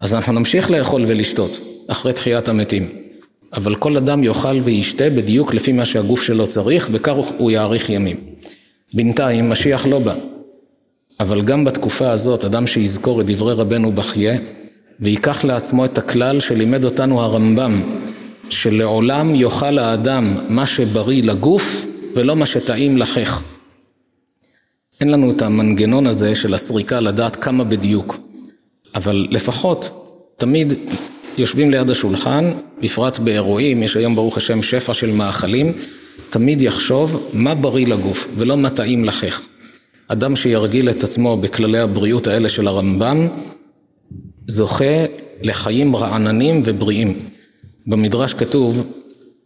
אז 0.02 0.14
אנחנו 0.14 0.34
נמשיך 0.34 0.72
לאכול 0.72 1.04
ולשתות 1.08 1.60
אחרי 1.88 2.14
תחיית 2.14 2.48
המתים, 2.50 2.90
אבל 3.54 3.76
כל 3.76 3.98
אדם 3.98 4.24
יאכל 4.24 4.58
וישתה 4.62 5.10
בדיוק 5.10 5.54
לפי 5.54 5.72
מה 5.72 5.86
שהגוף 5.86 6.24
שלו 6.24 6.48
צריך, 6.48 6.90
וכך 6.92 7.14
הוא 7.38 7.52
יאריך 7.52 7.90
ימים. 7.90 8.18
בינתיים 8.94 9.50
משיח 9.50 9.86
לא 9.86 10.00
בא, 10.00 10.16
אבל 11.20 11.42
גם 11.42 11.66
בתקופה 11.66 12.12
הזאת 12.12 12.46
אדם 12.46 12.68
שיזכור 12.68 13.22
את 13.22 13.26
דברי 13.26 13.54
רבנו 13.54 13.92
בחייה 13.92 14.38
ויקח 15.00 15.44
לעצמו 15.44 15.86
את 15.86 15.98
הכלל 15.98 16.40
שלימד 16.40 16.86
אותנו 16.86 17.22
הרמב"ם 17.22 17.82
שלעולם 18.50 19.36
יאכל 19.36 19.80
האדם 19.80 20.36
מה 20.50 20.68
שבריא 20.68 21.24
לגוף 21.24 21.86
ולא 22.16 22.36
מה 22.36 22.46
שטעים 22.46 22.98
לחך. 22.98 23.44
אין 25.02 25.12
לנו 25.12 25.32
את 25.32 25.42
המנגנון 25.42 26.08
הזה 26.08 26.36
של 26.36 26.54
הסריקה 26.54 27.00
לדעת 27.00 27.36
כמה 27.36 27.64
בדיוק, 27.64 28.18
אבל 28.96 29.28
לפחות 29.30 29.90
תמיד 30.38 30.74
יושבים 31.38 31.72
ליד 31.72 31.90
השולחן, 31.90 32.52
בפרט 32.82 33.20
באירועים, 33.20 33.84
יש 33.84 33.98
היום 33.98 34.16
ברוך 34.16 34.38
השם 34.38 34.62
שפע 34.62 34.94
של 34.94 35.12
מאכלים, 35.12 35.74
תמיד 36.30 36.62
יחשוב 36.62 37.30
מה 37.34 37.56
בריא 37.56 37.88
לגוף 37.88 38.28
ולא 38.36 38.58
מה 38.58 38.70
טעים 38.70 39.06
לחך. 39.06 39.42
אדם 40.08 40.36
שירגיל 40.36 40.90
את 40.90 41.04
עצמו 41.04 41.38
בכללי 41.38 41.80
הבריאות 41.80 42.28
האלה 42.28 42.50
של 42.50 42.68
הרמב"ם, 42.68 43.28
זוכה 44.48 45.06
לחיים 45.42 45.96
רעננים 45.96 46.62
ובריאים. 46.66 47.20
במדרש 47.88 48.34
כתוב 48.34 48.88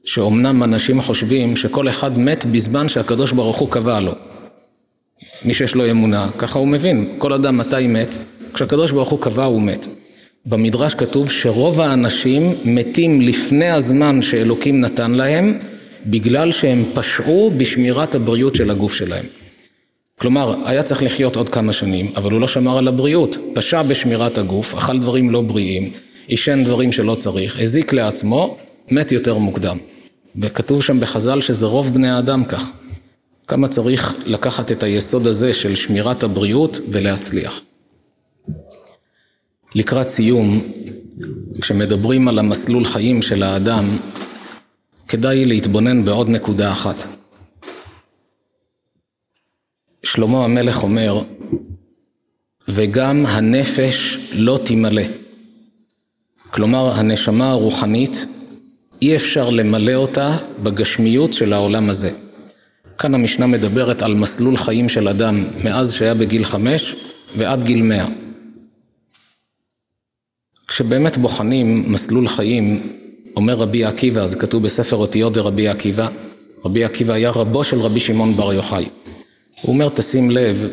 שאומנם 0.06 0.64
אנשים 0.64 1.02
חושבים 1.02 1.56
שכל 1.56 1.90
אחד 1.90 2.20
מת 2.20 2.46
בזמן 2.46 2.90
שהקדוש 2.90 3.32
ברוך 3.32 3.58
הוא 3.58 3.70
קבע 3.70 4.00
לו. 4.00 4.12
מי 5.46 5.54
שיש 5.54 5.76
לו 5.76 5.92
אמונה, 5.92 6.30
ככה 6.38 6.60
הוא 6.60 6.68
מבין, 6.68 7.16
כל 7.18 7.34
אדם 7.34 7.58
מתי 7.58 7.88
מת? 7.88 8.18
כשהקדוש 8.54 8.92
ברוך 8.92 9.10
הוא 9.10 9.20
קבע 9.20 9.44
הוא 9.44 9.62
מת. 9.62 9.88
במדרש 10.46 10.94
כתוב 10.96 11.32
שרוב 11.32 11.82
האנשים 11.82 12.56
מתים 12.66 13.22
לפני 13.22 13.70
הזמן 13.70 14.22
שאלוקים 14.22 14.82
נתן 14.82 15.12
להם 15.12 15.60
בגלל 16.06 16.52
שהם 16.52 16.84
פשעו 16.94 17.52
בשמירת 17.58 18.16
הבריאות 18.16 18.56
של 18.56 18.72
הגוף 18.72 18.94
שלהם. 18.94 19.26
כלומר, 20.20 20.56
היה 20.66 20.84
צריך 20.84 21.04
לחיות 21.04 21.36
עוד 21.36 21.50
כמה 21.50 21.74
שנים, 21.74 22.12
אבל 22.16 22.32
הוא 22.32 22.42
לא 22.42 22.48
שמר 22.48 22.78
על 22.78 22.88
הבריאות, 22.88 23.38
פשע 23.54 23.82
בשמירת 23.82 24.38
הגוף, 24.38 24.74
אכל 24.74 25.00
דברים 25.00 25.30
לא 25.30 25.42
בריאים, 25.42 25.92
עישן 26.28 26.64
דברים 26.64 26.92
שלא 26.92 27.16
צריך, 27.16 27.60
הזיק 27.60 27.94
לעצמו, 27.94 28.58
מת 28.92 29.12
יותר 29.12 29.38
מוקדם. 29.38 29.78
וכתוב 30.36 30.84
שם 30.84 31.00
בחז"ל 31.00 31.42
שזה 31.42 31.66
רוב 31.66 31.94
בני 31.94 32.10
האדם 32.10 32.46
כך. 32.46 32.72
כמה 33.48 33.68
צריך 33.68 34.14
לקחת 34.26 34.72
את 34.72 34.84
היסוד 34.84 35.28
הזה 35.28 35.54
של 35.54 35.76
שמירת 35.76 36.24
הבריאות 36.24 36.80
ולהצליח. 36.90 37.62
לקראת 39.76 40.10
סיום, 40.10 40.62
כשמדברים 41.62 42.28
על 42.28 42.40
המסלול 42.40 42.86
חיים 42.86 43.22
של 43.22 43.44
האדם, 43.44 43.98
כדאי 45.08 45.46
להתבונן 45.46 46.06
בעוד 46.06 46.30
נקודה 46.30 46.72
אחת. 46.72 47.04
שלמה 50.04 50.44
המלך 50.44 50.84
אומר, 50.84 51.24
וגם 52.68 53.26
הנפש 53.26 54.18
לא 54.34 54.60
תמלא. 54.66 55.04
כלומר, 56.50 56.92
הנשמה 56.92 57.52
הרוחנית, 57.52 58.26
אי 59.04 59.16
אפשר 59.16 59.50
למלא 59.50 59.94
אותה 59.94 60.38
בגשמיות 60.64 61.34
של 61.34 61.54
העולם 61.54 61.90
הזה. 61.90 62.12
כאן 62.98 63.16
המשנה 63.16 63.48
מדברת 63.48 64.02
על 64.02 64.14
מסלול 64.14 64.58
חיים 64.58 64.90
של 64.90 65.08
אדם 65.08 65.44
מאז 65.64 65.94
שהיה 65.94 66.14
בגיל 66.14 66.46
חמש 66.46 66.96
ועד 67.38 67.64
גיל 67.64 67.82
מאה. 67.82 68.08
כשבאמת 70.68 71.18
בוחנים 71.18 71.92
מסלול 71.92 72.28
חיים, 72.28 72.94
אומר 73.36 73.54
רבי 73.54 73.86
עקיבא, 73.86 74.28
זה 74.28 74.36
כתוב 74.36 74.64
בספר 74.64 74.96
אותיות 74.96 75.34
דרבי 75.34 75.68
עקיבא, 75.68 76.08
רבי 76.66 76.84
עקיבא 76.84 77.14
היה 77.14 77.30
רבו 77.30 77.64
של 77.64 77.80
רבי 77.80 78.00
שמעון 78.00 78.36
בר 78.36 78.54
יוחאי. 78.54 78.86
הוא 79.62 79.74
אומר, 79.74 79.90
תשים 79.90 80.32
לב 80.32 80.68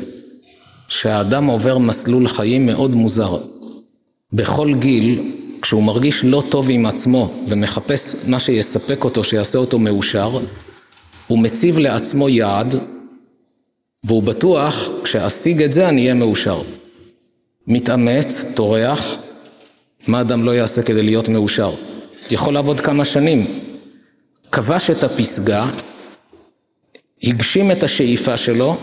שהאדם 0.89 1.47
עובר 1.47 1.79
מסלול 1.79 2.29
חיים 2.29 2.67
מאוד 2.67 2.95
מוזר. 2.95 3.37
בכל 4.33 4.75
גיל, 4.79 5.33
כשהוא 5.63 5.83
מרגיש 5.83 6.25
לא 6.25 6.43
טוב 6.51 6.67
עם 6.71 6.87
עצמו 6.87 7.35
ומחפש 7.49 8.15
מה 8.29 8.41
שיספק 8.41 9.05
אותו, 9.05 9.25
שיעשה 9.25 9.59
אותו 9.59 9.79
מאושר, 9.79 10.39
הוא 11.27 11.39
מציב 11.39 11.79
לעצמו 11.79 12.29
יעד, 12.29 12.75
והוא 14.05 14.23
בטוח, 14.23 14.89
כשאשיג 15.05 15.63
את 15.63 15.73
זה 15.73 15.89
אני 15.89 16.03
אהיה 16.03 16.15
מאושר. 16.15 16.63
מתאמץ, 17.67 18.45
טורח, 18.55 19.17
מה 20.09 20.21
אדם 20.21 20.45
לא 20.45 20.51
יעשה 20.51 20.83
כדי 20.83 21.03
להיות 21.03 21.29
מאושר? 21.29 21.75
יכול 22.31 22.55
לעבוד 22.55 22.81
כמה 22.81 23.05
שנים. 23.05 23.61
כבש 24.53 24.91
את 24.91 25.05
הפסגה, 25.05 25.67
הגשים 27.23 27.71
את 27.71 27.83
השאיפה 27.83 28.37
שלו, 28.37 28.77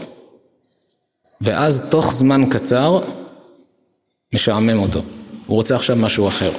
ואז 1.41 1.89
תוך 1.89 2.13
זמן 2.13 2.43
קצר 2.49 2.99
משעמם 4.33 4.79
אותו. 4.79 5.01
הוא 5.47 5.55
רוצה 5.55 5.75
עכשיו 5.75 5.95
משהו 5.95 6.27
אחר. 6.27 6.51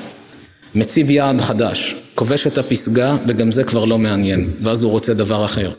מציב 0.74 1.10
יעד 1.10 1.40
חדש, 1.40 1.96
כובש 2.14 2.46
את 2.46 2.58
הפסגה, 2.58 3.16
וגם 3.26 3.52
זה 3.52 3.64
כבר 3.64 3.84
לא 3.84 3.98
מעניין, 3.98 4.50
ואז 4.62 4.82
הוא 4.82 4.92
רוצה 4.92 5.14
דבר 5.14 5.44
אחר. 5.44 5.72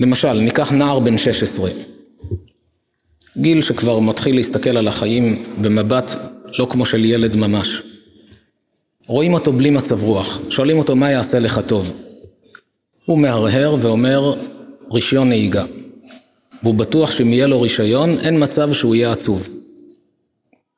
למשל, 0.00 0.32
ניקח 0.32 0.72
נער 0.72 0.98
בן 0.98 1.18
16, 1.18 1.70
גיל 3.36 3.62
שכבר 3.62 3.98
מתחיל 3.98 4.36
להסתכל 4.36 4.76
על 4.76 4.88
החיים 4.88 5.56
במבט 5.60 6.10
לא 6.58 6.66
כמו 6.70 6.86
של 6.86 7.04
ילד 7.04 7.36
ממש. 7.36 7.82
רואים 9.06 9.34
אותו 9.34 9.52
בלי 9.52 9.70
מצב 9.70 10.02
רוח, 10.02 10.38
שואלים 10.50 10.78
אותו 10.78 10.96
מה 10.96 11.10
יעשה 11.10 11.38
לך 11.38 11.60
טוב. 11.66 11.92
הוא 13.04 13.18
מהרהר 13.18 13.76
ואומר 13.78 14.34
רישיון 14.90 15.28
נהיגה. 15.28 15.64
והוא 16.62 16.74
בטוח 16.74 17.10
שאם 17.10 17.32
יהיה 17.32 17.46
לו 17.46 17.60
רישיון, 17.60 18.18
אין 18.18 18.42
מצב 18.42 18.72
שהוא 18.72 18.94
יהיה 18.94 19.12
עצוב. 19.12 19.48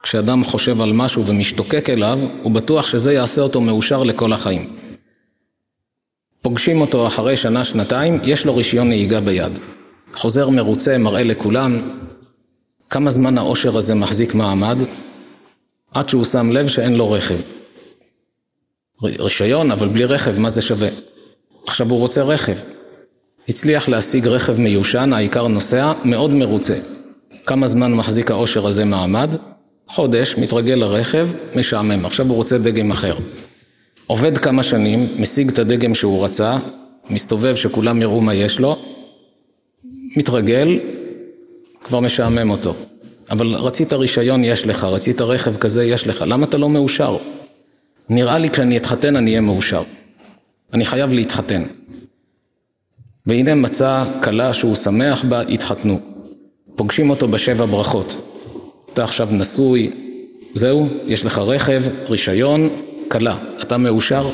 כשאדם 0.03 0.45
חושב 0.45 0.81
על 0.81 0.93
משהו 0.93 1.27
ומשתוקק 1.27 1.91
אליו, 1.91 2.19
הוא 2.43 2.53
בטוח 2.53 2.87
שזה 2.87 3.13
יעשה 3.13 3.43
אותו 3.43 3.61
מאושר 3.61 4.03
לכל 4.03 4.33
החיים. 4.33 4.77
פוגשים 6.43 6.81
אותו 6.81 7.07
אחרי 7.07 7.37
שנה, 7.37 7.65
שנתיים, 7.65 8.21
יש 8.23 8.47
לו 8.47 8.57
רישיון 8.57 8.89
נהיגה 8.89 9.21
ביד. 9.21 9.59
חוזר 10.15 10.51
מרוצה, 10.51 10.99
מראה 10.99 11.23
לכולם 11.23 11.81
כמה 12.91 13.11
זמן 13.11 13.39
האושר 13.39 13.77
הזה 13.77 13.95
מחזיק 13.95 14.35
מעמד, 14.35 14.79
עד 15.95 16.09
שהוא 16.09 16.25
שם 16.25 16.53
לב 16.53 16.69
שאין 16.69 16.95
לו 16.95 17.11
רכב. 17.13 17.37
רישיון, 19.03 19.71
אבל 19.71 19.89
בלי 19.89 20.05
רכב, 20.05 20.39
מה 20.39 20.49
זה 20.49 20.63
שווה? 20.63 20.89
עכשיו 21.67 21.91
הוא 21.91 21.99
רוצה 21.99 22.23
רכב. 22.23 22.57
הצליח 23.49 23.89
להשיג 23.89 24.27
רכב 24.27 24.61
מיושן, 24.61 25.13
העיקר 25.13 25.47
נוסע, 25.47 25.93
מאוד 26.05 26.31
מרוצה. 26.31 26.79
כמה 27.47 27.67
זמן 27.67 27.95
מחזיק 27.95 28.31
העושר 28.31 28.67
הזה 28.67 28.85
מעמד? 28.85 29.35
חודש, 29.89 30.35
מתרגל 30.39 30.75
לרכב, 30.75 31.29
משעמם. 31.57 32.07
עכשיו 32.07 32.27
הוא 32.29 32.37
רוצה 32.37 32.59
דגם 32.59 32.91
אחר. 32.91 33.17
עובד 34.07 34.39
כמה 34.39 34.63
שנים, 34.63 35.09
משיג 35.19 35.49
את 35.49 35.59
הדגם 35.59 35.95
שהוא 35.95 36.25
רצה, 36.25 36.57
מסתובב 37.11 37.55
שכולם 37.57 38.03
יראו 38.03 38.21
מה 38.21 38.35
יש 38.35 38.59
לו, 38.59 38.77
מתרגל, 40.17 40.81
כבר 41.85 42.01
משעמם 42.01 42.51
אותו. 42.51 42.75
אבל 43.31 43.55
רצית 43.55 43.93
רישיון 43.93 44.45
יש 44.45 44.67
לך, 44.67 44.85
רצית 44.85 45.21
רכב 45.21 45.57
כזה 45.57 45.85
יש 45.85 46.07
לך, 46.07 46.25
למה 46.27 46.47
אתה 46.47 46.59
לא 46.59 46.69
מאושר? 46.69 47.17
נראה 48.09 48.39
לי 48.39 48.51
כשאני 48.51 48.77
אתחתן 48.77 49.17
אני 49.17 49.31
אהיה 49.31 49.41
מאושר. 49.41 49.83
אני 50.73 50.85
חייב 50.85 51.13
להתחתן. 51.13 51.63
והנה 53.27 53.55
מצא 53.55 54.05
כלה 54.23 54.55
שהוא 54.55 54.75
שמח 54.75 55.25
בה, 55.25 55.41
התחתנו. 55.41 56.01
פוגשים 56.77 57.11
אותו 57.11 57.29
בשבע 57.29 57.65
ברכות. 57.65 58.17
אתה 58.93 59.05
עכשיו 59.05 59.29
נשוי, 59.33 59.91
זהו, 60.55 60.89
יש 61.07 61.25
לך 61.25 61.39
רכב, 61.39 61.83
רישיון, 62.09 62.69
כלה. 63.09 63.39
אתה 63.63 63.77
מאושר? 63.77 64.31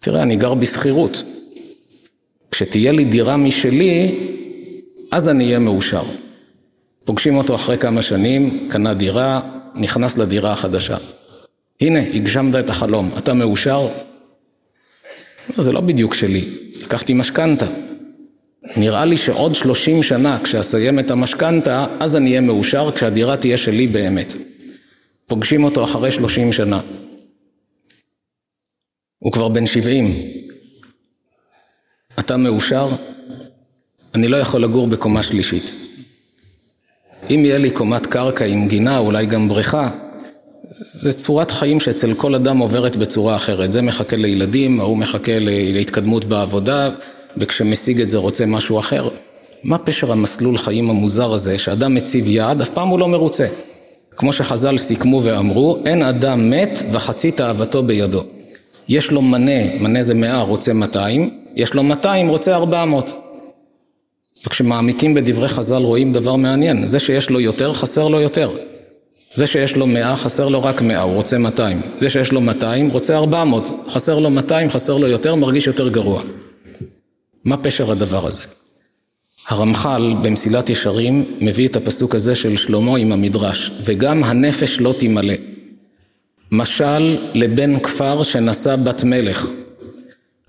תראה, 0.00 0.22
אני 0.22 0.36
גר 0.36 0.54
בשכירות. 0.54 1.22
כשתהיה 2.50 2.92
לי 2.92 3.04
דירה 3.04 3.36
משלי, 3.36 4.14
אז 5.10 5.28
אני 5.28 5.44
אהיה 5.44 5.58
מאושר. 5.58 6.02
פוגשים 7.04 7.36
אותו 7.36 7.54
אחרי 7.54 7.78
כמה 7.78 8.02
שנים, 8.02 8.68
קנה 8.70 8.94
דירה, 8.94 9.40
נכנס 9.74 10.18
לדירה 10.18 10.52
החדשה. 10.52 10.96
הנה, 11.80 12.00
הגשמת 12.14 12.54
את 12.54 12.70
החלום, 12.70 13.10
אתה 13.18 13.34
מאושר? 13.34 13.88
זה 15.58 15.72
לא 15.72 15.80
בדיוק 15.80 16.14
שלי, 16.14 16.44
לקחתי 16.82 17.14
משכנתה. 17.14 17.66
נראה 18.76 19.04
לי 19.04 19.16
שעוד 19.16 19.54
שלושים 19.54 20.02
שנה 20.02 20.38
כשאסיים 20.44 20.98
את 20.98 21.10
המשכנתה, 21.10 21.86
אז 22.00 22.16
אני 22.16 22.30
אהיה 22.30 22.40
מאושר 22.40 22.90
כשהדירה 22.94 23.36
תהיה 23.36 23.58
שלי 23.58 23.86
באמת. 23.86 24.34
פוגשים 25.26 25.64
אותו 25.64 25.84
אחרי 25.84 26.10
שלושים 26.10 26.52
שנה. 26.52 26.80
הוא 29.18 29.32
כבר 29.32 29.48
בן 29.48 29.66
שבעים. 29.66 30.14
אתה 32.18 32.36
מאושר? 32.36 32.88
אני 34.14 34.28
לא 34.28 34.36
יכול 34.36 34.62
לגור 34.62 34.86
בקומה 34.86 35.22
שלישית. 35.22 35.74
אם 37.30 37.44
יהיה 37.44 37.58
לי 37.58 37.70
קומת 37.70 38.06
קרקע 38.06 38.44
עם 38.44 38.68
גינה, 38.68 38.98
אולי 38.98 39.26
גם 39.26 39.48
בריכה, 39.48 39.90
זה 40.90 41.12
צורת 41.12 41.50
חיים 41.50 41.80
שאצל 41.80 42.14
כל 42.14 42.34
אדם 42.34 42.58
עוברת 42.58 42.96
בצורה 42.96 43.36
אחרת. 43.36 43.72
זה 43.72 43.82
מחכה 43.82 44.16
לילדים, 44.16 44.80
ההוא 44.80 44.98
מחכה 44.98 45.32
להתקדמות 45.40 46.24
בעבודה, 46.24 46.90
וכשמשיג 47.36 48.00
את 48.00 48.10
זה 48.10 48.18
רוצה 48.18 48.46
משהו 48.46 48.78
אחר. 48.78 49.08
מה 49.64 49.78
פשר 49.78 50.12
המסלול 50.12 50.58
חיים 50.58 50.90
המוזר 50.90 51.32
הזה, 51.32 51.58
שאדם 51.58 51.94
מציב 51.94 52.28
יעד, 52.28 52.60
אף 52.60 52.68
פעם 52.68 52.88
הוא 52.88 52.98
לא 52.98 53.08
מרוצה. 53.08 53.46
כמו 54.16 54.32
שחז"ל 54.32 54.78
סיכמו 54.78 55.20
ואמרו, 55.24 55.78
אין 55.86 56.02
אדם 56.02 56.50
מת 56.50 56.82
וחצי 56.90 57.30
תאוותו 57.30 57.82
בידו. 57.82 58.22
יש 58.88 59.10
לו 59.10 59.22
מנה, 59.22 59.78
מנה 59.80 60.02
זה 60.02 60.14
מאה, 60.14 60.42
רוצה 60.42 60.72
200, 60.72 61.30
יש 61.56 61.74
לו 61.74 61.82
200, 61.82 62.28
רוצה 62.28 62.54
400. 62.54 63.14
וכשמעמיקים 64.46 65.14
בדברי 65.14 65.48
חז"ל 65.48 65.82
רואים 65.82 66.12
דבר 66.12 66.36
מעניין, 66.36 66.86
זה 66.86 66.98
שיש 66.98 67.30
לו 67.30 67.40
יותר, 67.40 67.72
חסר 67.72 68.08
לו 68.08 68.20
יותר. 68.20 68.50
זה 69.34 69.46
שיש 69.46 69.76
לו 69.76 69.86
100, 69.86 70.16
חסר 70.16 70.48
לו 70.48 70.62
רק 70.62 70.82
100, 70.82 71.02
הוא 71.02 71.14
רוצה 71.14 71.38
200. 71.38 71.80
זה 72.00 72.10
שיש 72.10 72.32
לו 72.32 72.40
200, 72.40 72.90
רוצה 72.90 73.16
400, 73.16 73.70
חסר 73.88 74.18
לו 74.18 74.30
200, 74.30 74.70
חסר 74.70 74.96
לו 74.96 75.08
יותר, 75.08 75.34
מרגיש 75.34 75.66
יותר 75.66 75.88
גרוע. 75.88 76.22
מה 77.44 77.56
פשר 77.56 77.90
הדבר 77.90 78.26
הזה? 78.26 78.42
הרמח"ל 79.48 80.14
במסילת 80.22 80.70
ישרים 80.70 81.24
מביא 81.40 81.68
את 81.68 81.76
הפסוק 81.76 82.14
הזה 82.14 82.34
של 82.34 82.56
שלמה 82.56 82.98
עם 82.98 83.12
המדרש, 83.12 83.70
וגם 83.80 84.24
הנפש 84.24 84.80
לא 84.80 84.94
תמלא. 84.98 85.34
משל 86.52 87.16
לבן 87.34 87.78
כפר 87.78 88.22
שנשא 88.22 88.76
בת 88.76 89.04
מלך, 89.04 89.46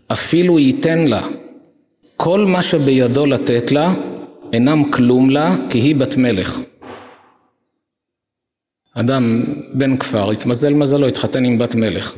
אפילו 0.07 0.59
ייתן 0.59 1.07
לה 1.07 1.27
כל 2.15 2.45
מה 2.45 2.63
שבידו 2.63 3.25
לתת 3.25 3.71
לה, 3.71 3.93
אינם 4.53 4.91
כלום 4.91 5.29
לה, 5.29 5.55
כי 5.69 5.79
היא 5.79 5.95
בת 5.95 6.15
מלך. 6.17 6.59
אדם 8.93 9.43
בן 9.73 9.97
כפר, 9.97 10.31
התמזל 10.31 10.73
מזלו, 10.73 11.07
התחתן 11.07 11.45
עם 11.45 11.57
בת 11.57 11.75
מלך. 11.75 12.15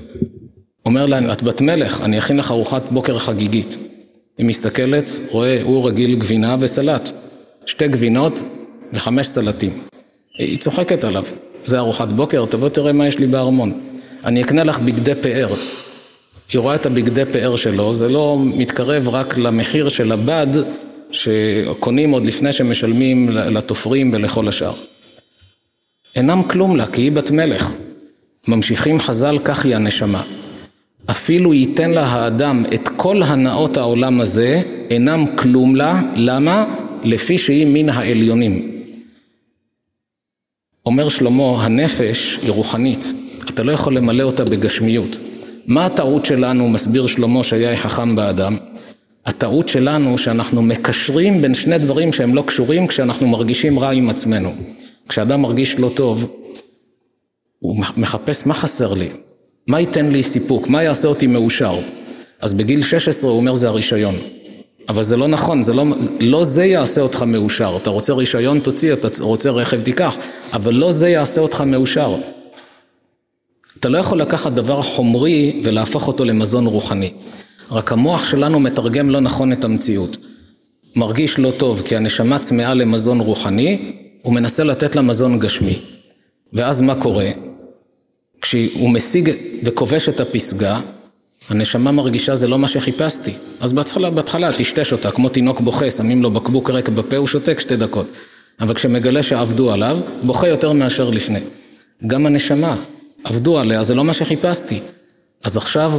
אומר 0.85 1.05
לה, 1.05 1.33
את 1.33 1.43
בת 1.43 1.61
מלך, 1.61 2.01
אני 2.01 2.19
אכין 2.19 2.37
לך 2.37 2.51
ארוחת 2.51 2.83
בוקר 2.91 3.19
חגיגית. 3.19 3.77
היא 4.37 4.45
מסתכלת, 4.45 5.09
רואה, 5.29 5.61
הוא 5.61 5.87
רגיל 5.87 6.15
גבינה 6.15 6.55
וסלט. 6.59 7.09
שתי 7.65 7.87
גבינות 7.87 8.43
וחמש 8.93 9.27
סלטים. 9.27 9.71
היא 10.37 10.57
צוחקת 10.57 11.03
עליו. 11.03 11.23
זה 11.63 11.77
ארוחת 11.79 12.07
בוקר, 12.07 12.45
תבוא 12.45 12.69
תראה 12.69 12.93
מה 12.93 13.07
יש 13.07 13.17
לי 13.19 13.27
בארמון. 13.27 13.81
אני 14.25 14.43
אקנה 14.43 14.63
לך 14.63 14.79
בגדי 14.79 15.15
פאר. 15.15 15.53
היא 16.53 16.59
רואה 16.59 16.75
את 16.75 16.85
הבגדי 16.85 17.25
פאר 17.25 17.55
שלו, 17.55 17.93
זה 17.93 18.09
לא 18.09 18.37
מתקרב 18.45 19.09
רק 19.09 19.37
למחיר 19.37 19.89
של 19.89 20.11
הבד 20.11 20.47
שקונים 21.11 22.11
עוד 22.11 22.25
לפני 22.25 22.53
שמשלמים 22.53 23.29
לתופרים 23.29 24.11
ולכל 24.13 24.47
השאר. 24.47 24.73
אינם 26.15 26.43
כלום 26.43 26.75
לה, 26.75 26.87
כי 26.87 27.01
היא 27.01 27.11
בת 27.11 27.31
מלך. 27.31 27.71
ממשיכים 28.47 28.99
חז"ל, 28.99 29.37
כך 29.45 29.65
היא 29.65 29.75
הנשמה. 29.75 30.23
אפילו 31.11 31.53
ייתן 31.53 31.91
לה 31.91 32.05
האדם 32.05 32.63
את 32.73 32.89
כל 32.95 33.23
הנאות 33.23 33.77
העולם 33.77 34.21
הזה, 34.21 34.61
אינם 34.89 35.25
כלום 35.35 35.75
לה, 35.75 36.01
למה? 36.15 36.65
לפי 37.03 37.37
שהיא 37.37 37.67
מן 37.69 37.89
העליונים. 37.89 38.81
אומר 40.85 41.09
שלמה, 41.09 41.63
הנפש 41.63 42.39
היא 42.41 42.51
רוחנית, 42.51 43.11
אתה 43.49 43.63
לא 43.63 43.71
יכול 43.71 43.97
למלא 43.97 44.23
אותה 44.23 44.45
בגשמיות. 44.45 45.17
מה 45.65 45.85
הטעות 45.85 46.25
שלנו, 46.25 46.69
מסביר 46.69 47.07
שלמה 47.07 47.43
שהיה 47.43 47.77
חכם 47.77 48.15
באדם? 48.15 48.57
הטעות 49.25 49.69
שלנו 49.69 50.17
שאנחנו 50.17 50.61
מקשרים 50.61 51.41
בין 51.41 51.53
שני 51.53 51.77
דברים 51.77 52.13
שהם 52.13 52.35
לא 52.35 52.43
קשורים 52.47 52.87
כשאנחנו 52.87 53.27
מרגישים 53.27 53.79
רע 53.79 53.91
עם 53.91 54.09
עצמנו. 54.09 54.53
כשאדם 55.09 55.41
מרגיש 55.41 55.75
לא 55.79 55.91
טוב, 55.95 56.31
הוא 57.59 57.77
מחפש 57.97 58.47
מה 58.47 58.53
חסר 58.53 58.93
לי, 58.93 59.09
מה 59.67 59.79
ייתן 59.79 60.11
לי 60.11 60.23
סיפוק, 60.23 60.67
מה 60.67 60.83
יעשה 60.83 61.07
אותי 61.07 61.27
מאושר. 61.27 61.79
אז 62.41 62.53
בגיל 62.53 62.83
16 62.83 63.29
הוא 63.29 63.39
אומר 63.39 63.55
זה 63.55 63.67
הרישיון. 63.67 64.15
אבל 64.89 65.03
זה 65.03 65.17
לא 65.17 65.27
נכון, 65.27 65.63
זה 65.63 65.73
לא, 65.73 65.85
לא 66.19 66.43
זה 66.43 66.65
יעשה 66.65 67.01
אותך 67.01 67.23
מאושר. 67.23 67.77
אתה 67.81 67.89
רוצה 67.89 68.13
רישיון 68.13 68.59
תוציא, 68.59 68.93
אתה 68.93 69.07
רוצה 69.19 69.49
רכב 69.49 69.81
תיקח, 69.81 70.17
אבל 70.53 70.73
לא 70.73 70.91
זה 70.91 71.09
יעשה 71.09 71.41
אותך 71.41 71.61
מאושר. 71.61 72.15
אתה 73.79 73.89
לא 73.89 73.97
יכול 73.97 74.21
לקחת 74.21 74.51
דבר 74.51 74.81
חומרי 74.81 75.61
ולהפוך 75.63 76.07
אותו 76.07 76.25
למזון 76.25 76.65
רוחני. 76.65 77.13
רק 77.71 77.91
המוח 77.91 78.29
שלנו 78.29 78.59
מתרגם 78.59 79.09
לא 79.09 79.19
נכון 79.19 79.53
את 79.53 79.63
המציאות. 79.63 80.17
מרגיש 80.95 81.39
לא 81.39 81.51
טוב 81.57 81.81
כי 81.85 81.95
הנשמה 81.95 82.39
צמאה 82.39 82.73
למזון 82.73 83.19
רוחני, 83.19 83.93
הוא 84.21 84.33
מנסה 84.33 84.63
לתת 84.63 84.95
לה 84.95 85.01
מזון 85.01 85.39
גשמי. 85.39 85.79
ואז 86.53 86.81
מה 86.81 86.95
קורה? 86.95 87.29
כשהוא 88.45 88.89
משיג 88.89 89.31
וכובש 89.63 90.09
את 90.09 90.19
הפסגה, 90.19 90.79
הנשמה 91.49 91.91
מרגישה 91.91 92.35
זה 92.35 92.47
לא 92.47 92.59
מה 92.59 92.67
שחיפשתי. 92.67 93.33
אז 93.59 93.73
בהתחלה, 93.73 94.09
בהתחלה 94.09 94.53
טשטש 94.53 94.91
אותה, 94.91 95.11
כמו 95.11 95.29
תינוק 95.29 95.59
בוכה, 95.59 95.91
שמים 95.91 96.23
לו 96.23 96.31
בקבוק 96.31 96.69
ריק 96.69 96.89
בפה, 96.89 97.17
הוא 97.17 97.27
שותק 97.27 97.59
שתי 97.59 97.75
דקות. 97.75 98.11
אבל 98.59 98.73
כשמגלה 98.73 99.23
שעבדו 99.23 99.71
עליו, 99.71 99.99
בוכה 100.23 100.47
יותר 100.47 100.73
מאשר 100.73 101.09
לפני. 101.09 101.39
גם 102.07 102.25
הנשמה, 102.25 102.75
עבדו 103.23 103.59
עליה, 103.59 103.83
זה 103.83 103.95
לא 103.95 104.03
מה 104.03 104.13
שחיפשתי. 104.13 104.79
אז 105.43 105.57
עכשיו, 105.57 105.91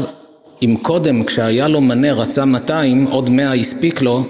אם 0.63 0.77
קודם 0.83 1.25
כשהיה 1.25 1.69
לו 1.69 1.81
מנה 1.81 2.13
רצה 2.13 2.45
200, 2.45 3.07
עוד 3.07 3.31
100 3.31 3.55
הספיק 3.55 4.03
לו, 4.03 4.27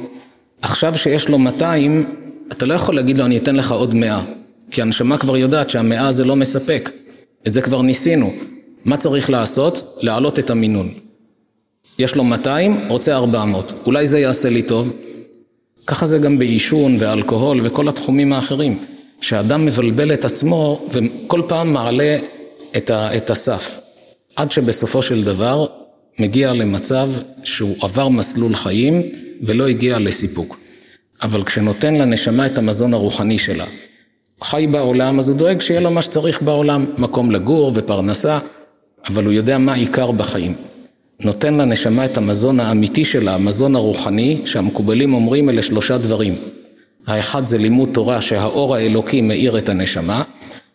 עכשיו 0.63 0.95
שיש 0.95 1.29
לו 1.29 1.39
200, 1.39 2.05
אתה 2.53 2.67
לא 2.67 2.75
יכול 2.75 2.97
להגיד 2.97 3.19
לו 3.19 3.25
אני 3.25 3.37
אתן 3.37 3.57
לך 3.57 3.73
עוד 3.73 3.95
100, 3.95 4.25
כי 4.71 4.83
הנשמה 4.83 5.19
כבר 5.19 5.37
יודעת 5.37 5.71
שהמאה 5.71 6.13
זה 6.13 6.25
לא 6.25 6.37
מספק. 6.37 6.91
את 7.47 7.53
זה 7.55 7.63
כבר 7.63 7.83
ניסינו. 7.83 8.33
מה 8.85 8.97
צריך 8.97 9.31
לעשות? 9.31 9.99
להעלות 10.01 10.39
את 10.39 10.51
המינון. 10.51 10.91
יש 11.99 12.15
לו 12.15 12.25
200, 12.25 12.89
רוצה 12.89 13.15
400. 13.15 13.73
אולי 13.87 14.07
זה 14.07 14.19
יעשה 14.19 14.49
לי 14.49 14.63
טוב? 14.63 14.97
ככה 15.87 16.07
זה 16.07 16.19
גם 16.19 16.39
בעישון 16.39 16.97
ואלכוהול 16.99 17.61
וכל 17.63 17.89
התחומים 17.89 18.33
האחרים. 18.33 18.79
שאדם 19.21 19.65
מבלבל 19.67 20.15
את 20.15 20.25
עצמו 20.25 20.87
וכל 20.91 21.43
פעם 21.49 21.73
מעלה 21.73 22.19
את, 22.77 22.91
ה, 22.91 23.17
את 23.17 23.31
הסף. 23.31 23.81
עד 24.37 24.53
שבסופו 24.53 25.03
של 25.03 25.25
דבר 25.25 25.67
מגיע 26.19 26.53
למצב 26.53 27.11
שהוא 27.45 27.77
עבר 27.81 28.09
מסלול 28.09 28.55
חיים 28.55 29.03
ולא 29.43 29.67
הגיע 29.67 29.99
לסיפוק. 29.99 30.59
אבל 31.23 31.45
כשנותן 31.45 31.95
לנשמה 31.95 32.47
את 32.47 32.59
המזון 32.59 32.95
הרוחני 32.95 33.39
שלה, 33.39 33.67
חי 34.45 34.67
בעולם, 34.71 35.19
אז 35.19 35.29
הוא 35.29 35.39
דואג 35.39 35.61
שיהיה 35.61 35.81
לו 35.81 35.91
מה 35.91 36.03
שצריך 36.03 36.43
בעולם, 36.43 36.85
מקום 36.99 37.31
לגור 37.31 37.73
ופרנסה, 37.75 38.39
אבל 39.09 39.25
הוא 39.25 39.33
יודע 39.33 39.59
מה 39.59 39.75
עיקר 39.75 40.11
בחיים. 40.11 40.55
נותן 41.21 41.55
לנשמה 41.55 42.05
את 42.05 42.17
המזון 42.17 42.61
האמיתי 42.61 43.05
שלה, 43.05 43.35
המזון 43.35 43.77
הרוחני, 43.77 44.41
שהמקובלים 44.45 45.15
אומרים 45.15 45.51
אלה 45.51 45.63
שלושה 45.63 45.99
דברים. 45.99 46.35
האחד 47.07 47.47
זה 47.47 47.59
לימוד 47.59 47.89
תורה 47.93 48.21
שהאור 48.21 48.75
האלוקי 48.75 49.21
מאיר 49.21 49.59
את 49.59 49.69
הנשמה, 49.69 50.23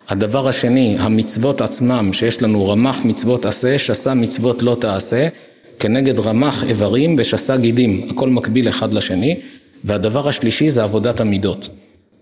הדבר 0.10 0.48
השני, 0.48 0.96
המצוות 1.00 1.62
עצמם, 1.62 2.10
שיש 2.14 2.42
לנו 2.42 2.70
רמ"ח 2.70 3.06
מצוות 3.06 3.46
עשה, 3.46 3.80
שסה 3.80 4.14
מצוות 4.14 4.62
לא 4.62 4.78
תעשה, 4.80 5.28
כנגד 5.80 6.20
רמ"ח 6.20 6.64
איברים 6.64 7.16
ושסה 7.18 7.58
גידים, 7.58 8.08
הכל 8.12 8.30
מקביל 8.30 8.70
אחד 8.70 8.94
לשני, 8.94 9.40
והדבר 9.84 10.30
השלישי 10.30 10.70
זה 10.70 10.84
עבודת 10.84 11.22
המידות. 11.22 11.70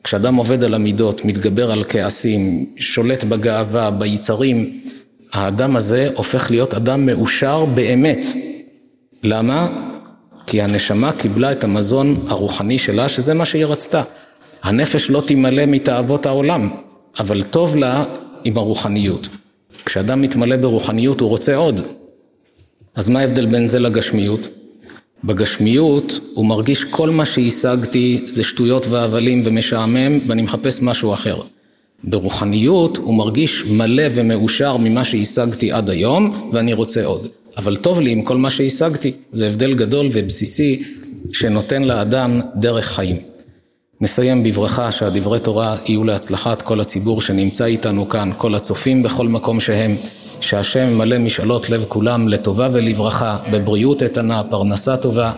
כשאדם 0.03 0.35
עובד 0.35 0.63
על 0.63 0.73
המידות, 0.73 1.25
מתגבר 1.25 1.71
על 1.71 1.83
כעסים, 1.89 2.65
שולט 2.77 3.23
בגאווה, 3.23 3.91
ביצרים, 3.91 4.79
האדם 5.33 5.75
הזה 5.75 6.09
הופך 6.15 6.51
להיות 6.51 6.73
אדם 6.73 7.05
מאושר 7.05 7.65
באמת. 7.65 8.25
למה? 9.23 9.89
כי 10.47 10.61
הנשמה 10.61 11.11
קיבלה 11.11 11.51
את 11.51 11.63
המזון 11.63 12.15
הרוחני 12.27 12.79
שלה, 12.79 13.09
שזה 13.09 13.33
מה 13.33 13.45
שהיא 13.45 13.65
רצתה. 13.65 14.03
הנפש 14.63 15.09
לא 15.09 15.23
תמלא 15.27 15.65
מתאוות 15.65 16.25
העולם, 16.25 16.69
אבל 17.19 17.43
טוב 17.43 17.75
לה 17.75 18.03
עם 18.43 18.57
הרוחניות. 18.57 19.29
כשאדם 19.85 20.21
מתמלא 20.21 20.57
ברוחניות 20.57 21.19
הוא 21.19 21.29
רוצה 21.29 21.55
עוד. 21.55 21.81
אז 22.95 23.09
מה 23.09 23.19
ההבדל 23.19 23.45
בין 23.45 23.67
זה 23.67 23.79
לגשמיות? 23.79 24.49
בגשמיות 25.23 26.19
הוא 26.33 26.45
מרגיש 26.45 26.83
כל 26.83 27.09
מה 27.09 27.25
שהשגתי 27.25 28.23
זה 28.25 28.43
שטויות 28.43 28.87
והבלים 28.87 29.41
ומשעמם 29.43 30.19
ואני 30.27 30.41
מחפש 30.41 30.81
משהו 30.81 31.13
אחר. 31.13 31.41
ברוחניות 32.03 32.97
הוא 32.97 33.13
מרגיש 33.13 33.65
מלא 33.65 34.03
ומאושר 34.13 34.77
ממה 34.77 35.03
שהשגתי 35.03 35.71
עד 35.71 35.89
היום 35.89 36.49
ואני 36.53 36.73
רוצה 36.73 37.05
עוד. 37.05 37.27
אבל 37.57 37.75
טוב 37.75 38.01
לי 38.01 38.11
עם 38.11 38.21
כל 38.21 38.37
מה 38.37 38.49
שהשגתי, 38.49 39.11
זה 39.33 39.47
הבדל 39.47 39.73
גדול 39.73 40.09
ובסיסי 40.11 40.83
שנותן 41.31 41.83
לאדם 41.83 42.41
דרך 42.55 42.85
חיים. 42.85 43.17
נסיים 44.01 44.43
בברכה 44.43 44.91
שהדברי 44.91 45.39
תורה 45.39 45.75
יהיו 45.85 46.03
להצלחת 46.03 46.61
כל 46.61 46.81
הציבור 46.81 47.21
שנמצא 47.21 47.65
איתנו 47.65 48.09
כאן, 48.09 48.31
כל 48.37 48.55
הצופים 48.55 49.03
בכל 49.03 49.27
מקום 49.27 49.59
שהם, 49.59 49.95
שהשם 50.41 50.97
מלא 50.97 51.17
משאלות 51.17 51.69
לב 51.69 51.85
כולם 51.87 52.27
לטובה 52.27 52.67
ולברכה, 52.71 53.37
בבריאות 53.53 54.03
איתנה, 54.03 54.43
פרנסה 54.49 54.97
טובה, 54.97 55.31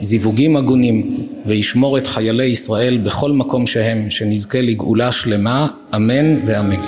זיווגים 0.00 0.56
הגונים, 0.56 1.10
וישמור 1.46 1.98
את 1.98 2.06
חיילי 2.06 2.44
ישראל 2.44 2.98
בכל 2.98 3.32
מקום 3.32 3.66
שהם, 3.66 4.10
שנזכה 4.10 4.60
לגאולה 4.60 5.12
שלמה, 5.12 5.66
אמן 5.94 6.40
ואמן. 6.46 6.80